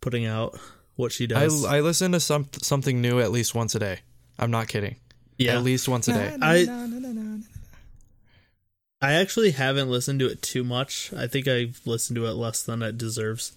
[0.00, 0.56] putting out
[0.94, 3.98] what she I does I listen to some something new at least once a day.
[4.38, 4.94] I'm not kidding.
[5.36, 6.36] yeah At least once a day.
[6.40, 6.64] I
[9.02, 11.12] I actually haven't listened to it too much.
[11.16, 13.52] I think I've listened to it less than it deserves.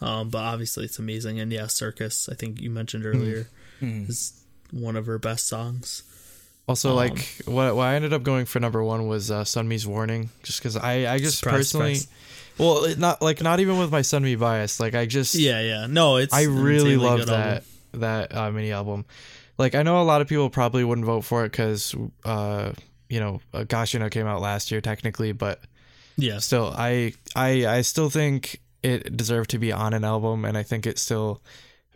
[0.00, 1.40] Um, but obviously it's amazing.
[1.40, 3.48] And yeah, Circus, I think you mentioned earlier,
[3.82, 4.32] is
[4.70, 6.04] one of her best songs.
[6.68, 9.86] Also, Um, like what what I ended up going for number one was uh, Sunmi's
[9.86, 12.58] Warning, just because I I just Surprise, personally, surprise.
[12.58, 15.86] well, it not like not even with my Sunmi bias, like I just Yeah, yeah.
[15.88, 18.00] No, it's I really love that album.
[18.00, 19.06] that uh, mini album.
[19.56, 21.94] Like I know a lot of people probably wouldn't vote for it because
[22.24, 22.72] uh
[23.08, 25.60] you know uh, Gashina came out last year technically, but
[26.16, 30.56] yeah, still I I I still think it deserved to be on an album, and
[30.56, 31.42] I think it still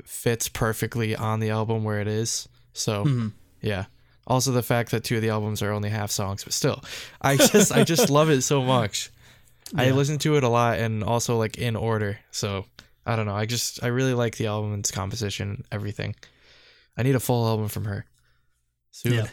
[0.04, 2.48] fits perfectly on the album where it is.
[2.72, 3.32] So Mhm.
[3.60, 3.84] yeah.
[4.26, 6.82] Also the fact that two of the albums are only half songs, but still,
[7.20, 9.10] I just I just love it so much.
[9.76, 12.18] I listen to it a lot and also like in order.
[12.30, 12.66] So
[13.06, 13.34] I don't know.
[13.34, 16.14] I just I really like the album and its composition, everything.
[16.96, 18.04] I need a full album from her.
[18.92, 19.14] Soon.
[19.14, 19.26] Yeah.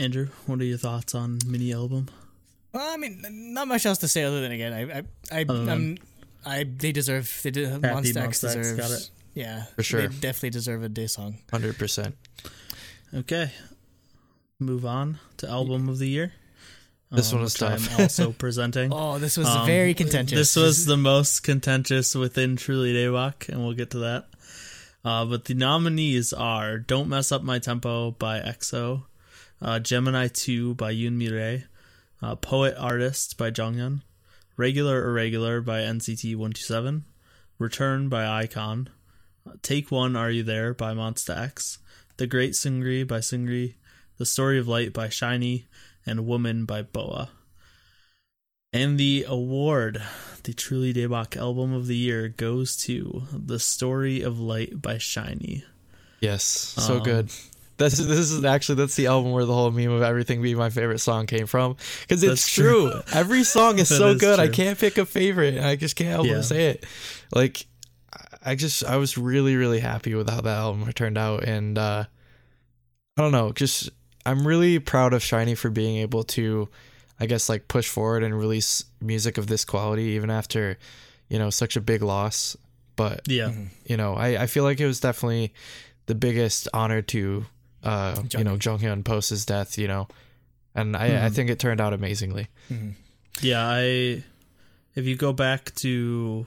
[0.00, 2.08] Andrew, what are your thoughts on mini album?
[2.72, 3.22] Well, I mean,
[3.52, 5.02] not much else to say other than again, I, I,
[5.40, 5.98] I, Other than-
[6.46, 7.40] I'm, they deserve.
[7.42, 7.68] They did.
[7.82, 8.72] Monsta X Monsta X, deserves.
[8.80, 9.10] got it.
[9.34, 10.08] Yeah, For sure.
[10.08, 11.34] They definitely deserve a daesang.
[11.50, 12.16] Hundred percent.
[13.14, 13.50] Okay.
[14.58, 16.32] Move on to album of the year.
[17.12, 17.92] This um, one was tough.
[17.94, 18.92] I'm also presenting.
[18.92, 20.38] Oh, this was Um, very contentious.
[20.38, 24.28] This was the most contentious within Truly Daebak, and we'll get to that.
[25.04, 29.04] Uh, but the nominees are "Don't Mess Up My Tempo" by EXO,
[29.62, 31.64] uh, "Gemini 2" by Yoon Mi
[32.22, 34.02] uh, "Poet Artist" by Jonghyun,
[34.56, 37.04] "Regular Irregular" by NCT 127,
[37.58, 38.88] "Return" by iKON,
[39.46, 41.78] uh, "Take One, Are You There" by Monsta X,
[42.16, 43.74] "The Great Seungri" by Seungri,
[44.18, 45.64] "The Story of Light" by SHINee,
[46.06, 47.30] and "Woman" by Boa.
[48.72, 50.00] And the award,
[50.44, 55.64] the Truly Daebak Album of the Year, goes to The Story of Light by SHINee.
[56.20, 56.44] Yes.
[56.44, 57.30] So Um, good.
[57.80, 60.56] This is this is actually that's the album where the whole meme of everything being
[60.56, 62.90] my favorite song came from because it's true.
[62.92, 63.00] true.
[63.12, 64.38] Every song is so is good.
[64.38, 65.58] I can't pick a favorite.
[65.58, 66.34] I just can't help Yeah.
[66.34, 66.84] but say it.
[67.34, 67.66] Like
[68.44, 72.04] I just I was really really happy with how that album turned out and uh
[73.16, 73.90] I don't know, just
[74.26, 76.68] I'm really proud of SHINee for being able to
[77.18, 80.78] I guess like push forward and release music of this quality even after
[81.28, 82.56] you know such a big loss.
[82.96, 83.52] But Yeah.
[83.86, 85.54] you know, I, I feel like it was definitely
[86.06, 87.46] the biggest honor to
[87.82, 90.08] uh you know Jonghyun post his death, you know.
[90.74, 91.34] And I, I Mhm.
[91.34, 92.48] think it turned out amazingly.
[93.40, 94.22] Yeah, I.
[94.94, 96.46] If you go back to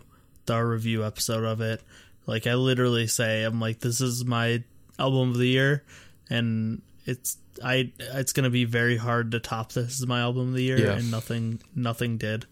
[0.50, 1.82] our review episode of it,
[2.26, 4.64] like I literally say, I'm like, this is my
[5.00, 5.84] album of the year,
[6.30, 10.54] and it's I it's gonna be very hard to top this as my album of
[10.56, 10.94] the year, Yeah.
[10.98, 12.46] and nothing nothing did.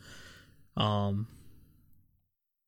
[0.75, 1.27] Um.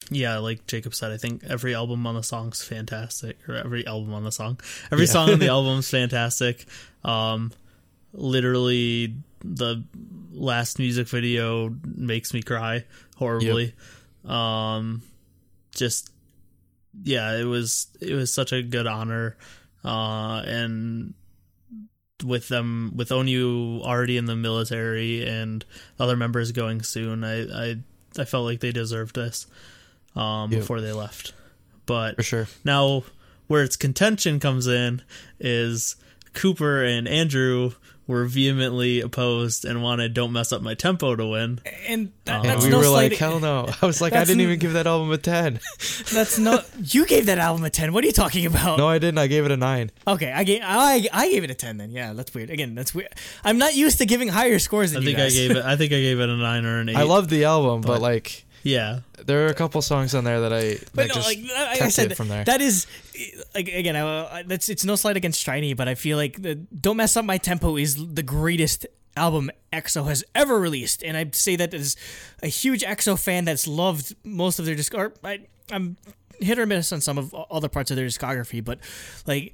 [0.09, 4.13] Yeah, like Jacob said, I think every album on the song's fantastic, or every album
[4.13, 4.59] on the song,
[4.91, 5.11] every Yeah.
[5.11, 6.65] song on the album's fantastic.
[7.03, 7.51] Um,
[8.13, 9.83] literally, the
[10.31, 12.85] last music video makes me cry
[13.17, 13.73] horribly.
[14.25, 15.01] Um,
[15.75, 16.09] just
[17.03, 19.35] yeah, it was it was such a good honor,
[19.83, 21.13] uh, and
[22.23, 25.65] with them with Onew already in the military and
[25.99, 27.75] other members going soon, I I,
[28.17, 29.47] I felt like they deserved this
[30.15, 30.61] um, Yep.
[30.61, 31.33] before they left.
[31.85, 32.47] But For sure.
[32.63, 33.03] now,
[33.47, 35.01] where its contention comes in
[35.39, 35.95] is
[36.33, 37.73] Cooper and Andrew
[38.05, 41.59] were vehemently opposed and wanted "Don't Mess Up My Tempo" to win.
[41.87, 43.11] and that, And And we no were slight.
[43.11, 43.67] like, hell no.
[43.81, 45.59] I was like, I didn't n- even give that album a 10.
[46.11, 46.61] That's no.
[46.83, 47.93] You gave that album a ten.
[47.93, 48.77] What are you talking about?
[48.77, 49.19] no, I didn't.
[49.19, 49.91] I gave it a 9.
[50.07, 51.91] Okay, I gave I I gave it a ten then.
[51.91, 52.49] Yeah, that's weird.
[52.49, 53.09] Again, that's weird.
[53.43, 55.63] I'm not used to giving higher scores I think you I gave it.
[55.65, 56.97] I think I gave it a nine or an eight.
[56.97, 60.39] I love the album, but, but- like, Yeah, there are a couple songs on there
[60.41, 62.45] that I But that no, just like, like I said, from there.
[62.45, 62.87] that is
[63.53, 63.95] like again.
[63.95, 67.17] I, I- that's it's no slight against SHINee, but I feel like the "Don't Mess
[67.17, 68.85] Up My Tempo" is the greatest
[69.17, 71.95] album EXO has ever released, and I'd say that as
[72.41, 74.93] a huge EXO fan that's loved most of their disc.
[74.95, 75.97] Or I, I'm
[76.39, 78.79] hit or miss on some of other parts of their discography, but
[79.27, 79.53] like.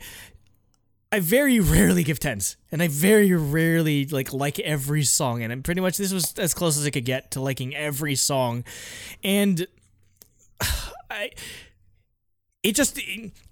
[1.12, 5.64] I very rarely give tens, and I very rarely like like every song, and I'm
[5.64, 8.64] pretty much this was as close as I could get to liking every song,
[9.24, 9.66] and
[11.10, 11.32] I
[12.62, 13.00] it just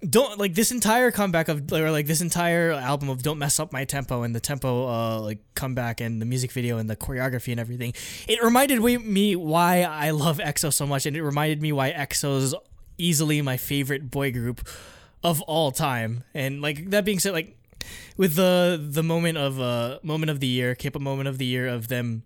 [0.08, 3.72] don't like this entire comeback of or like this entire album of don't mess up
[3.72, 7.50] my tempo and the tempo uh like comeback and the music video and the choreography
[7.50, 7.94] and everything
[8.28, 12.54] it reminded me why i love exo so much and it reminded me why exo's
[12.98, 14.68] easily my favorite boy group
[15.22, 17.56] of all time and like that being said like
[18.16, 21.66] with the the moment of uh moment of the year k-pop moment of the year
[21.66, 22.22] of them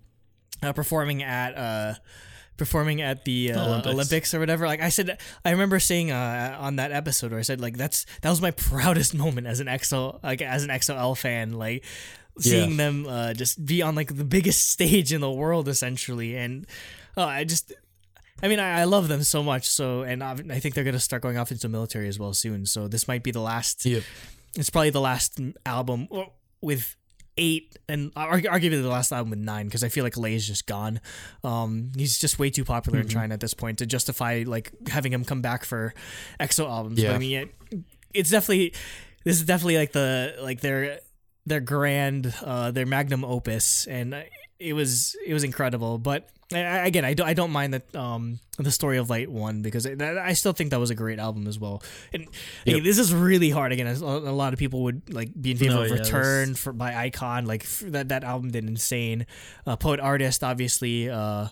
[0.63, 1.95] uh, performing at uh
[2.57, 3.87] performing at the uh, Olympics.
[3.93, 4.35] Olympics.
[4.35, 7.61] or whatever like i said i remember saying uh, on that episode where i said
[7.61, 11.53] like that's that was my proudest moment as an exo like as an EXO-L fan
[11.53, 11.85] like
[12.39, 16.67] seeing them uh, just be on like the biggest stage in the world essentially and
[17.17, 17.73] uh, i just
[18.43, 19.69] I mean, I, I love them so much.
[19.69, 22.35] So, and I I think they're gonna start going off into the military as well
[22.35, 22.67] soon.
[22.67, 24.03] So this might be the last Yep.
[24.57, 26.09] it's probably the last album.
[26.61, 26.97] With
[27.39, 30.47] eight and argu- arguably the last album with nine because I feel like Lay is
[30.47, 31.01] just gone.
[31.43, 35.13] Um, he's just way too popular in China at this point to justify like having
[35.13, 35.95] him come back for
[36.39, 37.03] EXO albums.
[37.03, 37.79] But I mean, it,
[38.13, 38.75] it's definitely
[39.25, 41.01] this is definitely like the like their
[41.47, 44.15] their grand uh their magnum opus and
[44.61, 48.39] it was it was incredible but I, again I don't, I don't mind that um
[48.59, 51.47] the story of light one because I, I still think that was a great album
[51.47, 51.83] as well.
[52.13, 52.27] And
[52.67, 55.57] again, this is really hard again a, a lot of people would like be in
[55.57, 59.27] favor No, of yeah, return for by iKON like f- that that album did insane.
[59.67, 61.49] Uh, poet artist obviously uh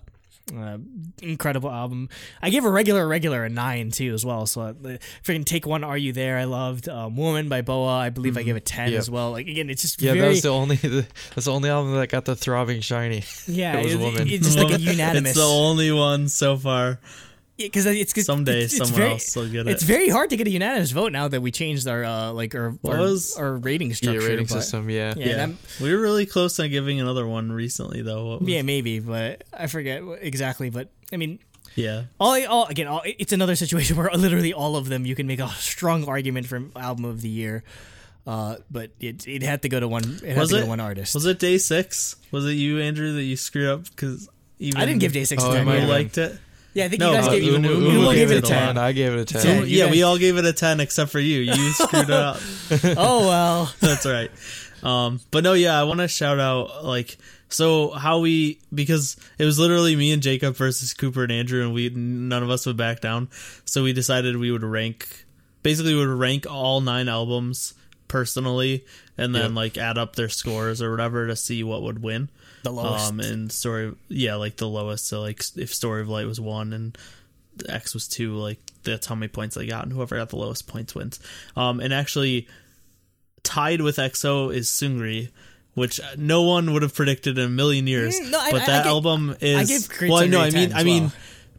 [0.56, 0.78] uh,
[1.22, 2.08] incredible album.
[2.42, 4.46] I gave a regular regular a nine too as well.
[4.46, 4.72] So uh,
[5.24, 5.84] freaking take one.
[5.84, 6.38] Are you there?
[6.38, 7.88] I loved um, Woman by Boa.
[7.98, 8.98] I believe I gave a ten Yep.
[8.98, 9.30] as well.
[9.32, 10.76] Like again, it's just Yeah, very that was the only
[11.34, 13.24] that's the only album that got the throbbing shiny.
[13.46, 13.78] yeah.
[13.78, 14.28] it was it- Woman.
[14.28, 15.30] It's just like a unanimous.
[15.30, 16.98] It's the only one so far.
[17.66, 20.36] Because it's, it's Someday it's, it's someone very, else will get It's very hard to
[20.36, 23.56] get a unanimous vote now that we changed our uh like our our, was- our
[23.56, 24.20] rating Yeah, structure.
[24.20, 24.90] rating but- system.
[24.90, 25.14] Yeah.
[25.16, 28.26] Yeah, Yeah, we were really close on giving another one recently, though.
[28.26, 30.70] What was- yeah, maybe, but I forget exactly.
[30.70, 31.38] But I mean,
[31.76, 32.04] yeah.
[32.18, 35.40] all, all again, all, it's another situation where literally all of them you can make
[35.40, 37.62] a strong argument for album of the year.
[38.26, 40.04] Uh, but it it had to go to one.
[40.22, 41.14] It had Was to go it to one artist.
[41.14, 42.16] Was it day six?
[42.30, 43.84] Was it you, Andrew, that you screwed up?
[43.84, 44.28] Because
[44.60, 45.42] I didn't give Day six.
[45.42, 45.64] a it ten.
[45.66, 45.96] might You have Yeah.
[45.96, 46.04] been.
[46.04, 46.38] liked it.
[46.74, 48.34] Yeah, I think No, you guys uh, gave Umu- Umu, Umu Umu gave gave it
[48.34, 48.78] a it a ten.
[48.78, 49.56] I gave it a ten.
[49.58, 51.40] Yeah, Yeah, guys- we all gave it a ten except for you.
[51.40, 52.38] You screwed it up.
[52.96, 53.72] oh well.
[53.80, 54.30] That's all right.
[54.82, 57.18] Um, but no, yeah, I want to shout out like
[57.48, 61.74] so how we because it was literally me and Jacob versus Cooper and Andrew, and
[61.74, 63.28] we none of us would back down.
[63.64, 65.26] So we decided we would rank
[65.62, 67.74] basically we would rank all nine albums
[68.08, 68.84] personally,
[69.18, 69.52] and then Yep.
[69.52, 72.28] like add up their scores or whatever to see what would win.
[72.62, 73.10] The lowest.
[73.10, 75.06] Um, and story, yeah, like the lowest.
[75.08, 76.96] So like if Story of Light was one and
[77.68, 80.66] X was two, like that's how many points they got, and whoever got the lowest
[80.66, 81.20] points wins.
[81.56, 82.48] Um, and actually
[83.42, 85.30] tied with EXO is Seungri,
[85.74, 88.18] which no one would have predicted in a million years.
[88.20, 90.40] Mm, no, I- but I- that I gave- album is gave Great well, Seungri no,
[90.40, 91.12] i mean, as I mean, well.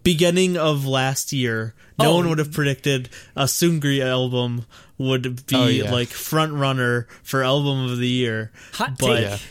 [0.03, 2.15] beginning of last year, no Oh.
[2.17, 4.65] one would have predicted a Seungri album
[4.97, 5.91] would be Oh, yeah.
[5.91, 8.51] like front runner for album of the year.
[8.73, 9.41] Hot but take.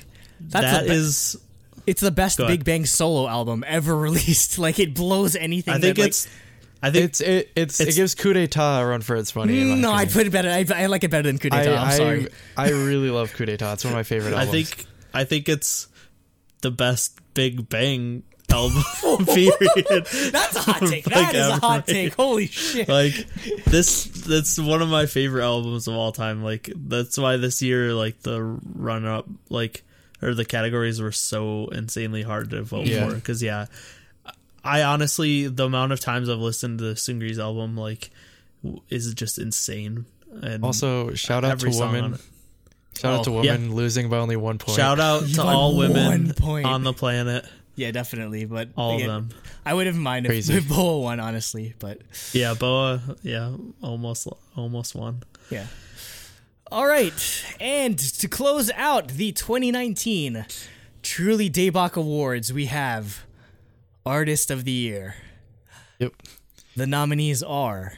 [0.41, 0.47] Yeah.
[0.49, 1.37] That's that the be- is
[1.87, 4.59] It's the best Big Bang solo album ever released.
[4.59, 5.75] Like it blows anything.
[5.75, 6.29] I think that, like- it's.
[6.83, 9.61] I think It's it it's, It's- it gives coup d'etat a run for its money.
[9.61, 10.49] in my no, I'd put it better.
[10.49, 11.77] I, I like it better than Coup I, d'etat.
[11.83, 12.29] I'm sorry.
[12.57, 13.75] I really love coup d'etat.
[13.75, 14.49] It's one of my favorite albums.
[14.55, 14.71] I albums.
[14.75, 15.89] think I think it's
[16.63, 18.83] the best Big Bang album.
[19.27, 20.07] period.
[20.33, 21.07] That's a hot take.
[21.07, 22.15] Like That is a hot take.
[22.15, 22.89] Holy shit.
[22.89, 23.15] like
[23.67, 27.93] this that's one of my favorite albums of all time like that's why this year
[27.95, 29.83] like the run up like
[30.23, 33.09] or the categories were so insanely hard to vote Yeah.
[33.09, 33.67] for because yeah
[34.65, 38.11] i honestly the amount of times i've listened to Seungri's album like
[38.91, 40.05] is just insane
[40.43, 42.15] and also shout out to song women.
[42.15, 42.21] it.
[42.99, 43.53] Shout out to Oh, yeah.
[43.53, 44.77] women losing by only one point.
[44.77, 46.67] shout out to all women point.
[46.67, 48.45] on the planet Yeah, definitely.
[48.45, 50.55] But all again, of them I would have minded if, Crazy.
[50.59, 51.73] if Boa won, honestly.
[51.79, 52.03] But
[52.35, 53.53] yeah boa yeah
[53.83, 55.67] almost almost won yeah.
[56.73, 60.47] All right, and to close out the 2019
[61.03, 63.27] Truly Daebak Awards, we have
[64.07, 65.17] Artist of the Year.
[65.99, 66.13] Yep.
[66.77, 67.95] The nominees are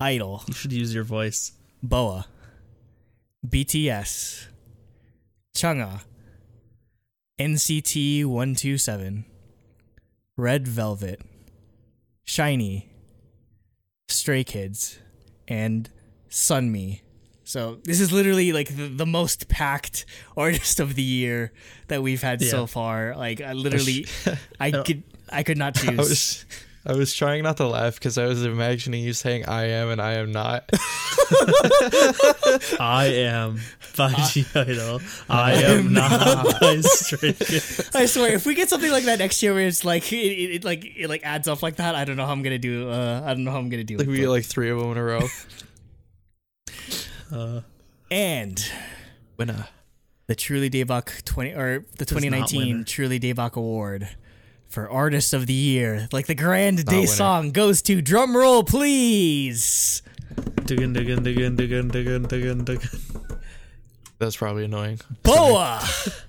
[0.00, 1.50] Idol, you should use your voice
[1.82, 2.26] Boa,
[3.44, 4.46] BTS,
[5.56, 6.02] Chungha,
[7.40, 9.24] NCT 127,
[10.36, 11.20] Red Velvet,
[12.24, 12.84] SHINee,
[14.08, 15.00] Stray Kids,
[15.48, 15.90] and
[16.30, 17.00] Sunmi.
[17.48, 20.04] So this is literally like the, the most packed
[20.36, 21.50] artist of the year
[21.86, 23.16] that we've had so far.
[23.16, 24.06] Like I literally,
[24.60, 25.02] I could
[25.32, 25.96] I could not I choose.
[25.96, 26.46] was
[26.84, 29.98] I was trying not to laugh because I was imagining you saying I am and
[29.98, 30.68] I am not.
[32.78, 33.60] I am
[33.96, 35.00] by G Idol.
[35.30, 37.90] I am not by Stray Kids.
[37.94, 40.50] I swear, if we get something like that next year, where it's like it, it,
[40.56, 42.90] it like it like adds up like that, I don't know how I'm gonna do.
[42.90, 44.10] Uh, I don't know how I'm gonna do like it.
[44.10, 45.26] we but- get like three of them in a row.
[47.32, 47.60] Uh,
[48.10, 48.64] and
[49.36, 49.68] Winner.
[50.26, 52.84] the Truly Daebak twenty or the 2019 winner.
[52.84, 54.08] Truly Daebak Award
[54.68, 57.06] for Artist of the Year, like the Grand Day winner.
[57.06, 60.02] song, goes to drum roll, please.
[60.64, 62.88] diggin, diggin, diggin, diggin, diggin, diggin, diggin.
[64.18, 65.00] That's probably annoying.
[65.22, 65.80] Boa.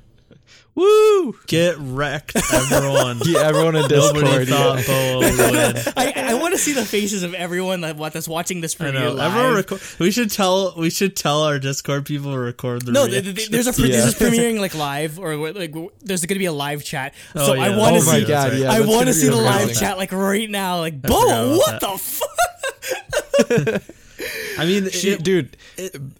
[0.79, 1.35] Woo!
[1.47, 3.19] Get wrecked, everyone.
[3.25, 4.47] Yeah, everyone in Nobody Discord.
[4.47, 4.85] thought yeah.
[4.87, 5.93] Boa would win.
[5.97, 8.85] I, I want to see the faces of everyone that what that's watching this I
[8.85, 9.13] premiere know.
[9.13, 9.31] live.
[9.35, 9.81] Everyone record.
[9.99, 10.73] We should tell.
[10.77, 12.93] We should tell our Discord people to record the.
[12.93, 13.97] No, th- th- there's a pre- Yeah.
[14.05, 17.13] this is premiering like live or like there's going to be a live chat.
[17.35, 18.59] Oh, so yeah, I want to Oh my see god, right.
[18.61, 18.71] yeah.
[18.71, 20.77] I want to see be the live chat like right now.
[20.79, 21.81] Like, forgot Boa, what that.
[21.81, 23.83] the fuck?
[24.57, 25.57] I mean, She, it- dude,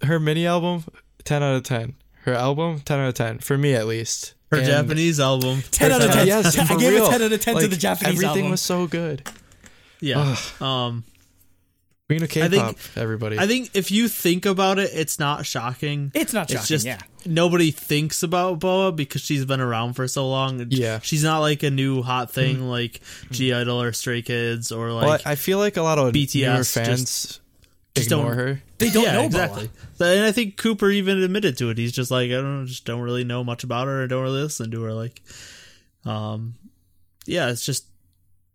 [0.04, 0.84] her mini album,
[1.24, 1.96] ten out of ten.
[2.24, 4.34] Her album, ten out of ten for me at least.
[4.52, 5.64] Her And- Japanese album.
[5.72, 6.28] 10 out of 10.
[6.28, 7.10] Yes, I for gave it real.
[7.10, 8.52] 10 out of 10 to the Japanese Everything album.
[8.52, 9.28] was so good.
[10.02, 10.36] Yeah.
[10.62, 11.04] Um
[12.08, 13.38] Queen of I think- K-pop, everybody.
[13.38, 16.12] I think if you think about it, it's not shocking.
[16.16, 16.98] It's not shocking, It's just yeah.
[17.24, 20.66] nobody thinks about Boa because she's been around for so long.
[20.72, 21.02] Yeah.
[21.04, 25.20] she's not like a new hot thing like (G)I-DLE or Stray Kids or like well,
[25.24, 27.40] I feel like a lot of BTS newer just- fans
[27.96, 28.62] just ignore don't- her.
[28.78, 29.70] They don't yeah, know exactly.
[30.00, 31.78] And I think Cooper even admitted to it.
[31.78, 34.04] He's just like I don't just don't really know much about her.
[34.04, 34.94] I don't really listen to her.
[34.94, 35.22] Like,
[36.06, 36.56] um,
[37.26, 37.86] yeah, it's just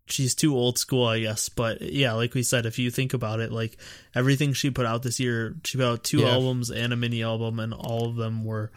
[0.06, 1.48] she's too old school, I guess.
[1.50, 3.76] But yeah, like we said, if you think about it, like
[4.14, 6.30] everything she put out this year, she put out two Yeah.
[6.32, 8.70] albums and a mini album, and all of them were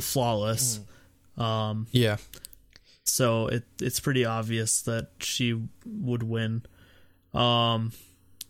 [0.00, 0.80] flawless.
[1.36, 2.16] Um, Yeah,
[3.04, 6.62] so it it's pretty obvious that she would win.
[7.34, 7.92] Um,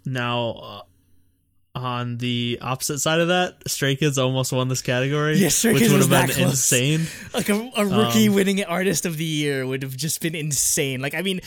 [0.04, 5.48] now uh, on the opposite side of that, Stray Kids almost won this category, Yeah,
[5.48, 6.50] Stray which Kids would have been close.
[6.50, 7.06] insane.
[7.34, 11.00] Like a, a rookie Um, winning artist of the year would have just been insane.
[11.00, 11.40] Like I mean,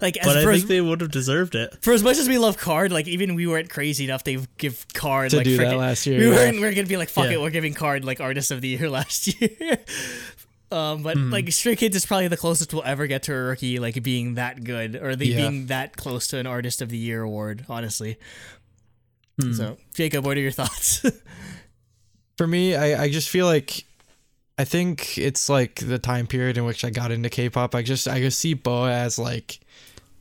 [0.00, 1.78] like as But I think as, they would have deserved it.
[1.82, 4.86] for as much as we love KARD, like even we weren't crazy enough to give
[4.94, 6.34] KARD To like do that last year, We yeah.
[6.34, 6.60] weren't.
[6.60, 7.32] We are gonna be like, fuck Yeah.
[7.32, 9.78] it, we're giving KARD like artist of the year last year.
[10.72, 11.30] Um, but Hmm.
[11.32, 14.34] like Stray Kids is probably the closest we'll ever get to a rookie like being
[14.34, 15.36] that good or the, Yeah.
[15.36, 17.64] being that close to an artist of the year award.
[17.68, 18.18] Honestly.
[19.40, 19.52] Hmm.
[19.52, 21.04] So Jacob, what are your thoughts?
[22.36, 23.84] for me, I, I just feel like
[24.58, 27.74] I think it's like the time period in which I got into K-pop.
[27.74, 29.58] I just I just see Boa as like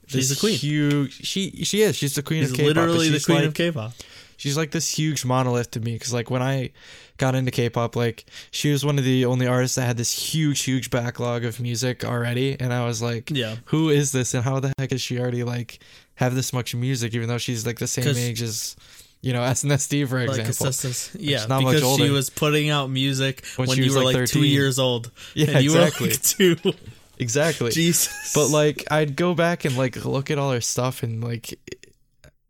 [0.07, 0.57] She's this the queen.
[0.57, 1.95] Huge, she she is.
[1.95, 2.67] She's the queen She's of K-pop.
[2.75, 3.93] literally the queen like, of K-pop.
[4.37, 6.71] she's like this huge monolith to me because like when i
[7.19, 10.63] got into k-pop like she was one of the only artists that had this huge
[10.63, 13.57] huge backlog of music already and i was like Yeah.
[13.65, 15.79] who is this and how the heck is she already like
[16.15, 18.75] have this much music even though she's like the same age as
[19.21, 21.13] you know SNSD for Like example assistance.
[21.19, 24.25] Yeah, not much because she was putting out music When when, you were like, like,
[24.27, 25.11] two years old.
[25.33, 26.07] Yeah, and you exactly.
[26.07, 26.21] were like
[26.73, 26.73] two.
[27.17, 28.31] exactly Jesus.
[28.33, 31.53] but like i'd go back and like look at all her stuff and like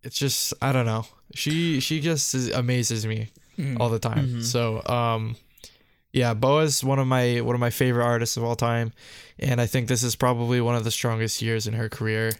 [0.03, 3.29] it's just i don't know she she just is, amazes me
[3.79, 5.35] all the time so um
[6.13, 8.91] yeah boa's one of my one of my favorite artists of all time
[9.37, 12.31] and i think this is probably one of the strongest years in her career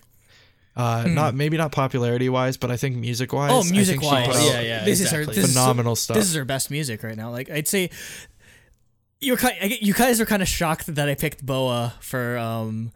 [0.76, 4.62] uh not maybe not popularity wise but i think music wise oh, music wise, Yeah,
[4.62, 5.26] yeah, this is her.
[5.26, 7.32] This phenomenal is, stuff This is her best music right now.
[7.32, 7.90] Like I'd say,
[9.20, 9.56] you're kind.
[9.82, 12.92] You guys are kind of shocked that I picked Boa for um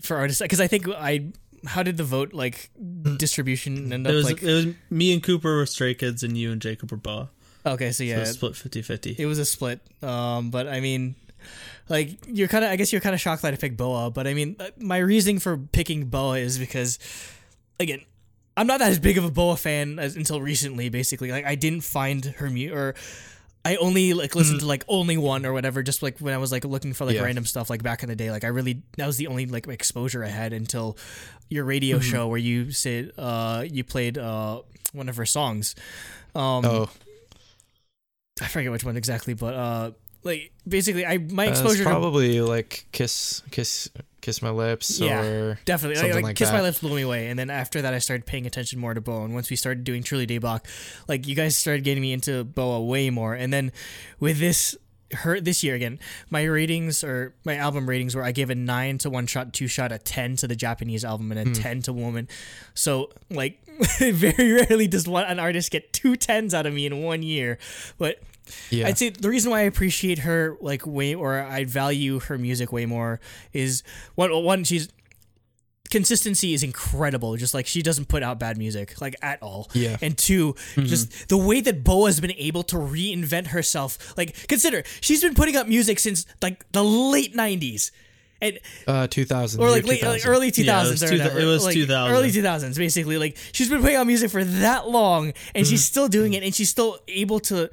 [0.00, 1.32] for artists because I think I.
[1.66, 2.70] How did the vote like
[3.16, 4.42] distribution end It up was like?
[4.42, 7.30] it was me and Cooper were Stray Kids and you and Jacob were Boa.
[7.66, 9.18] Okay, so So yeah, it was split 50-50.
[9.18, 9.80] it was a split.
[10.02, 11.14] Um, but I mean,
[11.88, 12.70] like you're kind of.
[12.70, 14.10] I guess you're kind of shocked that I picked Boa.
[14.10, 16.98] But I mean, uh, my reasoning for picking Boa is because,
[17.80, 18.00] again,
[18.56, 20.88] I'm not that as big of a Boa fan as until recently.
[20.90, 22.94] Basically, like I didn't find her mu or.
[23.64, 26.52] I only like listened to like only one or whatever, just like when I was
[26.52, 27.22] like looking for like Yeah.
[27.22, 28.30] random stuff like back in the day.
[28.30, 30.98] Like I really that was the only like exposure I had until
[31.48, 34.60] your radio show where you said uh you played uh
[34.92, 35.74] one of her songs.
[36.34, 36.90] Um oh
[38.42, 39.90] I forget which one exactly, but uh,
[40.24, 43.88] like basically, I my uh, it's exposure to probably like kiss kiss
[44.24, 45.20] kiss my lips Yeah.
[45.22, 46.62] or definitely like, like, like Kiss My.
[46.62, 49.24] Lips blew me away, and then after that, I started paying attention more to Boa.
[49.24, 50.60] And once we started doing Truly Daebak,
[51.08, 53.34] like you guys started getting me into Boa way more.
[53.34, 53.70] And then
[54.18, 54.76] with this
[55.18, 55.98] her this year again,
[56.30, 59.68] my ratings or my album ratings were I gave a nine to one shot, two
[59.68, 61.52] shot, a ten to the Japanese album, and a Hmm.
[61.52, 62.26] ten to Woman.
[62.74, 63.60] So like
[63.98, 67.58] very rarely does one an artist get two tens out of me in one year,
[67.98, 68.20] but
[68.70, 72.38] yeah I'd say the reason why I appreciate her like way or I value her
[72.38, 73.20] music way more
[73.52, 73.82] is
[74.14, 74.88] one one she's
[75.90, 79.96] consistency is incredible just like she doesn't put out bad music like at all Yeah.
[80.02, 80.86] and 2 mm-hmm.
[80.86, 85.34] just the way that Boa has been able to reinvent herself like consider she's been
[85.34, 87.92] putting up music since like the late 90s
[88.42, 90.30] and uh 2000 or year like late, uh, like 2000.
[90.30, 91.38] early 2000s Yeah, it was or two- whatever.
[91.38, 92.14] it was like, 2000.
[92.16, 95.92] early 2000s basically like she's been putting out music for that long and she's mm-hmm.
[95.92, 97.70] still doing it and she's still able to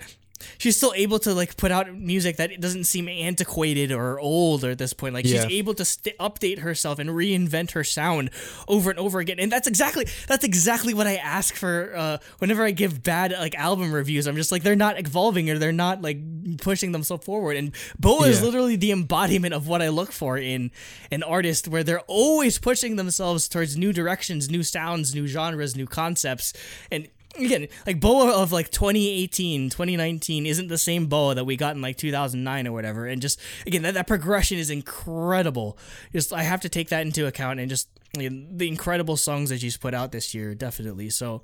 [0.57, 4.71] she's still able to like put out music that doesn't seem antiquated or old or
[4.71, 5.13] at this point.
[5.13, 5.43] Like Yeah.
[5.47, 8.29] she's able to st- update herself and reinvent her sound
[8.67, 9.39] over and over again.
[9.39, 13.55] And that's exactly that's exactly what i ask for uh whenever i give bad like
[13.55, 16.17] album reviews i'm just like they're not evolving or they're not like
[16.59, 17.55] pushing themselves forward.
[17.57, 20.71] And boa is literally the embodiment of what i look for in
[21.11, 25.87] an artist where they're always pushing themselves towards new directions new sounds new genres new
[25.87, 26.53] concepts.
[26.91, 31.75] And again like boa of like 2018 2019 isn't the same boa that we got
[31.75, 33.05] in like 2009 or whatever.
[33.05, 35.77] And just again that, that progression is incredible.
[36.11, 39.49] Just i have to take that into account and just you know, the incredible songs
[39.49, 41.09] that she's put out this year definitely.
[41.09, 41.41] So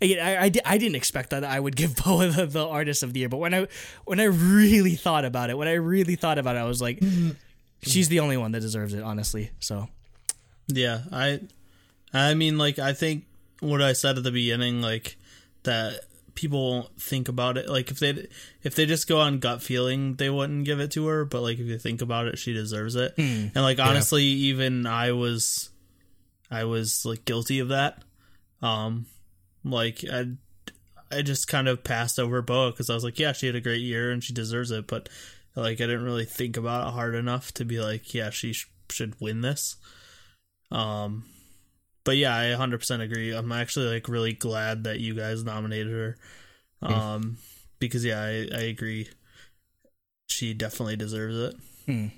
[0.00, 3.12] again, I, I, I didn't expect that I would give Boa the, the artist of
[3.12, 3.66] the year, but when I
[4.04, 7.00] when I really thought about it, when I really thought about it, I was like,
[7.00, 7.30] mm-hmm.
[7.82, 9.50] she's the only one that deserves it, honestly.
[9.60, 9.88] So.
[10.68, 11.40] Yeah, I
[12.12, 13.24] I mean like I think
[13.60, 15.16] what I said at the beginning like
[15.62, 16.00] that
[16.34, 17.68] people won't think about it.
[17.68, 18.28] Like if they
[18.62, 21.58] if they just go on gut feeling they wouldn't give it to her but like
[21.58, 23.14] if you think about it she deserves it.
[23.54, 25.70] And like honestly even I was
[26.50, 28.02] I was like guilty of that.
[28.62, 29.06] Um
[29.64, 30.26] like I
[31.12, 33.60] I just kind of passed over Boa because I was like yeah she had a
[33.60, 35.08] great year and she deserves it but
[35.56, 38.70] like I didn't really think about it hard enough to be like yeah she sh-
[38.88, 39.76] should win this.
[40.70, 41.24] Um,
[42.10, 43.30] but yeah, I 100% agree.
[43.32, 46.16] I'm actually like really glad that you guys nominated her.
[46.82, 47.38] Um,
[47.78, 49.08] because yeah, I, I agree.
[50.28, 51.36] She definitely deserves
[51.86, 52.10] it.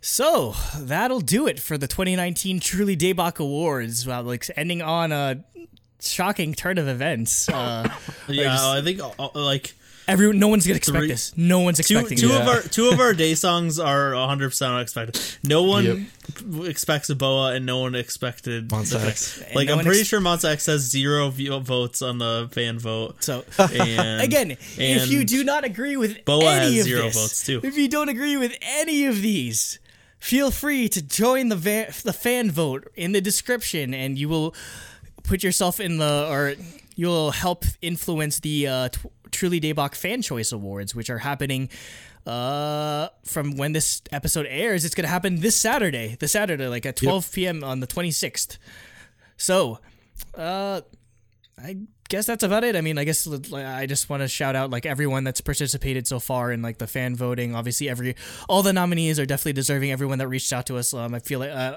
[0.00, 4.06] So that'll do it for the 2019 Truly Daebak Awards.
[4.06, 5.42] Well, like ending on a
[6.00, 7.48] shocking turn of events.
[7.48, 7.88] Uh,
[8.28, 9.74] Yeah, just- I think uh, like
[10.08, 11.32] everyone, no one's gonna expect Three- this.
[11.36, 12.40] No one's two expecting two this.
[12.40, 15.20] of our two of our daesangs are 100 percent unexpected.
[15.42, 16.08] No one
[16.64, 19.42] expects a boa, and no one expected Monsta the- X.
[19.54, 23.22] Like no I'm pretty ex- sure Monsta X has zero votes on the fan vote.
[23.24, 27.14] So And again, if you do not agree with Boa any has of zero this,
[27.14, 27.60] votes, too.
[27.62, 29.78] if you don't agree with any of these,
[30.18, 34.54] feel free to join the va- the fan vote in the description, and you will
[35.22, 36.54] put yourself in the or
[36.96, 39.00] you'll help influence the uh, t-
[39.34, 41.68] Truly Daebak Fan Choice Awards, which are happening.
[42.26, 46.16] Uh, from when this episode airs, it's gonna happen this Saturday.
[46.18, 47.62] The Saturday, like at 12 p.m.
[47.62, 48.56] on the 26th.
[49.36, 49.78] So,
[50.34, 50.80] uh,
[51.62, 51.76] I
[52.08, 52.76] guess that's about it.
[52.76, 56.18] I mean, I guess I just want to shout out like everyone that's participated so
[56.18, 57.54] far in like the fan voting.
[57.54, 58.14] Obviously, every
[58.48, 59.90] all the nominees are definitely deserving.
[59.92, 61.76] Everyone that reached out to us, um, I feel like uh,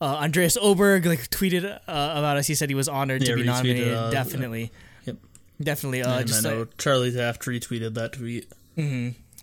[0.00, 2.46] uh, Andreas Oberg like tweeted uh, about us.
[2.46, 3.94] He said he was honored Yeah, to be nominated.
[3.94, 4.70] uh, definitely, Yep.
[5.64, 6.02] Definitely.
[6.02, 8.46] Uh, and just I know like, Charli Taft retweeted that tweet.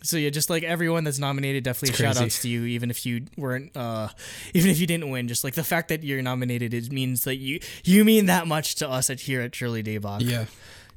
[0.04, 3.26] so yeah, just like everyone that's nominated, definitely shout outs to you, even if you
[3.38, 4.10] weren't, uh,
[4.54, 5.28] even if you didn't win.
[5.28, 8.76] Just like the fact that you're nominated, it means that you you mean that much
[8.76, 10.22] to us at here at Shirley Daebak.
[10.22, 10.46] Yeah.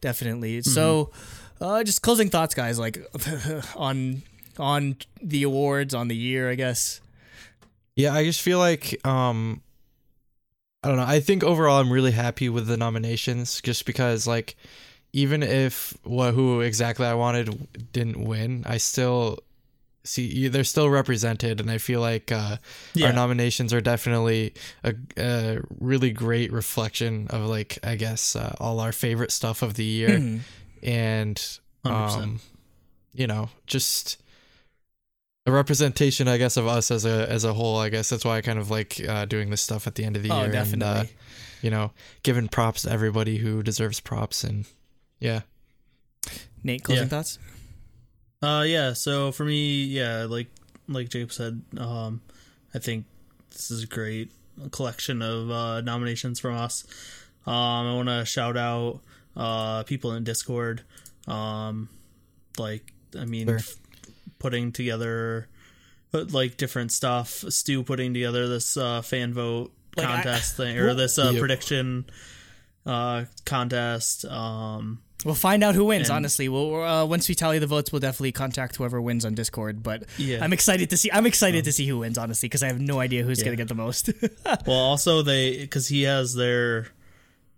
[0.00, 0.58] definitely.
[0.58, 0.70] Mm-hmm.
[0.70, 1.10] So,
[1.60, 2.78] uh, just closing thoughts, guys.
[2.78, 2.98] Like
[3.76, 4.22] on
[4.58, 7.00] on the awards, on the year, I guess.
[7.96, 9.60] Yeah, I just feel like um
[10.82, 11.06] I don't know.
[11.06, 14.56] I think overall I'm really happy with the nominations just because like
[15.14, 17.46] even if what who exactly I wanted
[17.92, 19.38] didn't win, I still
[20.06, 22.56] see they're still represented and I feel like uh
[22.92, 23.06] Yeah.
[23.06, 28.80] our nominations are definitely a, a really great reflection of like I guess uh, all
[28.80, 30.40] our favorite stuff of the year Mhm.
[30.82, 31.36] and
[31.84, 32.22] 100%.
[32.22, 32.40] um
[33.14, 34.18] you know just
[35.46, 38.36] a representation i guess of us as a as a whole i guess that's why
[38.38, 40.52] i kind of like uh, doing this stuff at the end of the Oh, year
[40.54, 41.04] and uh,
[41.62, 41.92] you know
[42.22, 44.64] giving props to everybody who deserves props and
[45.24, 45.40] yeah
[46.62, 47.08] Nate, closing Yeah.
[47.08, 47.38] thoughts.
[48.42, 48.92] Uh, yeah.
[48.94, 50.48] So for me, yeah, like
[50.88, 52.20] like Jacob said, um,
[52.74, 53.04] I think
[53.50, 54.30] this is a great
[54.70, 56.84] collection of uh, nominations from us.
[57.46, 59.00] Um, I want to shout out
[59.36, 60.82] uh, people in Discord.
[61.28, 61.88] Um,
[62.58, 63.56] like I mean, Sure.
[63.58, 63.76] f-
[64.38, 65.48] putting together
[66.12, 67.44] put, like different stuff.
[67.50, 71.40] Stu putting together this uh, fan vote Like, I- contest thing or this uh, Yep.
[71.40, 72.06] prediction
[72.86, 74.24] uh, contest.
[74.24, 76.10] Um, We'll find out who wins.
[76.10, 79.34] And- honestly, we'll uh, once we tally the votes, we'll definitely contact whoever wins on
[79.34, 79.82] Discord.
[79.82, 80.36] But Yeah.
[80.38, 81.10] Um, I'm excited to see.
[81.12, 83.46] I'm excited to see who wins, honestly, because I have no idea who's Yeah.
[83.46, 84.10] gonna get the most.
[84.66, 86.88] Well, also they because he has their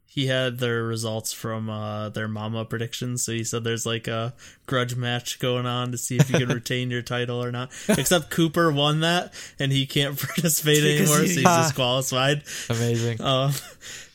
[0.05, 4.33] he had their results from uh their mama predictions, so he said there's like a
[4.66, 7.73] grudge match going on to see if you can retain your title or not.
[7.89, 12.45] Except Cooper won that, and he can't participate anymore, he- so he's disqualified.
[12.70, 13.53] amazing Um,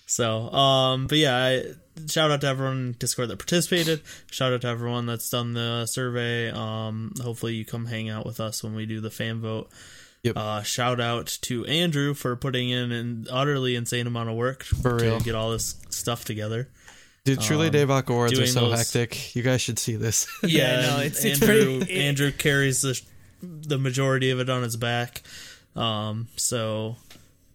[0.07, 1.63] so um, but yeah, I,
[2.07, 4.01] shout out to everyone in Discord that participated.
[4.31, 6.49] Shout out to everyone that's done the survey.
[6.51, 9.69] Um, hopefully you come hang out with us when we do the fan vote.
[10.23, 10.38] Yep.
[10.38, 14.99] Uh, shout out to Andrew for putting in an utterly insane amount of work For
[14.99, 15.19] to real.
[15.19, 16.69] get all this stuff together.
[17.26, 20.81] dude truly um, daebak awards are so those- hectic you guys should see this Yeah,
[20.81, 21.77] no, and it's- it's Andrew.
[21.80, 23.01] pretty- Andrew carries the
[23.41, 25.23] the majority of it on his back.
[25.76, 26.97] Um, so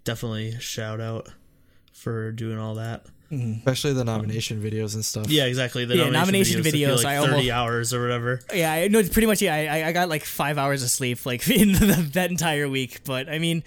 [0.03, 1.29] definitely shout out
[1.93, 3.07] for doing all that.
[3.33, 3.59] Mm-hmm.
[3.59, 5.85] especially the nomination videos and stuff Yeah, exactly.
[5.85, 8.41] The Yeah, nomination nomination, videos, videos, videos like I 30 almost- hours or whatever.
[8.55, 9.03] yeah, I know.
[9.03, 9.43] Pretty much.
[9.43, 13.01] Yeah, I, I got like five hours of sleep like in the, that entire week.
[13.05, 13.65] But I mean,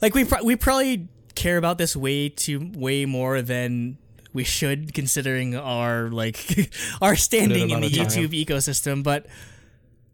[0.00, 3.98] like we pro- we probably care about this way too way more than
[4.32, 6.70] we should considering our like
[7.02, 7.88] our standing in the.
[7.90, 9.02] YouTube ecosystem.
[9.02, 9.26] But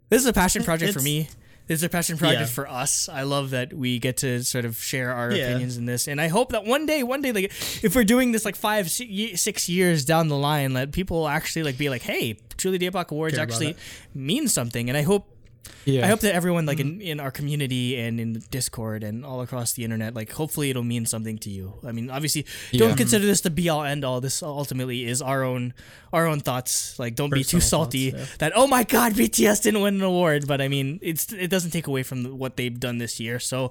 [0.09, 1.28] this is a passion project for me.
[1.71, 2.47] It's a passion project Yeah.
[2.47, 3.09] for us.
[3.09, 5.45] I love that we get to sort of share our Yeah.
[5.51, 7.45] opinions in this, and I hope that one day, one day, like
[7.83, 11.79] if we're doing this like five, six years down the line, that people actually like
[11.79, 13.77] be like, "Hey, Truly Daebak Awards Care actually
[14.15, 15.37] mean something," and I hope
[15.85, 16.05] Yeah.
[16.05, 17.01] I hope that everyone like Mm-hmm.
[17.01, 20.82] in, in our community and in Discord and all across the internet, like hopefully it'll
[20.82, 21.74] mean something to you.
[21.86, 24.20] I mean, obviously, don't consider this the be all end all.
[24.20, 25.73] This ultimately is our own
[26.12, 26.98] our own thoughts.
[26.98, 28.36] Like, don't be too salty thoughts, yeah.
[28.39, 30.47] that oh my god, BTS didn't win an award.
[30.47, 33.39] But I mean, it's it doesn't take away from what they've done this year.
[33.40, 33.70] So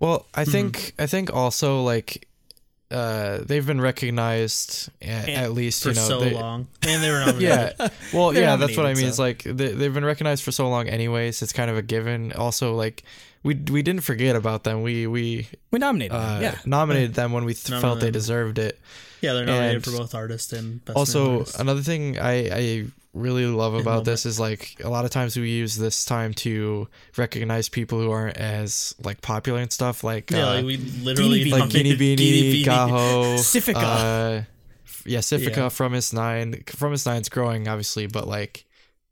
[0.00, 0.50] Well, I Mm-hmm.
[0.52, 2.26] think I think also like
[2.90, 7.10] uh they've been recognized a- at, least for you know so they- long, and they
[7.10, 7.74] were nominated.
[7.78, 7.88] Yeah.
[8.14, 9.02] Well, yeah, that's what I mean.
[9.04, 9.08] so.
[9.08, 11.42] It's like they, they've been recognized for so long anyways.
[11.42, 12.32] It's kind of a given.
[12.32, 13.02] Also like
[13.42, 14.82] we we didn't forget about them.
[14.82, 16.12] We we we nominated.
[16.12, 18.78] them, uh, yeah, nominated them when we th- felt they deserved it.
[19.20, 21.60] yeah, they're nominated And for both artist and best also artist.
[21.60, 22.86] another thing I, I
[23.20, 26.88] really love about this is like a lot of times we use this time to
[27.16, 31.44] recognize people who aren't as like popular and stuff like yeah, uh, like we literally
[31.44, 32.64] Beanie like Guinea Beanie, Beanie.
[32.64, 33.74] Gaho, Sifika.
[33.76, 34.42] uh,
[35.04, 35.68] yeah, Sifika Yeah.
[35.68, 38.64] fromis_9, from his nine's growing obviously, but like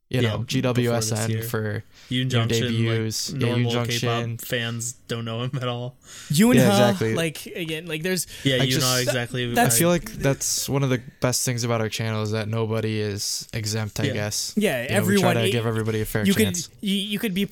[0.08, 0.62] you Yeah, know before.
[0.74, 3.32] GWSN for Yoon Jong Shin, debuts.
[3.32, 4.36] like Yeah, normal Junction.
[4.36, 5.96] K-pop fans don't know him at all.
[6.30, 7.14] you and yeah, her, exactly.
[7.14, 9.52] like again, like there's Yeah, I you just- know exactly.
[9.52, 12.48] that's- I feel like that's one of the best things about our channel is that
[12.48, 13.98] nobody is exempt.
[13.98, 14.12] I Yeah.
[14.12, 14.52] guess.
[14.56, 16.68] yeah, You know, everyone we try to it- give everybody a fair you chance.
[16.68, 17.48] could you, you could be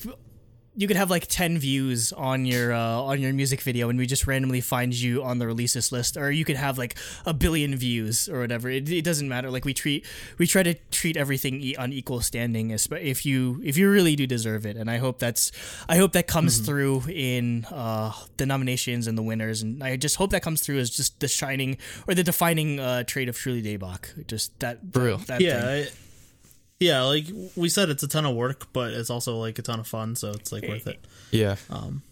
[0.77, 4.07] you could have like 10 views on your uh, on your music video and we
[4.07, 6.97] just randomly find you on the releases list or you could have like
[7.27, 10.05] a billion views or whatever it, it doesn't matter like we treat
[10.39, 14.17] we try to treat everything e- on equal standing espe- if you if you really
[14.17, 15.53] do deserve it and i hope that's
[15.89, 16.65] i hope that comes Mm-hmm.
[16.67, 20.79] through in uh the nominations and the winners and i just hope that comes through
[20.79, 21.77] as just the shining
[22.09, 25.19] or the defining uh trait of truly daebak just that For real.
[25.19, 25.87] that, that yeah, thing.
[25.87, 25.91] I-
[26.81, 27.03] yeah.
[27.03, 27.27] Like
[27.57, 30.17] we said, it's a ton of work, but it's also like a ton of fun,
[30.17, 31.05] so it's like worth it.
[31.31, 31.57] Yeah.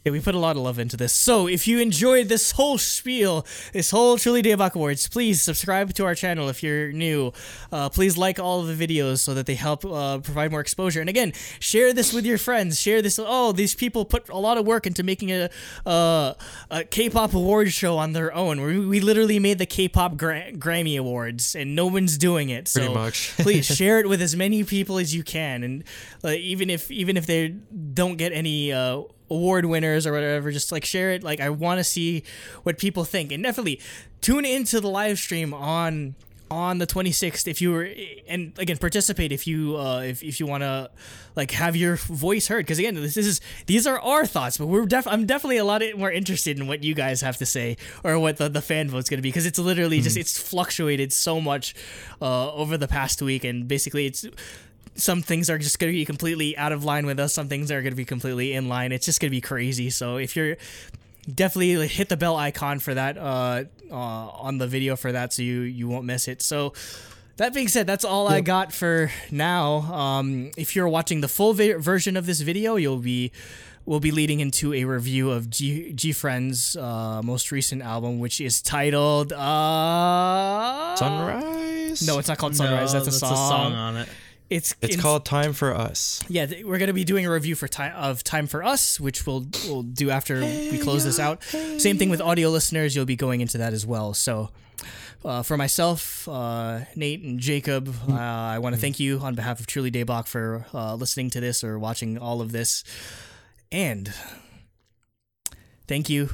[0.05, 1.12] Yeah, we put a lot of love into this.
[1.12, 6.05] So if you enjoyed this whole spiel, this whole Truly Daebak Awards, please subscribe to
[6.05, 7.32] our channel if you're new.
[7.70, 11.01] Uh, please like all of the videos so that they help uh, provide more exposure.
[11.01, 12.80] And again, share this with your friends.
[12.80, 13.20] Share this.
[13.22, 15.51] Oh, these people put a lot of work into making a,
[15.86, 16.34] uh,
[16.70, 18.60] a K-pop award show on their own.
[18.60, 22.66] We, we literally made the K-pop Gra- Grammy Awards, and no one's doing it.
[22.66, 23.34] So Pretty much.
[23.36, 25.84] please share it with as many people as you can, and
[26.24, 30.72] uh, even if even if they don't get any uh, award winners or whatever, just
[30.72, 31.22] like share it.
[31.22, 32.22] Like I want to see
[32.62, 33.80] what people think, and definitely
[34.20, 36.14] tune into the live stream on
[36.53, 37.89] on the 26th if you were
[38.29, 40.91] and again participate if you uh if, if you want to
[41.35, 42.66] like have your voice heard.
[42.66, 45.83] Because again this is these are our thoughts but we're def i'm definitely a lot
[45.97, 49.09] more interested in what you guys have to say or what the, the fan vote's
[49.09, 49.31] going to be.
[49.31, 51.74] Because it's literally just it's fluctuated so much
[52.20, 54.27] uh over the past week and basically it's
[54.95, 57.70] some things are just going to be completely out of line with us some things
[57.70, 58.93] are going to be completely in line.
[58.93, 59.89] It's just going to be crazy.
[59.89, 60.57] So if you're
[61.32, 65.32] definitely like, hit the bell icon for that uh, uh, on the video for that
[65.32, 66.73] so you you won't miss it so
[67.36, 71.55] that being said that's all i got for now um, if you're watching the full
[71.55, 73.31] vi- version of this video you'll be
[73.85, 78.40] we'll be leading into a review of g g friend's uh, most recent album which
[78.40, 82.07] is titled uh Sunrise.
[82.07, 83.73] no it's not called sunrise No, that's, a, that's song.
[83.73, 84.09] on it.
[84.53, 86.20] It's It's in- called Time for Us.
[86.29, 89.27] yeah, th- we're gonna be doing a review for time of Time for Us, which
[89.27, 91.43] we'll we'll do after we close this out.
[91.79, 94.12] Same thing with audio listeners; you'll be going into that as well.
[94.15, 94.51] So,
[95.24, 99.59] uh, for myself, uh, Nate and Jacob, uh, I want to thank you on behalf
[99.61, 102.85] of Truly Daebak for uh, listening to this or watching all of this,
[103.70, 104.12] and
[105.89, 106.31] thank you.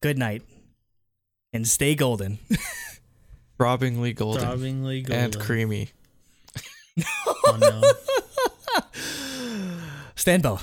[0.00, 0.42] Good night,
[1.52, 2.38] and stay golden.
[3.58, 5.24] Throbbingly golden Throbbingly golden.
[5.24, 5.88] and creamy.
[7.26, 7.82] Oh, no.
[10.14, 10.60] Stand bow.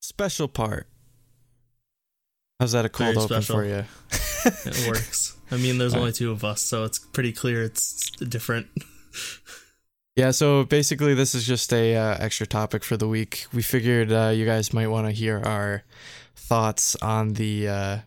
[0.00, 0.86] Special part.
[2.60, 3.56] How's that a cold Very open special.
[3.56, 3.84] for you?
[4.66, 5.36] It works.
[5.50, 8.66] I mean, there's only two of us, so it's pretty clear it's different.
[10.16, 13.46] Yeah, so basically, this is just a uh, extra topic for the week.
[13.52, 15.82] We figured uh, you guys might want to hear our
[16.36, 17.98] thoughts on the uh,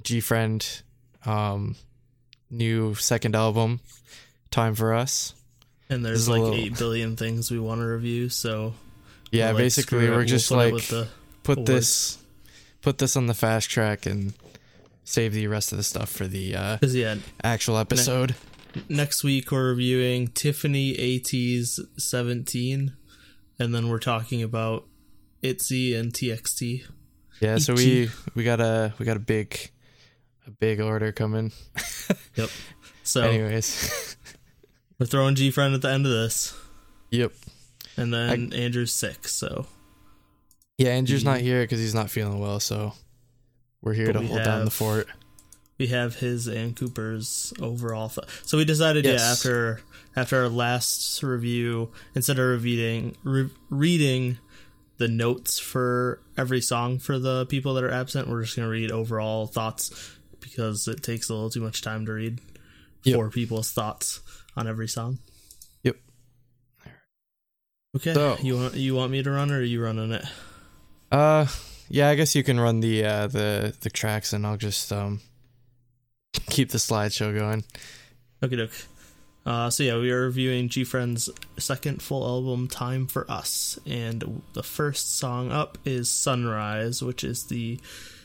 [0.00, 0.82] G Friend
[1.26, 1.74] um,
[2.48, 3.80] new second album,
[4.52, 5.34] "Time for Us."
[5.90, 8.74] And there's like little- 8 billion things we want to review, so.
[9.30, 11.08] Yeah, like, basically, we're we'll just like the
[11.42, 11.70] put awards.
[11.70, 12.18] this,
[12.82, 14.32] put this on the fast track and
[15.04, 18.34] save the rest of the stuff for the uh, yeah, actual episode.
[18.88, 22.92] next week we're reviewing Tiffany ATEEZ 17,
[23.58, 24.84] and then we're talking about
[25.42, 26.84] ITZY and TXT.
[27.40, 29.70] Yeah, so we we got a we got a big
[30.46, 31.52] a big order coming.
[32.36, 32.50] Yep.
[33.04, 34.16] So Anyways,
[34.98, 36.54] we're throwing G Friend at the end of this,
[37.10, 37.32] yep.
[37.96, 39.66] and then Andrew's sick, so
[40.76, 41.26] Yeah, Andrew's Mhm.
[41.26, 42.94] not here because he's not feeling well, so
[43.82, 45.08] we're here But to we hold down the fort.
[45.76, 48.08] we have his and Cooper's overall.
[48.10, 49.20] Th- so we decided, Yes.
[49.20, 49.80] yeah, after
[50.16, 54.38] after our last review, instead of reading re- reading
[54.98, 58.90] the notes for every song for the people that are absent, we're just gonna read
[58.92, 59.90] overall thoughts
[60.40, 62.40] because it takes a little too much time to read
[63.04, 63.14] Yep.
[63.16, 64.20] four people's thoughts
[64.58, 65.18] on every song.
[65.82, 65.96] Yep.
[67.96, 70.24] Okay, So- you want you want me to run or are you running it?
[71.10, 71.46] Uh,
[71.88, 75.20] yeah, I guess you can run the uh the the tracks, and I'll just um
[76.50, 77.64] keep the slideshow going.
[78.42, 78.72] Okay, doke.
[79.46, 84.42] Uh, so yeah, we are reviewing G Friend's second full album, "Time for Us," and
[84.52, 87.80] the first song up is "Sunrise," which is the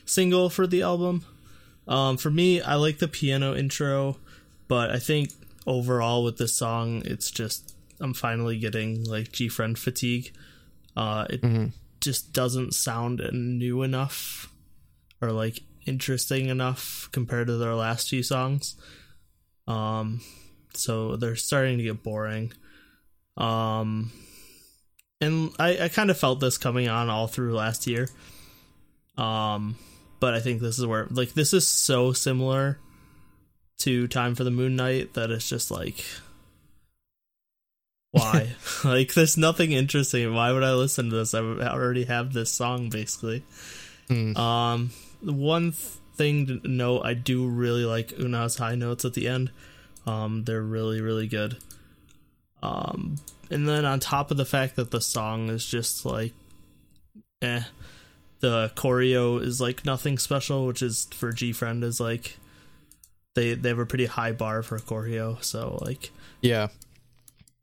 [0.05, 1.23] single for the album.
[1.87, 4.17] Um, for me, I like the piano intro,
[4.67, 5.31] but I think
[5.65, 10.33] overall with this song, it's just I'm finally getting like G Friend fatigue.
[10.95, 11.73] Uh, it Mhm.
[12.01, 14.51] just doesn't sound new enough
[15.21, 18.75] or like interesting enough compared to their last few songs.
[19.67, 20.21] Um,
[20.73, 22.51] so they're starting to get boring.
[23.37, 24.11] Um,
[25.21, 28.09] and I, I kind of felt this coming on all through last year.
[29.17, 29.77] Um,
[30.19, 32.79] but I think this is where like this is so similar
[33.83, 36.05] to Time for the Moon Night that it's just like
[38.11, 38.51] why?
[38.83, 40.33] like there's nothing interesting.
[40.33, 41.33] Why would I listen to this?
[41.33, 43.43] I already have this song basically.
[44.09, 44.37] Mm.
[44.37, 44.91] Um,
[45.21, 49.27] the one th- thing to note, I do really like Eunha's high notes at the
[49.27, 49.51] end.
[50.05, 51.57] Um, they're really, really good.
[52.61, 53.15] Um,
[53.49, 56.33] and then on top of the fact that the song is just like,
[57.41, 57.63] eh,
[58.39, 62.37] the choreo is like nothing special, which is for G Friend is like,
[63.35, 66.11] they they have a pretty high bar for choreo, so like
[66.41, 66.67] Yeah,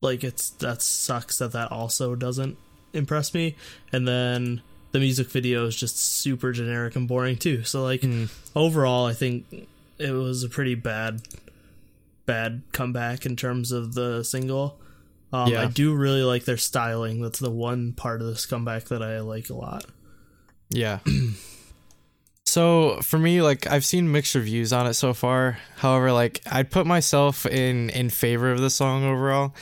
[0.00, 2.56] like it's that sucks that that also doesn't
[2.92, 3.54] impress me
[3.92, 8.28] and then the music video is just super generic and boring too so like Mm.
[8.56, 9.46] overall i think
[9.96, 11.22] it was a pretty bad
[12.26, 14.80] bad comeback in terms of the single
[15.32, 15.62] um, Yeah.
[15.62, 19.20] i do really like their styling that's the one part of this comeback that i
[19.20, 19.84] like a lot
[20.70, 20.98] yeah.
[22.50, 25.58] so for me, like I've seen mixed reviews on it so far.
[25.76, 29.54] However, like I'd put myself in in favor of the song overall.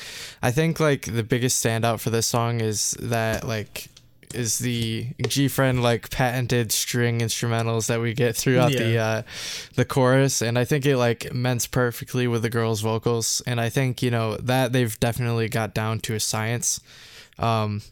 [0.43, 3.89] I think like the biggest standout for this song is that like
[4.35, 9.23] is the G Friend like patented string instrumentals that we get throughout the uh
[9.75, 13.69] the chorus and I think it like mends perfectly with the girls' vocals and I
[13.69, 16.81] think, you know, that they've definitely got down to a science.
[17.39, 17.83] Um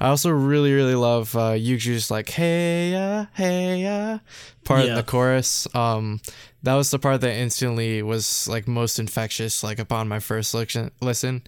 [0.00, 4.18] I also really really love uh Yuju's like hey uh hey uh
[4.64, 4.94] part in Yeah.
[4.96, 5.66] the chorus.
[5.74, 6.20] Um
[6.62, 10.90] that was the part that instantly was like most infectious like upon my first listen
[11.00, 11.42] listen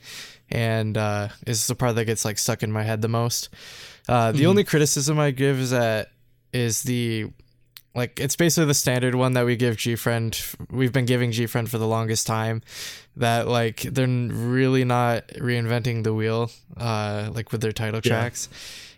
[0.51, 3.49] and uh is the part that gets like stuck in my head the most.
[4.09, 4.49] Uh the Mhm.
[4.49, 6.11] only criticism I give is that
[6.53, 7.31] is the
[7.95, 10.39] like it's basically the standard one that we give G Friend.
[10.71, 12.63] We've been giving G Friend for the longest time.
[13.17, 18.11] That like they're really not reinventing the wheel, uh, like with their title Yeah.
[18.21, 18.49] tracks,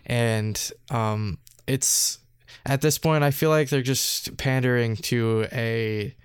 [0.05, 2.19] and um, it's
[2.65, 6.15] at this point I feel like they're just pandering to a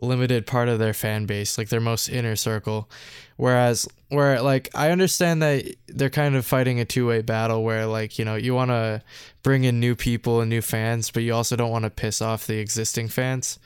[0.00, 2.88] limited part of their fan base, like their most inner circle.
[3.36, 7.86] Whereas, where like I understand that they're kind of fighting a two way battle, where
[7.86, 9.02] like you know you want to
[9.42, 12.46] bring in new people and new fans, but you also don't want to piss off
[12.46, 13.58] the existing fans.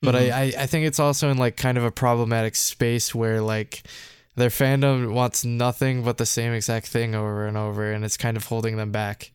[0.00, 0.32] But Mhm.
[0.32, 3.82] I, I, I think it's also in like kind of a problematic space where like
[4.36, 8.36] their fandom wants nothing but the same exact thing over and over, and it's kind
[8.36, 9.32] of holding them back.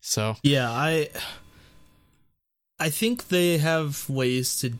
[0.00, 1.08] So Yeah, I
[2.80, 4.72] I think they have ways to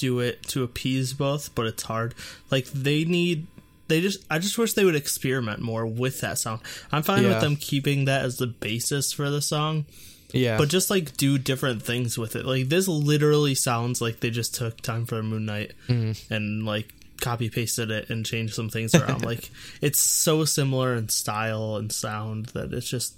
[0.00, 2.14] do it to appease both, but it's hard.
[2.50, 3.46] Like they need
[3.88, 6.60] they just I just wish they would experiment more with that sound.
[6.92, 7.30] I'm fine Yeah.
[7.30, 9.84] with them keeping that as the basis for the song,
[10.32, 12.46] yeah, but just like do different things with it.
[12.46, 16.16] Like this literally sounds like they just took time for Moon Night Mhm.
[16.30, 16.88] and like
[17.20, 19.24] copy pasted it and changed some things around.
[19.32, 19.50] like
[19.82, 23.14] it's so similar in style and sound that it's just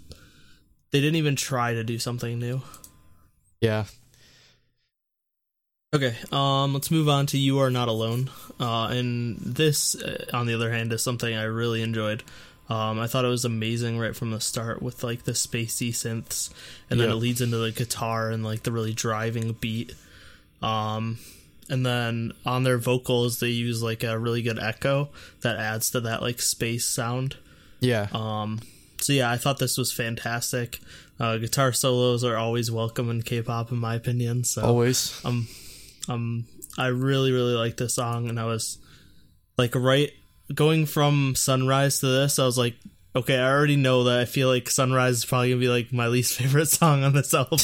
[0.91, 2.63] they didn't even try to do something new.
[3.61, 3.85] yeah,
[5.95, 10.47] Okay, um, let's move on to "You Are Not Alone." Uh, and this, uh, on
[10.47, 12.23] the other hand, is something I really enjoyed.
[12.71, 16.49] Um, I thought it was amazing right from the start with like the spacey synths,
[16.89, 17.15] and then Yeah.
[17.15, 19.95] it leads into the guitar and like the really driving beat.
[20.63, 21.19] Um,
[21.69, 25.11] and then on their vocals, they use like a really good echo
[25.43, 27.37] that adds to that like space sound.
[27.81, 28.61] yeah, Um,
[29.01, 30.79] so yeah, I thought this was fantastic.
[31.21, 34.45] Uh, guitar solos are always welcome in K-pop, in my opinion.
[34.45, 35.21] So always.
[35.25, 35.49] um
[36.09, 36.47] um
[36.79, 38.79] I really really like this song and I was
[39.57, 40.11] like right
[40.55, 42.75] going from sunrise to this I was like
[43.15, 46.07] okay, I already know that I feel like Sunrise is probably gonna be like my
[46.09, 47.59] least favorite song on this album.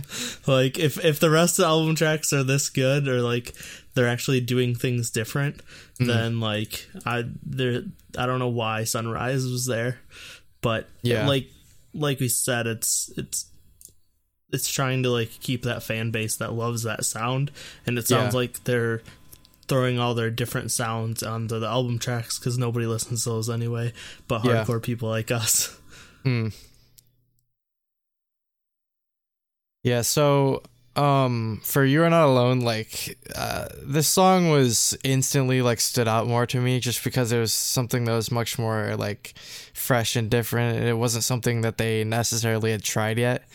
[0.46, 3.54] like if if the rest of the album tracks are this good or like
[3.94, 5.62] they're actually doing things different,
[6.00, 6.06] mm.
[6.06, 7.82] then like I there
[8.18, 9.98] I don't know why Sunrise was there.
[10.60, 11.48] But yeah, like
[11.92, 13.46] like we said, it's it's
[14.54, 17.50] it's trying to like keep that fan base that loves that sound
[17.86, 18.40] and it sounds yeah.
[18.40, 19.02] like they're
[19.68, 23.92] throwing all their different sounds onto the album tracks because nobody listens to those anyway,
[24.28, 24.86] but hardcore yeah.
[24.86, 25.78] people like us.
[26.24, 26.48] Hmm.
[29.82, 30.62] Yeah, so
[30.96, 36.46] um for You're Not Alone, like uh this song was instantly like stood out more
[36.46, 39.34] to me just because it was something that was much more like
[39.74, 40.78] fresh and different.
[40.78, 43.46] And it wasn't something that they necessarily had tried yet.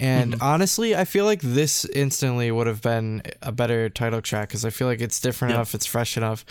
[0.00, 0.42] And mm-hmm.
[0.42, 4.70] honestly, I feel like this instantly would have been a better title track because I
[4.70, 5.56] feel like it's different yep.
[5.56, 6.44] enough, it's fresh enough,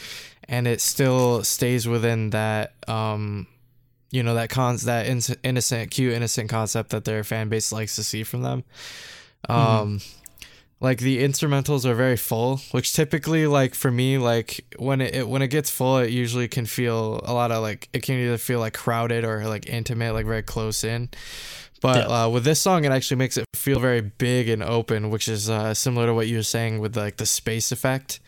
[0.48, 3.48] and it still stays within that, um,
[4.12, 7.96] you know, that cons that in- innocent, cute, innocent concept that their fan base likes
[7.96, 8.64] to see from them.
[9.50, 9.82] Mm-hmm.
[9.82, 10.00] Um,
[10.80, 15.28] like the instrumentals are very full, which typically, like for me, like when it, it
[15.28, 18.38] when it gets full, it usually can feel a lot of like it can either
[18.38, 21.10] feel like crowded or like intimate, like very close in.
[21.82, 22.26] But yeah.
[22.26, 25.50] uh, with this song, it actually makes it feel very big and open, which is
[25.50, 28.20] uh, similar to what you were saying with like the space effect,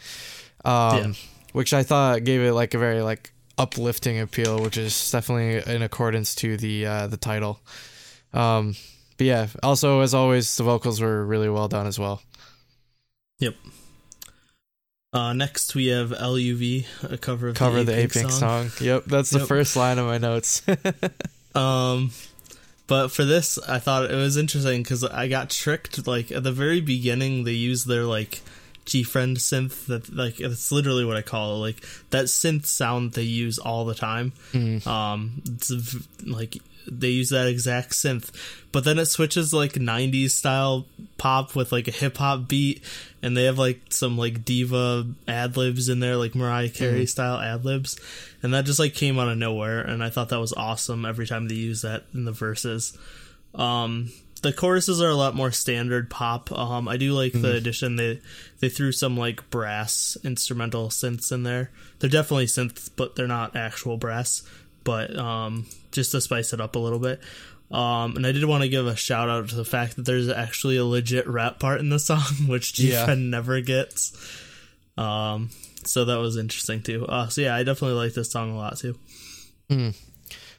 [0.64, 1.14] um, yeah.
[1.52, 5.82] which I thought gave it like a very like uplifting appeal, which is definitely in
[5.82, 7.60] accordance to the uh, the title.
[8.34, 8.76] Um,
[9.18, 12.22] but yeah, also as always, the vocals were really well done as well.
[13.40, 13.56] Yep.
[15.14, 18.69] Uh, next we have LUV, a cover of cover the, the Apink song.
[18.69, 18.86] song.
[18.86, 19.41] Yep, that's yep.
[19.41, 20.64] the first line of my notes.
[21.56, 22.11] um,
[22.91, 26.05] but for this, I thought it was interesting because I got tricked.
[26.05, 28.41] Like at the very beginning, they use their like
[28.84, 29.85] G friend synth.
[29.85, 31.59] That like it's literally what I call it.
[31.59, 34.34] Like that synth sound they use all the time.
[34.51, 34.85] Mm.
[34.85, 35.72] Um, it's
[36.26, 38.31] like they use that exact synth,
[38.71, 40.85] but then it switches like '90s style
[41.17, 42.83] pop with like a hip hop beat,
[43.21, 47.09] and they have like some like diva ad libs in there, like Mariah Carey mm.
[47.09, 47.99] style ad libs,
[48.43, 51.27] and that just like came out of nowhere, and I thought that was awesome every
[51.27, 52.97] time they use that in the verses.
[53.53, 56.51] Um, the choruses are a lot more standard pop.
[56.51, 57.41] Um, I do like mm.
[57.41, 57.57] the mm-hmm.
[57.57, 58.21] addition they
[58.59, 61.71] they threw some like brass instrumental synths in there.
[61.99, 64.43] They're definitely synths, but they're not actual brass.
[64.83, 67.21] But um, just to spice it up a little bit.
[67.71, 70.27] Um, and I did want to give a shout out to the fact that there's
[70.27, 73.13] actually a legit rap part in the song, which G yeah.
[73.17, 74.13] never gets.
[74.97, 75.49] Um,
[75.85, 77.05] so that was interesting too.
[77.05, 78.97] Uh, so yeah, I definitely like this song a lot too.
[79.69, 79.95] Mm.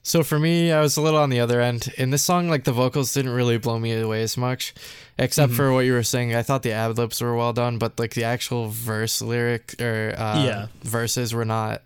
[0.04, 1.92] So for me, I was a little on the other end.
[1.96, 4.74] In this song, like the vocals didn't really blow me away as much,
[5.16, 5.56] except mm-hmm.
[5.56, 6.34] for what you were saying.
[6.34, 10.14] I thought the ad libs were well done, but like the actual verse lyric or
[10.18, 10.66] uh, yeah.
[10.82, 11.82] verses were not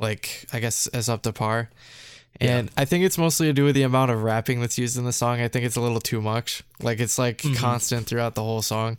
[0.00, 1.70] like I guess as up to par.
[2.40, 2.82] And yeah.
[2.82, 5.12] I think it's mostly to do with the amount of rapping that's used in the
[5.12, 5.40] song.
[5.40, 6.62] I think it's a little too much.
[6.80, 7.54] Like it's like mm-hmm.
[7.54, 8.98] constant throughout the whole song.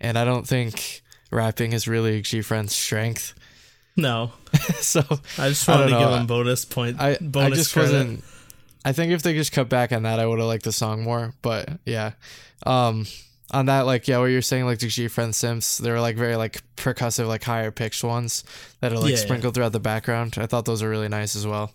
[0.00, 3.34] And I don't think rapping is really GFriend's strength.
[3.96, 4.32] No.
[4.74, 5.00] so
[5.38, 7.00] I just wanted I to give him bonus point.
[7.00, 7.92] I, bonus I just credit.
[7.92, 8.24] wasn't.
[8.84, 11.04] I think if they just cut back on that, I would have liked the song
[11.04, 11.32] more.
[11.40, 12.12] But yeah,
[12.66, 13.06] um,
[13.54, 16.62] on that, like yeah, what you're saying, like the GFriend synths, they're like very like
[16.76, 18.44] percussive, like higher pitched ones
[18.80, 19.60] that are like yeah, sprinkled yeah.
[19.60, 20.34] throughout the background.
[20.38, 21.72] I thought those were really nice as well.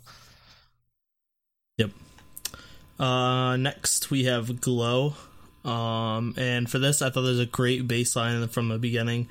[1.77, 1.91] Yep.
[2.99, 5.13] Uh, next we have Glow.
[5.63, 9.27] Um, and for this, I thought there's a great bass line from the beginning.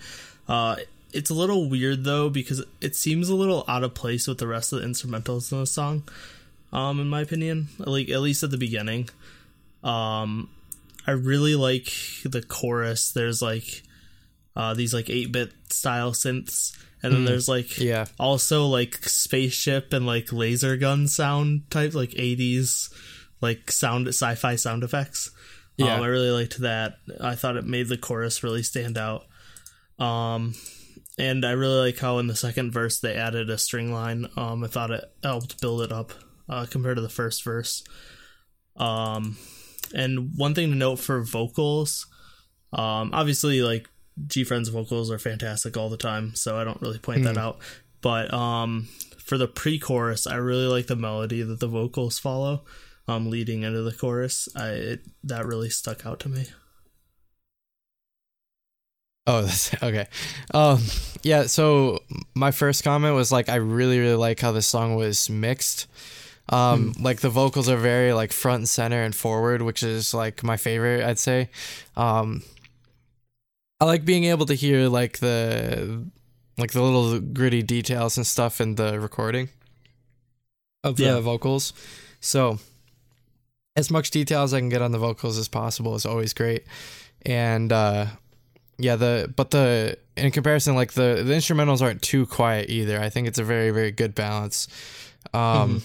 [0.49, 0.77] Uh,
[1.13, 4.47] it's a little weird though because it seems a little out of place with the
[4.47, 6.03] rest of the instrumentals in the song.
[6.73, 9.09] Um, in my opinion, like at least at the beginning.
[9.85, 10.51] Um,
[11.09, 11.91] I really like
[12.23, 13.13] the chorus.
[13.13, 13.83] There's like
[14.55, 18.97] uh, these like eight bit style synths, and then mm, there's like yeah also like
[18.97, 22.93] spaceship and like laser gun sound type like 80s
[23.41, 25.31] like sound sci-fi sound effects.
[25.79, 26.97] Yeah, um, I really liked that.
[27.19, 29.25] I thought it made the chorus really stand out.
[29.99, 30.57] Um,
[31.19, 34.29] and I really like how in the second verse they added a string line.
[34.37, 36.13] Um, I thought it helped build it up
[36.51, 37.83] uh, compared to the first verse.
[38.77, 39.39] Um,
[39.95, 42.07] and one thing to note for vocals,
[42.73, 43.89] um, obviously like
[44.27, 47.25] GFriend's vocals are fantastic all the time, so I don't really point mm.
[47.25, 47.41] that hmm.
[47.41, 47.59] out.
[48.01, 48.89] But um,
[49.19, 52.65] for the pre-chorus, I really like the melody that the vocals follow,
[53.07, 54.49] um, leading into the chorus.
[54.57, 56.47] I it, that really stuck out to me.
[59.27, 60.07] Oh, that's okay.
[60.53, 60.83] Um,
[61.23, 61.45] yeah.
[61.45, 62.01] So
[62.35, 65.87] my first comment was like, I really, really like how this song was mixed.
[66.51, 67.03] Um, mm.
[67.03, 70.57] like the vocals are very like front and center and forward, which is like my
[70.57, 71.51] favorite, I'd say.
[71.97, 72.43] Um,
[73.81, 76.05] I like being able to hear like the
[76.57, 79.49] like the little gritty details and stuff in the recording
[80.83, 81.21] of the yeah.
[81.21, 81.73] vocals.
[82.21, 82.59] So,
[83.77, 86.65] as much detail as I can get on the vocals as possible is always great.
[87.25, 88.07] And uh,
[88.79, 93.01] yeah, the but the in comparison, like the the instrumentals aren't too quiet either.
[93.01, 94.67] I think it's a very very good balance.
[95.33, 95.83] Um,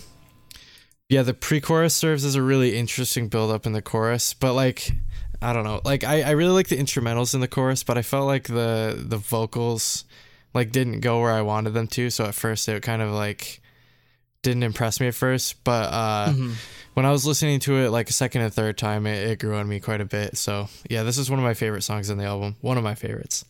[1.14, 4.92] yeah, the pre-chorus serves as a really interesting build up in the chorus, but like
[5.42, 8.02] I don't know, like I I really like the instrumentals in the chorus, but I
[8.02, 10.06] felt like the the vocals
[10.54, 12.10] like didn't go where I wanted them to.
[12.10, 13.60] So at first it kind of like
[14.44, 16.54] didn't impress me at first, but uh, Mm-hmm.
[16.96, 19.56] when I was listening to it like a second and third time, it, it grew
[19.56, 20.38] on me quite a bit.
[20.38, 22.56] So yeah, this is one of my favorite songs in the album.
[22.62, 23.46] One of my favorites.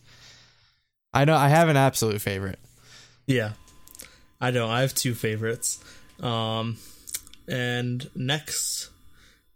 [1.12, 2.58] I know I have an absolute favorite.
[3.26, 3.52] Yeah.
[4.40, 4.68] I know.
[4.68, 5.82] I have two favorites.
[6.20, 6.76] Um,
[7.48, 8.90] and next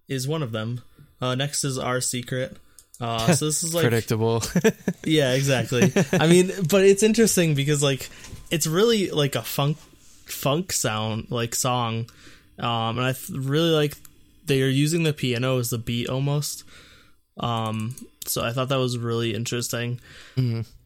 [0.09, 0.83] is one of them.
[1.21, 2.57] Uh, next is Our Secret.
[3.01, 4.43] Uh, so this is like Predictable.
[5.05, 5.93] Yeah, exactly.
[6.13, 8.09] I mean, but it's interesting because like
[8.51, 9.79] it's really like a funk
[10.27, 12.11] funk sound like song.
[12.59, 13.95] Um and I th- really like
[14.47, 16.65] they are using the piano as the beat almost.
[17.39, 17.95] Um
[18.27, 20.01] so I thought that was really interesting.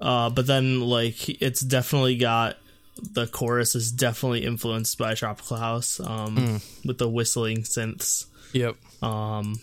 [0.01, 2.57] Uh but then like it's definitely got
[3.01, 8.27] the chorus is definitely influenced by Tropical House um with the whistling synths.
[8.53, 8.77] yep.
[9.03, 9.55] Um,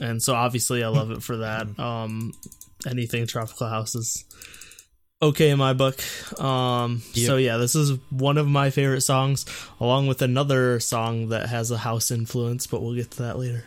[0.00, 1.78] and so obviously I love it for that.
[1.78, 2.32] Um,
[2.88, 4.24] anything Tropical House is
[5.22, 6.00] okay in my book.
[6.40, 9.46] Um, so yeah, this is one of my favorite songs,
[9.80, 13.64] along with another song that has a house influence, but we'll get to that later.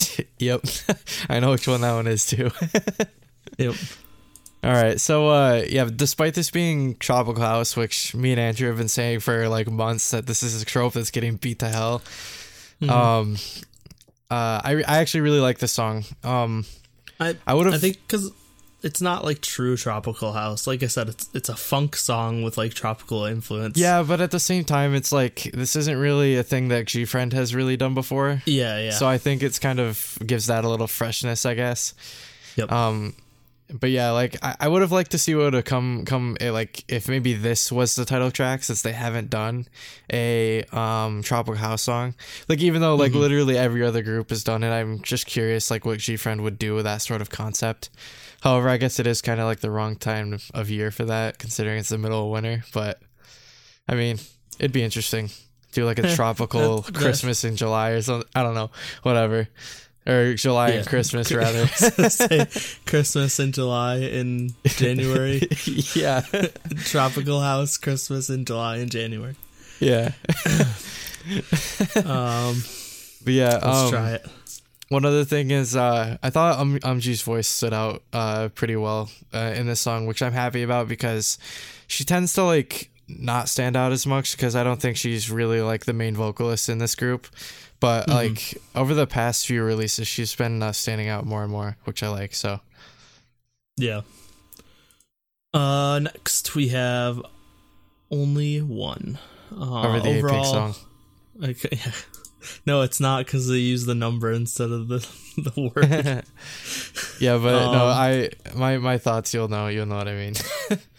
[0.38, 0.64] Yep.
[1.30, 2.50] I know which one that one is too.
[3.58, 3.74] Yep.
[4.64, 5.00] All right.
[5.00, 9.20] So uh yeah, despite this being Tropical House, which me and Andrew have been saying
[9.20, 12.02] for like months that this is a trope that's getting beat to hell.
[12.88, 13.36] Um
[14.30, 16.04] uh I I actually really like this song.
[16.24, 16.64] Um
[17.20, 18.30] I I would've- I think because
[18.84, 20.66] it's not like true tropical house.
[20.66, 23.78] Like I said, it's it's a funk song with like tropical influence.
[23.78, 27.04] yeah, but at the same time it's like this isn't really a thing that G
[27.04, 28.42] Friend has really done before.
[28.46, 28.90] yeah, yeah.
[28.90, 31.94] So I think it's kind of gives that a little freshness, I guess.
[32.56, 32.72] Yep.
[32.72, 33.14] Um,
[33.72, 36.36] but yeah, like I, I would have liked to see what would have come come
[36.40, 39.66] eh, like if maybe this was the title track since they haven't done
[40.12, 42.14] a um tropical house song.
[42.48, 45.84] Like even though like literally every other group has done it, I'm just curious like
[45.84, 47.90] what G Friend would do with that sort of concept.
[48.42, 51.04] However, I guess it is kind of like the wrong time of- of year for
[51.04, 52.64] that, considering it's the middle of winter.
[52.74, 53.00] But
[53.88, 54.18] I mean,
[54.58, 55.30] it'd be interesting.
[55.72, 58.28] Do like a tropical Christmas in July or something.
[58.34, 58.70] I don't know,
[59.04, 59.48] whatever,
[60.06, 61.66] or July and Christmas rather.
[62.10, 62.46] Say
[62.86, 65.42] Christmas in July in January.
[65.94, 66.22] yeah,
[66.84, 69.36] Tropical House Christmas in July and January.
[69.80, 70.12] yeah,
[72.04, 72.62] Um,
[73.24, 73.54] but yeah.
[73.62, 74.26] let's um, try it.
[74.88, 79.10] One other thing is, uh, I thought um, Umji's voice stood out uh, pretty well
[79.32, 81.38] uh, in this song, which I'm happy about because
[81.86, 85.60] she tends to like not stand out as much because I don't think she's really
[85.62, 87.26] like the main vocalist in this group.
[87.82, 91.76] But like over the past few releases, she's been uh, standing out more and more,
[91.84, 92.32] which I like.
[92.34, 92.60] So
[93.76, 94.02] Yeah.
[95.52, 97.20] Uh, next we have
[98.10, 99.18] only one.
[99.54, 100.74] Uh, over the overall, song.
[101.42, 101.92] Okay, yeah.
[102.64, 104.98] No, it's not because they use the number instead of the
[105.36, 105.90] the word.
[107.20, 109.34] yeah, but no, Um, I my my thoughts.
[109.34, 109.66] You'll know.
[109.68, 110.34] You'll know what I mean.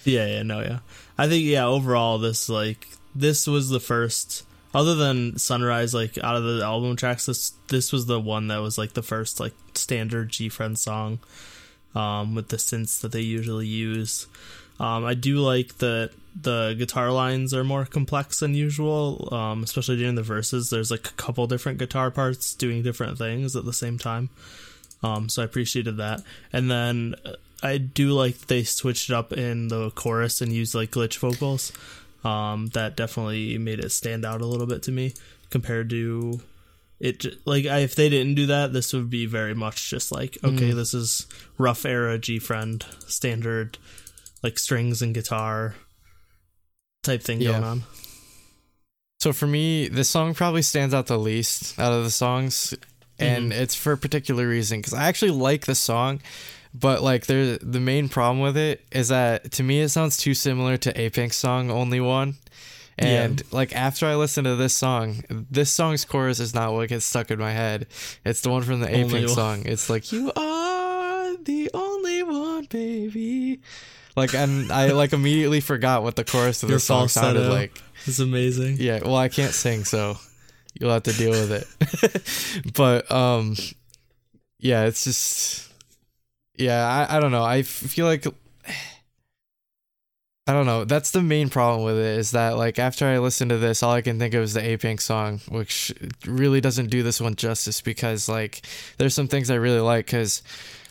[0.04, 0.80] yeah, yeah, no, yeah.
[1.18, 1.66] I think yeah.
[1.66, 6.96] Overall, this like this was the first, other than Sunrise, like out of the album
[6.96, 10.78] tracks, this this was the one that was like the first like standard G Friend
[10.78, 11.20] song,
[11.96, 14.28] um, with the synths that they usually use.
[14.80, 19.98] Um, I do like that the guitar lines are more complex than usual, um, especially
[19.98, 20.70] during the verses.
[20.70, 24.30] There's like a couple different guitar parts doing different things at the same time.
[25.04, 26.24] Um, so I appreciated that.
[26.52, 30.74] And then uh, I do like they switched it up in the chorus and used
[30.74, 31.72] like glitch vocals.
[32.24, 35.14] Um, that definitely made it stand out a little bit to me
[35.50, 36.40] compared to
[37.00, 37.26] it.
[37.46, 40.72] Like I, if they didn't do that, this would be very much just like okay,
[40.72, 41.28] this is
[41.58, 43.78] rough era G friend standard,
[44.42, 45.76] like strings and guitar
[47.04, 47.52] type thing Yeah.
[47.52, 47.84] going on.
[49.20, 52.74] So for me, this song probably stands out the least out of the songs,
[53.20, 56.22] and it's for a particular reason because I actually like the song,
[56.74, 60.34] but like there, the main problem with it is that to me it sounds too
[60.34, 62.36] similar to Apink's song Only One,
[62.98, 67.06] and like after I listen to this song, this song's chorus is not what gets
[67.06, 67.88] stuck in my head.
[68.26, 69.64] It's the one from the Only Apink's song.
[69.66, 73.62] It's like you are the only one, baby.
[74.16, 77.82] Like and I like immediately forgot what the chorus of the song sounded like.
[78.06, 78.78] It's amazing.
[78.80, 80.18] Yeah, well, I can't sing, so
[80.80, 82.74] you'll have to deal with it.
[82.74, 83.56] but um,
[84.60, 85.73] yeah, it's just
[86.56, 87.44] yeah, I I don't know.
[87.44, 88.26] I f- feel like
[90.46, 90.84] I don't know.
[90.84, 93.94] That's the main problem with it is that like after I listen to this, all
[93.94, 95.94] I can think of is the A Pink song, which
[96.26, 98.66] really doesn't do this one justice because like
[98.98, 100.44] there's some things I really like because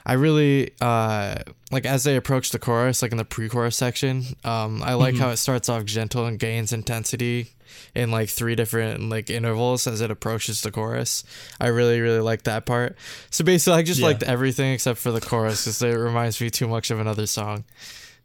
[0.06, 1.36] I really uh
[1.70, 5.28] like as they approach the chorus, like in the pre-chorus section, um, I like how
[5.28, 7.51] it starts off gentle and gains intensity
[7.94, 11.24] in like three different like intervals as it approaches the chorus.
[11.61, 12.97] I really really like that part.
[13.31, 14.07] So basically, I just Yeah.
[14.07, 17.65] liked everything except for the chorus because it reminds me too much of another song.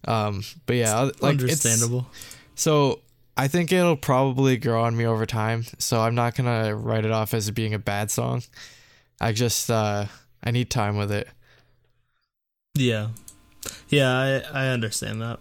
[0.07, 2.07] Um, but yeah, like it's- Understandable.
[2.55, 3.01] so
[3.35, 5.65] I think it'll probably grow on me over time.
[5.79, 8.43] So I'm not gonna write it off as being a bad song.
[9.21, 10.05] I just uh
[10.43, 11.27] I need time with it.
[12.75, 13.09] Yeah.
[13.89, 15.39] Yeah, I, I understand that.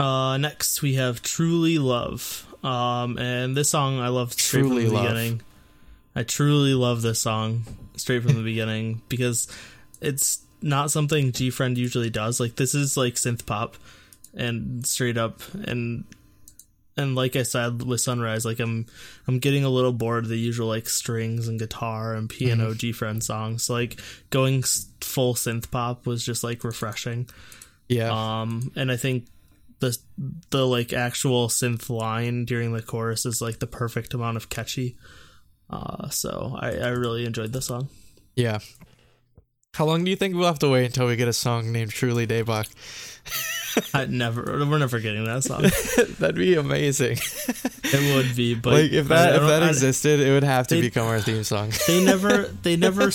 [0.00, 2.46] Uh next we have Truly Love.
[2.64, 5.08] Um and this song I love straight Truly from the Love.
[5.08, 5.40] beginning.
[6.16, 7.64] I truly love this song
[7.96, 9.46] straight from the beginning because
[10.00, 12.40] it's not something G Friend usually does.
[12.40, 13.76] Like this is like synth pop
[14.34, 16.04] and straight up and
[16.96, 18.86] and like I said with Sunrise, like I'm
[19.26, 22.92] I'm getting a little bored of the usual like strings and guitar and piano G
[22.92, 23.64] Friend songs.
[23.64, 24.00] So, like
[24.30, 24.62] going
[25.00, 27.28] full synth pop was just like refreshing.
[27.88, 28.10] Yeah.
[28.10, 29.26] Um, and I think
[29.80, 29.96] the
[30.50, 34.96] the like actual synth line during the chorus is like the perfect amount of catchy.
[35.68, 37.88] Uh, so I I really enjoyed the song.
[38.36, 38.58] yeah.
[39.74, 41.92] How long do you think we'll have to wait until we get a song named
[41.92, 42.66] Truly Daebak?
[43.94, 45.62] I never we're never getting that song.
[46.18, 47.18] That'd be amazing.
[47.84, 50.74] it would be, but like if that if that I- existed, it would have to
[50.74, 51.70] They- become our theme song.
[51.86, 53.12] they never they never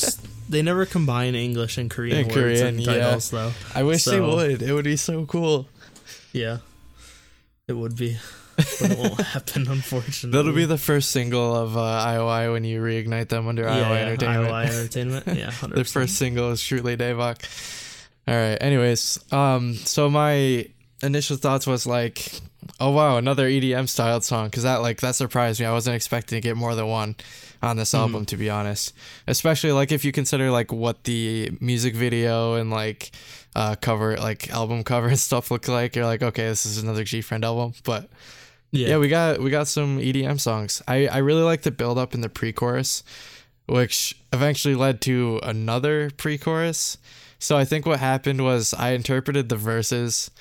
[0.48, 3.20] they never combine English and Korean In words Korean, and yeah.
[3.32, 3.52] though.
[3.74, 4.62] I wish they would.
[4.62, 5.68] It would be so cool.
[6.36, 6.58] Yeah,
[7.66, 8.18] it would be,
[8.58, 10.38] but it won't happen unfortunately.
[10.38, 13.90] That'll be the first single of uh, IOI when you reignite them under yeah, IOI
[13.90, 14.52] yeah, Entertainment.
[14.52, 15.28] IOI Entertainment.
[15.38, 15.76] Yeah, 100%.
[15.76, 17.40] Their first single is Truly Daebak.
[18.28, 18.58] All right.
[18.60, 20.68] Anyways, um, so my
[21.02, 22.42] initial thoughts was like,
[22.82, 25.66] oh wow, another EDM styled song, because that like that surprised me.
[25.66, 27.16] I wasn't expecting to get more than one
[27.62, 28.94] on this album, to be honest.
[29.26, 33.12] Especially like if you consider like what the music video and like
[33.56, 35.96] uh cover like album cover and stuff look like.
[35.96, 38.10] You're like, okay, this is another G Friend album, but
[38.72, 40.82] Yeah, yeah, we got we got some EDM songs.
[40.88, 43.04] I I really like the build up in the pre-chorus,
[43.68, 46.98] which eventually led to another pre-chorus.
[47.40, 50.32] So I think what happened was I interpreted the verses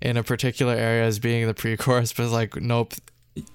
[0.00, 2.94] in a particular area as being the pre-chorus, but it's like nope,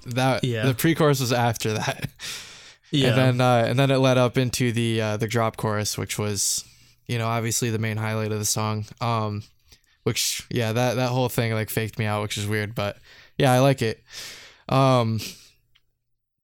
[0.05, 0.65] that Yeah.
[0.65, 2.09] the pre-chorus was after that.
[2.91, 3.09] yeah.
[3.09, 6.17] And then uh, and then it led up into the uh, the drop chorus, which
[6.17, 6.63] was
[7.09, 8.85] you know obviously the main highlight of the song.
[9.01, 9.43] Um,
[10.03, 12.97] which yeah that that whole thing like faked me out, which is weird, but
[13.37, 14.01] yeah I like it.
[14.69, 15.19] Um,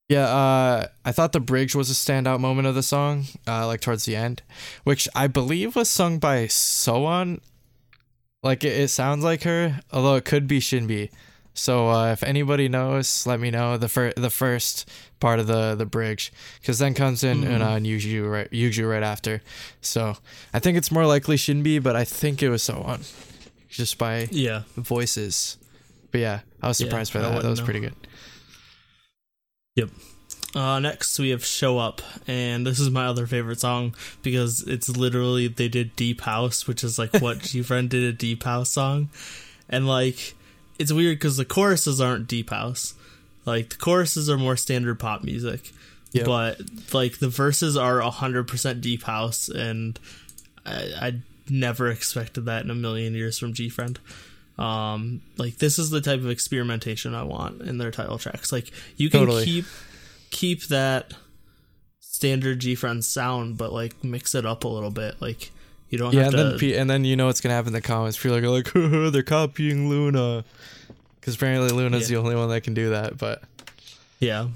[0.10, 3.82] yeah, uh, I thought the bridge was a standout moment of the song, uh, like
[3.82, 4.44] towards the end,
[4.84, 7.40] which I believe was sung by Sowon.
[8.44, 11.10] Like it, it sounds like her, although it could be SinB.
[11.58, 14.88] So uh, if anybody knows, let me know the fir- the first
[15.20, 17.52] part of the the bridge, because then comes in Mm-hmm.
[17.64, 19.42] Eunha and Yuju right Yuju right after.
[19.82, 20.18] So
[20.54, 23.02] I think it's more likely SinB, but I think it was Sowon,
[23.70, 24.64] just by yeah.
[24.76, 25.58] voices.
[26.12, 27.42] But yeah, I was Yeah, surprised by that.
[27.42, 27.66] That was know.
[27.66, 27.96] pretty good.
[29.76, 29.90] Yep.
[30.56, 34.88] Uh, next we have "Show Up," and this is my other favorite song because it's
[34.88, 38.70] literally they did deep house, which is like what G Friend did a deep house
[38.70, 39.10] song,
[39.68, 40.35] and like
[40.80, 42.94] it's weird because the choruses aren't deep house,
[43.46, 45.72] like the choruses are more standard pop music,
[46.12, 46.26] Yep.
[46.26, 46.62] but
[46.94, 50.00] like the verses are hundred percent deep house, and
[50.66, 51.14] I, I
[51.50, 54.00] never expected that in a million years from G Friend.
[54.58, 58.52] Um, like this is the type of experimentation I want in their title tracks.
[58.52, 59.44] Like you can Totally.
[59.46, 59.66] keep
[60.32, 61.14] keep that
[62.00, 65.22] standard G Friend sound, but like mix it up a little bit.
[65.22, 65.52] Like
[65.96, 66.68] you don't Yeah, have and to.
[66.72, 68.18] then and then you know what's gonna happen in the comments.
[68.18, 68.72] People are like,
[69.14, 70.44] they're copying LOONA,
[71.20, 72.16] because apparently LOONA's Yeah.
[72.18, 73.18] the only one that can do that.
[73.18, 73.42] But
[74.20, 74.48] yeah,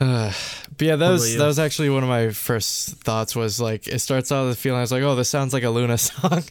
[0.00, 0.32] Uh,
[0.76, 1.38] but yeah, that was you?
[1.38, 3.36] that was actually one of my first thoughts.
[3.36, 5.62] Was like it starts out with the feeling I was like, oh, this sounds like
[5.62, 6.42] a Luna song,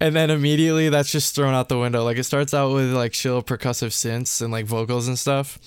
[0.00, 2.02] and then immediately that's just thrown out the window.
[2.04, 5.58] Like it starts out with like chill percussive synths and like vocals and stuff,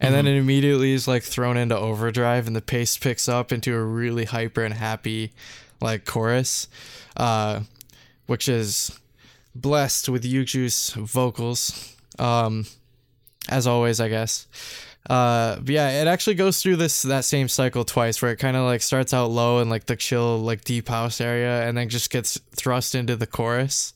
[0.00, 3.74] and then it immediately is like thrown into overdrive, and the pace picks up into
[3.74, 5.32] a really hyper and happy
[5.80, 6.68] like chorus,
[7.16, 7.60] uh,
[8.26, 8.98] which is
[9.54, 11.96] blessed with Yuju's vocals.
[12.18, 12.66] Um,
[13.48, 14.46] as always, I guess.
[15.08, 18.56] Uh, but yeah, it actually goes through this that same cycle twice, where it kind
[18.56, 21.88] of like starts out low in like the chill, like deep house area, and then
[21.88, 23.92] just gets thrust into the chorus.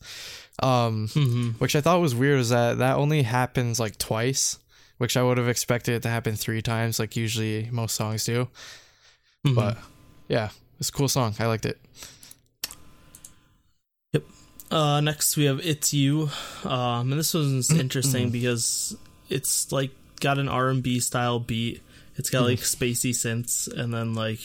[0.63, 4.57] Um, hmm which I thought was weird is that that only happens like twice,
[4.97, 8.47] which I would have expected it to happen three times, like usually most songs do.
[9.45, 9.55] Mm-hmm.
[9.55, 9.77] But
[10.27, 10.49] yeah,
[10.79, 11.33] it's a cool song.
[11.39, 11.79] I liked it.
[14.13, 14.23] Yep.
[14.71, 16.29] Uh, next we have "It's You,"
[16.63, 17.79] um, and this one's Mm-hmm.
[17.79, 18.95] interesting because
[19.29, 21.81] it's like got an R and B style beat.
[22.15, 24.39] It's got like spacey synths, and then like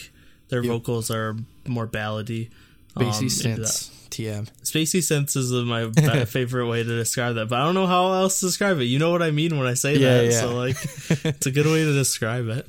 [0.49, 0.71] their Mm-hmm.
[0.73, 0.81] Yep.
[0.81, 1.37] vocals are
[1.67, 2.51] more ballady.
[2.97, 3.31] um, into that.
[3.31, 3.97] sense.
[4.11, 4.49] TM.
[4.65, 8.41] Spacey synths is my favorite way to describe that, but I don't know how else
[8.41, 8.87] to describe it.
[8.87, 10.41] You know what I mean when I say Yeah, that, yeah.
[10.41, 10.77] so like
[11.25, 12.67] it's a good way to describe it.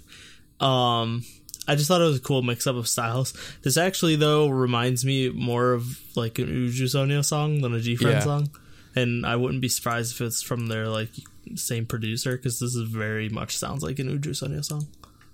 [0.64, 1.26] Um,
[1.68, 3.34] I just thought it was a cool mix up of styles.
[3.62, 7.96] This actually though reminds me more of like an Uju Sonyeo song than a G
[7.96, 8.20] Friend Yeah.
[8.20, 8.50] song,
[8.96, 11.10] and I wouldn't be surprised if it's from their like
[11.56, 14.88] same producer because this is very much sounds like an Uju Sonyeo song.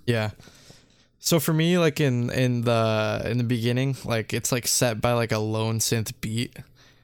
[0.06, 0.30] Yeah.
[1.18, 5.12] So for me, like in in the in the beginning, like it's like set by
[5.12, 6.56] like a lone synth beat,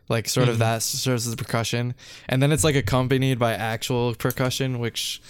[0.08, 0.60] like sort of mm-hmm.
[0.60, 1.94] that serves as the percussion,
[2.28, 5.20] and then it's like accompanied by actual percussion, which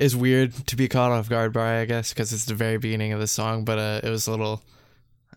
[0.00, 3.12] is weird to be caught off guard by, I guess, because it's the very beginning
[3.12, 3.64] of the song.
[3.64, 4.62] But uh, it was a little,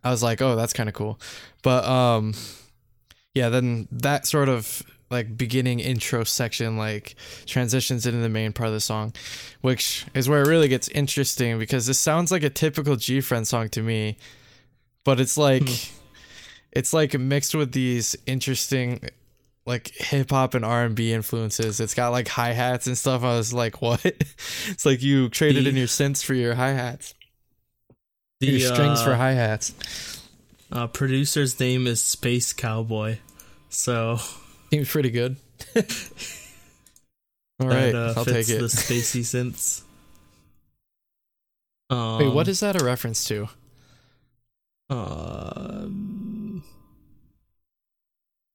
[0.03, 1.19] I was like, oh, that's kind of cool.
[1.61, 2.33] But um,
[3.35, 4.81] yeah, then that sort of
[5.11, 7.13] like beginning intro section like
[7.45, 9.13] transitions into the main part of the song
[9.61, 13.47] which is where it really gets interesting because this sounds like a typical G Friend
[13.47, 14.17] song to me,
[15.05, 15.69] but it's like
[16.73, 18.99] it's like mixed with these interesting
[19.65, 21.79] like hip hop and R and B influences.
[21.79, 23.23] It's got like hi hats and stuff.
[23.23, 24.03] I was like, what?
[24.05, 27.13] it's like you traded The- in your synths for your hi hats,
[28.39, 30.21] your strings uh, for hi hats.
[30.71, 33.17] uh, producer's name is Space Cowboy,
[33.69, 34.17] so
[34.71, 35.37] Seems pretty good.
[37.59, 38.59] All that right, uh, I'll fits take it.
[38.59, 39.83] the spacey synths.
[41.89, 43.47] Um, Wait, what is that a reference to?
[44.89, 46.22] Um,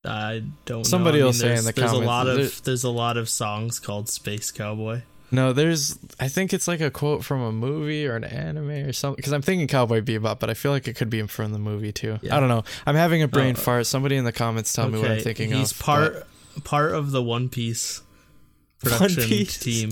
[0.08, 0.84] I don't.
[0.84, 1.24] Somebody know.
[1.24, 3.16] I will mean, say in there's- the there's comments, a lot of there's a lot
[3.16, 5.02] of songs called Space Cowboy.
[5.30, 5.98] No, there's.
[6.18, 9.16] I think it's like a quote from a movie or an anime or something.
[9.16, 11.92] Because I'm thinking Cowboy Bebop, but I feel like it could be from the movie
[11.92, 12.18] too.
[12.22, 12.34] Yeah.
[12.34, 12.64] I don't know.
[12.86, 13.60] I'm having a uh, brain Oh.
[13.60, 13.86] fart.
[13.86, 15.80] Somebody in the comments tell me what I'm thinking he's of.
[15.80, 16.26] part
[16.64, 18.00] part of the One Piece
[18.82, 19.58] One production Piece?
[19.58, 19.90] team,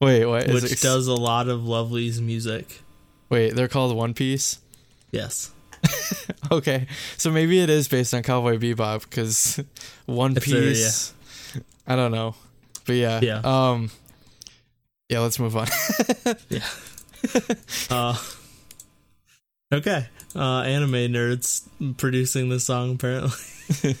[0.00, 0.44] but- Wait, what?
[0.48, 2.80] Is which it- does a lot of Lovelyz music.
[3.28, 4.60] Wait, they're called One Piece.
[5.10, 5.50] Yes,
[6.50, 6.86] Okay,
[7.18, 9.60] so maybe it is based on Cowboy Bebop because
[10.06, 11.12] One It's Piece.
[11.86, 12.34] I don't know,
[12.86, 13.20] but yeah.
[13.22, 13.40] Yeah.
[13.44, 13.90] Um.
[15.10, 15.66] Yeah, let's move on.
[17.90, 18.16] uh,
[19.72, 20.06] okay.
[20.36, 23.30] Uh, anime nerds producing this song apparently.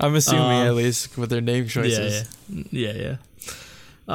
[0.00, 2.28] I'm assuming Um, at least with their name choices.
[2.48, 3.16] Yeah, yeah, yeah, yeah.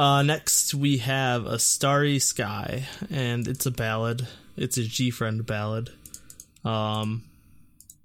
[0.00, 4.28] Uh, next we have a starry sky, and it's a ballad.
[4.56, 5.90] It's a GFRIEND ballad.
[6.68, 7.24] Um,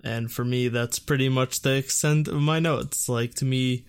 [0.03, 3.09] and for me, that's pretty much the extent of my notes.
[3.09, 3.85] Like to me,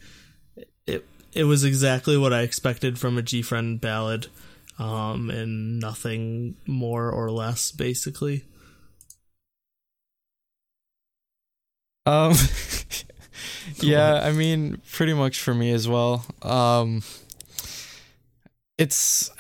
[0.87, 4.29] it it was exactly what I expected from a GFRIEND ballad,
[4.79, 8.45] um, and nothing more or less, basically.
[12.07, 12.35] Um
[13.81, 16.25] Yeah, I mean pretty much for me as well.
[16.43, 17.03] Um
[18.79, 19.31] it's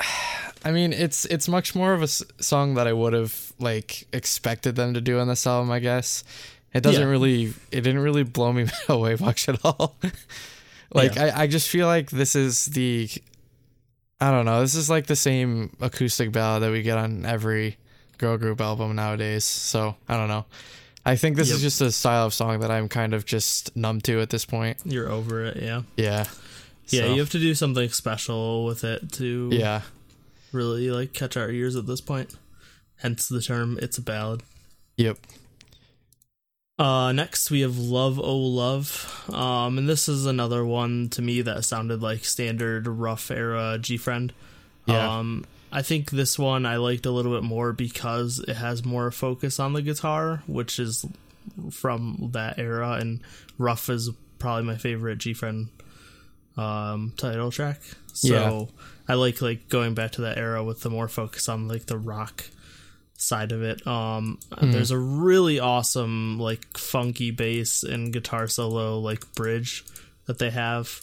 [0.65, 4.07] I mean it's it's much more of a s- song that I would have like
[4.13, 6.25] expected them to do on this album, I guess.
[6.73, 7.09] It doesn't Yeah.
[7.09, 9.97] really it didn't really blow me away much at all.
[10.95, 13.09] like I I just feel like this is the
[14.21, 17.77] I don't know, this is like the same acoustic ballad that we get on every
[18.17, 19.45] girl group album nowadays.
[19.45, 20.47] So, I don't know.
[21.05, 24.01] I think this is just a style of song that I'm kind of just numb
[24.03, 24.79] to at this point.
[24.87, 25.83] You're over it, yeah.
[25.97, 26.25] Yeah.
[26.89, 29.83] Yeah, So, you have to do something special with it to Yeah.
[30.55, 32.35] Really like catch our ears at this point.
[32.97, 34.43] Hence the term "it's a ballad."
[34.97, 35.19] Yep.
[36.79, 41.43] Uh, next we have "Love Oh Love," um, and this is another one to me
[41.43, 44.31] that sounded like standard rough era GFRIEND.
[44.87, 45.19] Yeah.
[45.19, 49.11] Um, I think this one I liked a little bit more because it has more
[49.11, 51.05] focus on the guitar, which is
[51.71, 53.21] from that era, and
[53.59, 55.69] "Rough" is probably my favorite GFRIEND
[56.57, 57.81] um, title track.
[58.13, 58.85] So Yeah.
[59.09, 61.99] I like like going back to that era with the more focus on like the
[61.99, 62.45] rock
[63.17, 63.87] side of it.
[63.87, 69.85] Um, there's a really awesome like funky bass and guitar solo like bridge
[70.27, 71.01] that they have.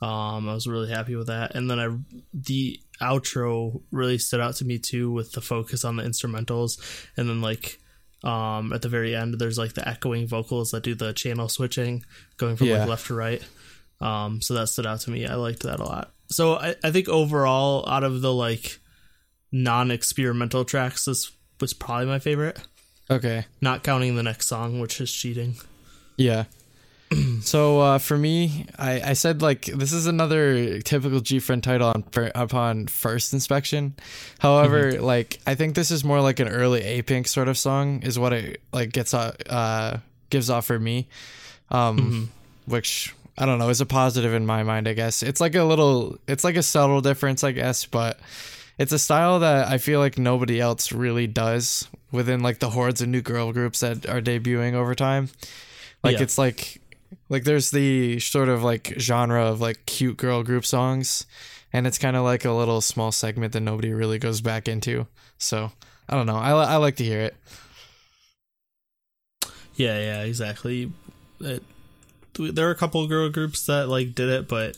[0.00, 1.88] Um, I was really happy with that, and then I
[2.32, 6.80] the outro really stood out to me too with the focus on the instrumentals,
[7.16, 7.78] and then like
[8.22, 12.04] um at the very end there's like the echoing vocals that do the channel switching
[12.36, 12.80] going from Yeah.
[12.80, 13.42] like left to right.
[14.00, 15.26] Um, so that stood out to me.
[15.26, 16.12] I liked that a lot.
[16.28, 18.78] So I, I think overall, out of the like
[19.52, 22.60] non-experimental tracks, this was probably my favorite.
[23.10, 23.44] Okay.
[23.60, 25.56] Not counting the next song, which is cheating.
[26.16, 26.44] Yeah.
[27.40, 32.04] so uh, for me, I, I said like this is another typical GFRIEND title on
[32.34, 33.96] upon first inspection.
[34.38, 38.18] However, like I think this is more like an early Apink sort of song is
[38.18, 39.98] what it like gets uh, uh
[40.30, 41.08] gives off for me.
[41.70, 42.30] Um
[42.66, 44.86] which I don't know is a positive in my mind.
[44.86, 48.20] I guess it's like a little, it's like a subtle difference, I guess, but
[48.78, 53.00] it's a style that I feel like nobody else really does within like the hordes
[53.00, 55.30] of new girl groups that are debuting over time.
[56.04, 56.22] Like Yeah.
[56.22, 56.80] it's like
[57.28, 61.24] like there's the sort of like genre of like cute girl group songs
[61.72, 65.06] and it's kind of like a little small segment that nobody really goes back into.
[65.38, 65.72] So,
[66.08, 66.36] I don't know.
[66.36, 67.36] I I like to hear it.
[69.76, 70.92] Yeah, yeah, exactly.
[71.40, 71.62] It,
[72.50, 74.76] there are a couple girl groups that like did it, but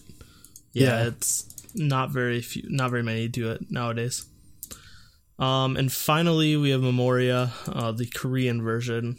[0.72, 1.06] yeah, Yeah.
[1.09, 4.26] it's not very few, not very many do it nowadays.
[5.39, 9.16] Um, and finally, we have Memoria, uh, the Korean version.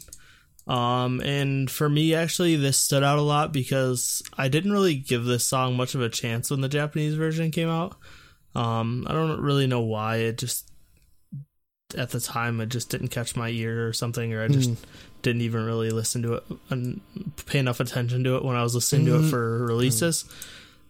[0.66, 5.24] Um, and for me, actually, this stood out a lot because I didn't really give
[5.24, 7.96] this song much of a chance when the Japanese version came out.
[8.54, 10.16] Um, I don't really know why.
[10.18, 10.70] It just
[11.96, 14.70] at the time it just didn't catch my ear or something, or I just
[15.24, 17.00] didn't even really listen to it and
[17.46, 20.24] pay enough attention to it when I was listening to it for releases.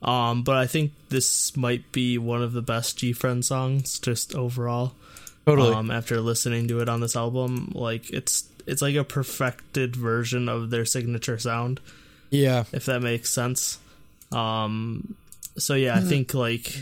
[0.02, 4.92] Um, but I think this might be one of the best GFRIEND songs, just overall.
[5.46, 5.74] Totally.
[5.74, 10.48] Um, after listening to it on this album, like it's it's like a perfected version
[10.48, 11.80] of their signature sound,
[12.30, 12.64] yeah.
[12.72, 13.78] if that makes sense.
[14.32, 15.16] Um,
[15.56, 16.74] so yeah, I think like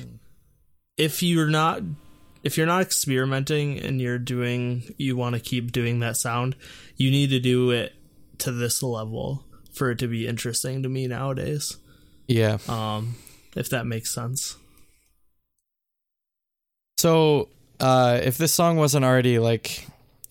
[0.96, 1.82] if you're not
[2.42, 6.56] if you're not experimenting and you're doing you want to keep doing that sound,
[6.96, 7.94] you need to do it
[8.38, 11.76] to this level for it to be interesting to me nowadays.
[12.26, 12.58] Yeah.
[12.68, 13.16] Um,
[13.56, 14.56] if that makes sense.
[16.98, 17.48] So,
[17.80, 19.86] uh, if this song wasn't already like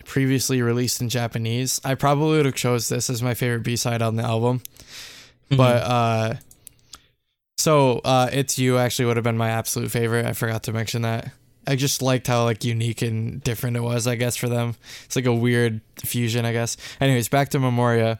[0.06, 4.02] previously released in Japanese, I probably would have chose this as my favorite B side
[4.02, 4.62] on the album.
[5.50, 6.34] But uh,
[7.58, 10.26] so uh, it's you actually would have been my absolute favorite.
[10.26, 11.32] I forgot to mention that.
[11.68, 14.08] I just liked how like unique and different it was.
[14.08, 14.76] I guess for them,
[15.06, 16.46] it's like a weird fusion.
[16.46, 16.78] I guess.
[17.00, 18.20] Anyways, back to Memoria.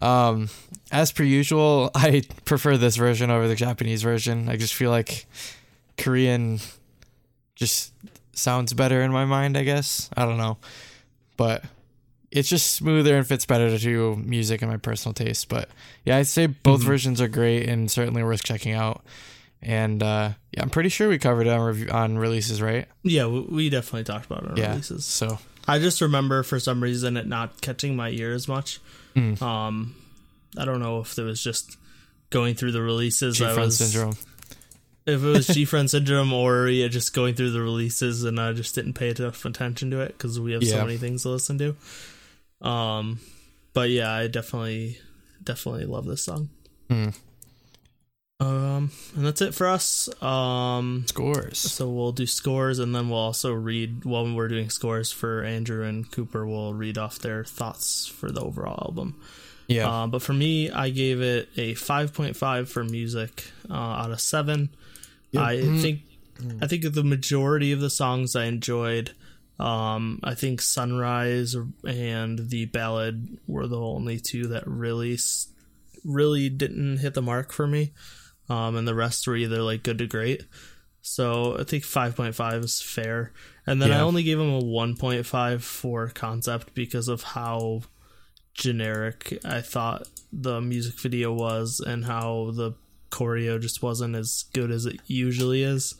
[0.00, 0.50] Um,
[0.92, 4.48] as per usual, I prefer this version over the Japanese version.
[4.48, 5.26] I just feel like
[5.96, 6.60] Korean
[7.54, 7.92] just
[8.32, 10.10] sounds better in my mind, I guess.
[10.16, 10.58] I don't know.
[11.36, 11.64] But
[12.30, 15.48] it's just smoother and fits better to music and my personal taste.
[15.48, 15.68] But
[16.04, 19.02] yeah, I'd say both versions are great and certainly worth checking out.
[19.68, 22.86] And uh, yeah, I'm pretty sure we covered it on, review- on releases, right?
[23.02, 24.70] Yeah, we, definitely talked about it on Yeah.
[24.70, 25.04] releases.
[25.04, 28.78] So I just remember for some reason it not catching my ear as much.
[29.14, 29.42] Hmm.
[29.42, 29.96] Um,
[30.56, 31.76] I don't know if it was just
[32.30, 33.42] going through the releases.
[33.42, 34.14] I GFRIEND was, syndrome.
[35.04, 38.76] If it was GFRIEND syndrome or yeah, just going through the releases and I just
[38.76, 42.68] didn't pay enough attention to it because we have so many things to listen to.
[42.68, 43.18] Um,
[43.74, 44.98] but yeah, I definitely,
[45.42, 46.50] definitely love this song.
[46.88, 47.08] Hmm.
[48.38, 50.10] Um, and that's it for us.
[50.22, 51.58] Um, Scores.
[51.58, 55.84] so we'll do scores, and then we'll also read while we're doing scores for Andrew
[55.84, 56.46] and Cooper.
[56.46, 59.18] We'll read off their thoughts for the overall album.
[59.68, 60.02] Yeah.
[60.02, 64.10] Um, but for me, I gave it a five point five for music uh, out
[64.10, 64.68] of seven.
[65.36, 66.00] I think
[66.62, 69.12] I think the majority of the songs I enjoyed.
[69.58, 71.56] Um, I think Sunrise
[71.86, 75.18] and the ballad were the only two that really,
[76.04, 77.92] really didn't hit the mark for me.
[78.48, 80.44] Um, and the rest were either like good to great.
[81.02, 83.32] So I think 5.5 is fair.
[83.66, 87.82] And then I only gave him a 1.5 for concept because of how
[88.54, 92.72] generic I thought the music video was and how the
[93.10, 95.94] choreo just wasn't as good as it usually is.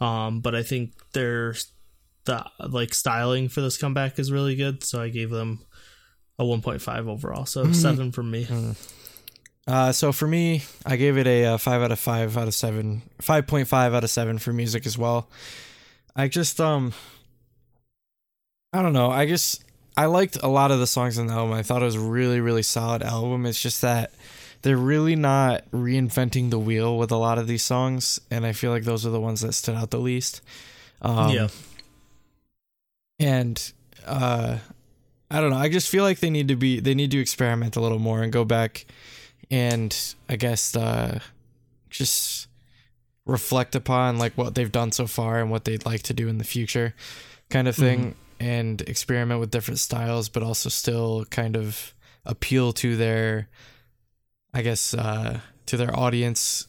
[0.00, 1.54] Um, but I think their
[2.24, 5.60] the like styling for this comeback is really good, so I gave them
[6.38, 7.46] a 1.5 overall.
[7.46, 8.46] So seven from me.
[9.68, 12.54] Uh, so for me, I gave it a, uh five out of five out of
[12.54, 15.28] seven, five point five out of seven for music as well.
[16.16, 16.94] I just um,
[18.72, 19.10] I don't know.
[19.10, 19.62] I just
[19.96, 21.52] I liked a lot of the songs on the album.
[21.54, 23.44] I thought it was a really really solid album.
[23.44, 24.10] It's just that
[24.62, 28.70] they're really not reinventing the wheel with a lot of these songs, and I feel
[28.70, 30.40] like those are the ones that stood out the least.
[31.02, 31.48] Um, yeah.
[33.20, 33.72] and
[34.06, 34.58] uh
[35.30, 37.76] i don't know i just feel like they need to be they need to experiment
[37.76, 38.86] a little more and go back
[39.50, 41.18] and i guess uh
[41.90, 42.48] just
[43.24, 46.38] reflect upon like what they've done so far and what they'd like to do in
[46.38, 46.94] the future
[47.50, 51.94] kind of thing and experiment with different styles but also still kind of
[52.24, 53.48] appeal to their
[54.54, 56.66] i guess uh to their audience.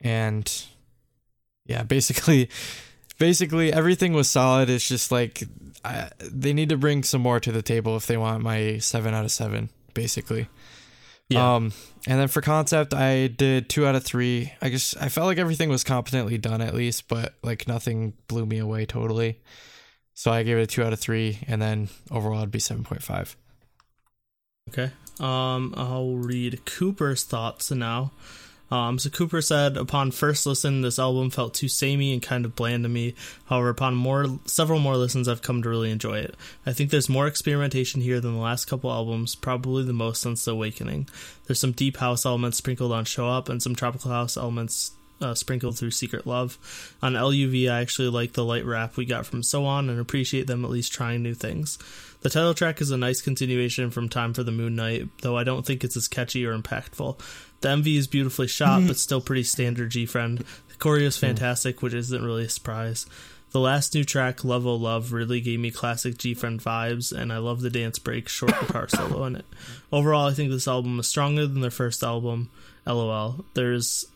[0.00, 0.50] And
[1.66, 2.50] yeah basically
[3.18, 4.68] basically everything was solid.
[4.68, 5.44] It's just like
[5.84, 9.14] I, they need to bring some more to the table if they want my 7
[9.14, 10.48] out of 7 basically
[11.30, 11.54] Yeah.
[11.54, 11.72] um
[12.06, 15.38] and then for concept i did 2 out of 3 i just i felt like
[15.38, 19.40] everything was competently done at least but like nothing blew me away totally
[20.12, 23.36] so i gave it a 2 out of 3 and then overall it'd be 7.5
[24.68, 24.90] Okay.
[25.18, 28.12] Um, I'll read Cooper's thoughts now.
[28.70, 32.54] Um, so Cooper said, upon first listen, this album felt too samey and kind of
[32.54, 33.14] bland to me.
[33.46, 36.36] However, upon more several more listens, I've come to really enjoy it.
[36.64, 40.44] I think there's more experimentation here than the last couple albums, probably the most since
[40.44, 41.08] The Awakening.
[41.46, 45.34] There's some deep house elements sprinkled on Show Up, and some tropical house elements uh,
[45.34, 46.58] sprinkled through Secret Love.
[47.02, 50.64] On LUV, I actually like the light rap we got from Sowon and appreciate them
[50.64, 51.78] at least trying new things.
[52.22, 55.44] The title track is a nice continuation from Time for the Moon Night, though I
[55.44, 57.18] don't think it's as catchy or impactful.
[57.62, 60.38] The MV is beautifully shot, but still pretty standard GFRIEND.
[60.68, 63.06] The choreo is fantastic, which isn't really a surprise.
[63.52, 67.38] The last new track, Love Oh Love, really gave me classic GFRIEND vibes, and I
[67.38, 69.46] love the dance break, short guitar solo in it.
[69.90, 72.50] Overall, I think this album is stronger than their first album,
[72.86, 73.44] LOL.
[73.54, 74.06] There's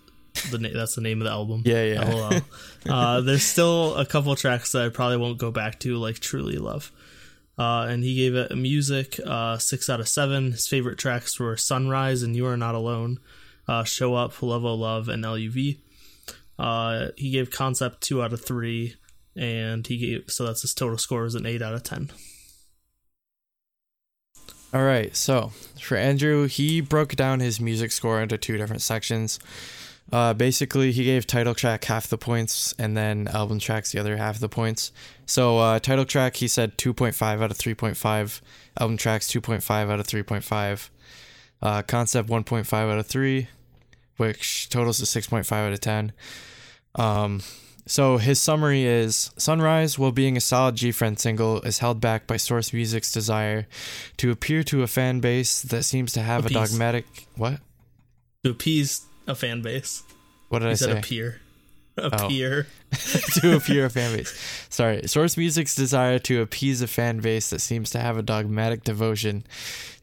[0.51, 1.62] the na- that's the name of the album.
[1.65, 2.09] Yeah, yeah.
[2.09, 2.40] LOL.
[2.89, 6.56] uh, there's still a couple tracks that I probably won't go back to, like Truly
[6.56, 6.93] Love.
[7.56, 10.52] Uh, and he gave it a music uh, six out of seven.
[10.52, 13.20] His favorite tracks were Sunrise and You Are Not Alone,
[13.69, 15.78] uh, Show Up, Love Oh Love, and LUV.
[16.59, 18.97] Uh, he gave Concept two out of three,
[19.36, 22.11] and he gave so that's his total score is an eight out of ten.
[24.73, 29.39] All right, so for Andrew, he broke down his music score into two different sections.
[30.12, 34.16] Uh, basically, he gave title track half the points, and then album tracks the other
[34.16, 34.93] half of the points.
[35.26, 38.40] So, uh, title track, he said 2.5 out of 3.5.
[38.78, 40.90] Album tracks 2.5 out of 3.5.
[41.62, 43.48] Uh, concept 1.5 out of 3,
[44.18, 46.12] which totals to 6.5 out of 10.
[46.97, 47.40] Um,
[47.86, 52.36] so his summary is Sunrise, while being a solid GFRIEND single, is held back by
[52.36, 53.66] Source Music's desire
[54.18, 56.56] to appear to a fan base that seems to have Appease.
[56.56, 57.06] a dogmatic
[57.36, 57.60] what?
[58.44, 60.02] To appease a fan base,
[60.48, 60.92] What did he I said say?
[60.94, 60.98] Oh.
[60.98, 61.40] A peer.
[61.96, 63.20] Appear, Oh.
[63.40, 64.66] to appear a fan base.
[64.68, 68.82] Sorry, Source Music's desire to appease a fan base that seems to have a dogmatic
[68.82, 69.44] devotion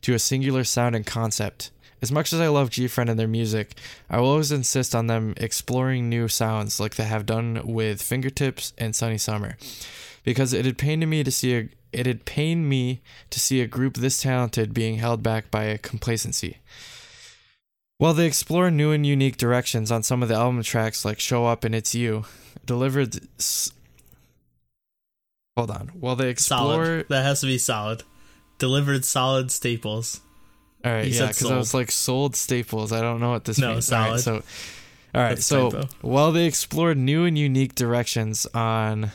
[0.01, 1.69] to a singular sound and concept.
[2.01, 3.73] As much as I love GFRIEND and their music,
[4.09, 8.71] I will always insist on them exploring new sounds like they have done with Fingertips
[8.77, 9.57] and Sunny Summer.
[10.23, 13.67] Because it had pained me to see a it had pained me to see a
[13.67, 16.59] group this talented being held back by a complacency.
[18.01, 21.45] While they explore new and unique directions on some of the album tracks like Show
[21.45, 22.25] Up and It's You,
[22.65, 23.71] delivered s-
[25.55, 25.89] Hold on.
[25.99, 27.05] While they explore Solid.
[27.09, 28.01] That has to be solid.
[28.57, 30.19] Delivered solid staples.
[30.83, 32.91] All right, yeah, because I was like sold staples.
[32.91, 33.91] I don't know what this No, means.
[33.91, 34.43] All right, solid.
[34.45, 34.47] so,
[35.13, 35.87] all right, That's so typo.
[36.01, 39.11] while they explored new and unique directions on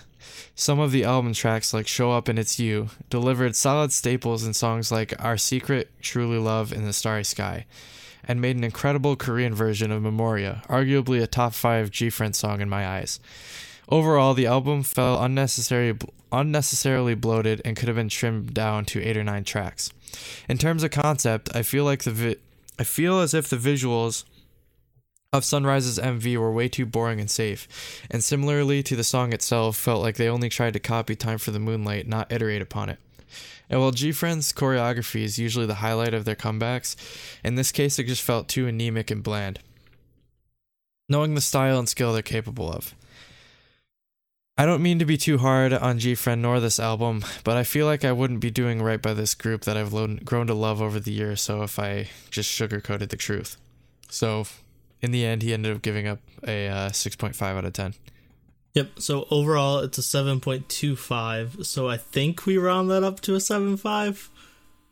[0.54, 4.54] some of the album tracks, like "Show Up" and "It's You," delivered solid staples in
[4.54, 7.66] songs like "Our Secret," "Truly Love," and "The Starry Sky,"
[8.28, 12.68] and made an incredible Korean version of "Memoria," arguably a top five GFRIEND song in
[12.68, 13.20] my eyes.
[13.88, 15.96] Overall, the album felt unnecessary,
[16.32, 19.90] unnecessarily bloated and could have been trimmed down to eight or nine tracks.
[20.48, 22.36] In terms of concept, I feel like the vi-
[22.78, 24.24] I feel as if the visuals
[25.32, 27.68] of Sunrise's MV were way too boring and safe,
[28.10, 31.50] and similarly to the song itself, felt like they only tried to copy Time for
[31.50, 32.98] the Moonlight, not iterate upon it.
[33.68, 36.94] And while GFRIEND's choreography is usually the highlight of their comebacks,
[37.44, 39.59] in this case it just felt too anemic and bland.
[41.09, 42.94] Knowing the style and skill they're capable of.
[44.59, 47.84] I don't mean to be too hard on GFRIEND nor this album, but I feel
[47.84, 50.80] like I wouldn't be doing right by this group that I've lo- grown to love
[50.80, 51.43] over the years.
[51.43, 53.59] So if I just sugarcoated the truth,
[54.09, 54.47] so
[55.02, 57.74] in the end, he ended up giving up a uh, six point five out of
[57.74, 57.94] ten.
[58.76, 59.00] Yep.
[59.00, 61.56] So overall, it's a seven point two five.
[61.66, 64.30] So I think we round that up to a seven five.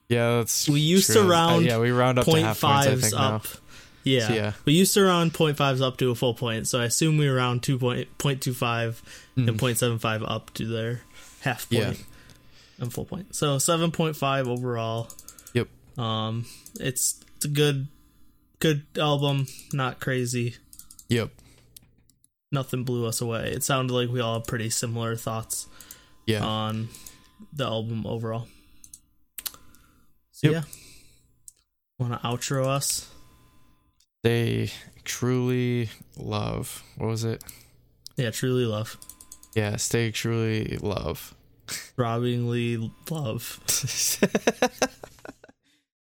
[0.09, 1.23] Yeah, that's We used true.
[1.23, 2.87] to round Uh, yeah, we round up Point half points.
[2.87, 3.45] Fives up.
[3.45, 3.51] now.
[4.05, 4.29] Yeah.
[4.29, 4.53] So, yeah.
[4.67, 6.67] We used to round point fives up to a full point.
[6.69, 9.03] So I assume we round two point point two five
[9.37, 11.01] and point seven five up to their
[11.41, 11.95] half point Yeah.
[12.81, 13.35] and full point.
[13.35, 15.09] So seven point five overall.
[15.55, 15.69] Yep.
[15.99, 16.47] Um,
[16.81, 17.89] it's it's a good
[18.61, 19.47] good album.
[19.73, 20.57] Not crazy.
[21.09, 21.31] Yep.
[22.55, 23.51] Nothing blew us away.
[23.51, 25.67] It sounded like we all have pretty similar thoughts
[26.25, 26.45] Yeah.
[26.45, 26.89] on
[27.53, 28.47] the album overall.
[30.31, 30.53] So Yep.
[30.53, 30.63] yeah.
[31.99, 33.11] Want to outro us?
[34.23, 34.71] they
[35.05, 36.83] truly love.
[36.97, 37.43] What was it?
[38.17, 38.97] Yeah, truly love.
[39.55, 41.35] Yeah, stay truly love.
[41.67, 43.61] Throbbingly love.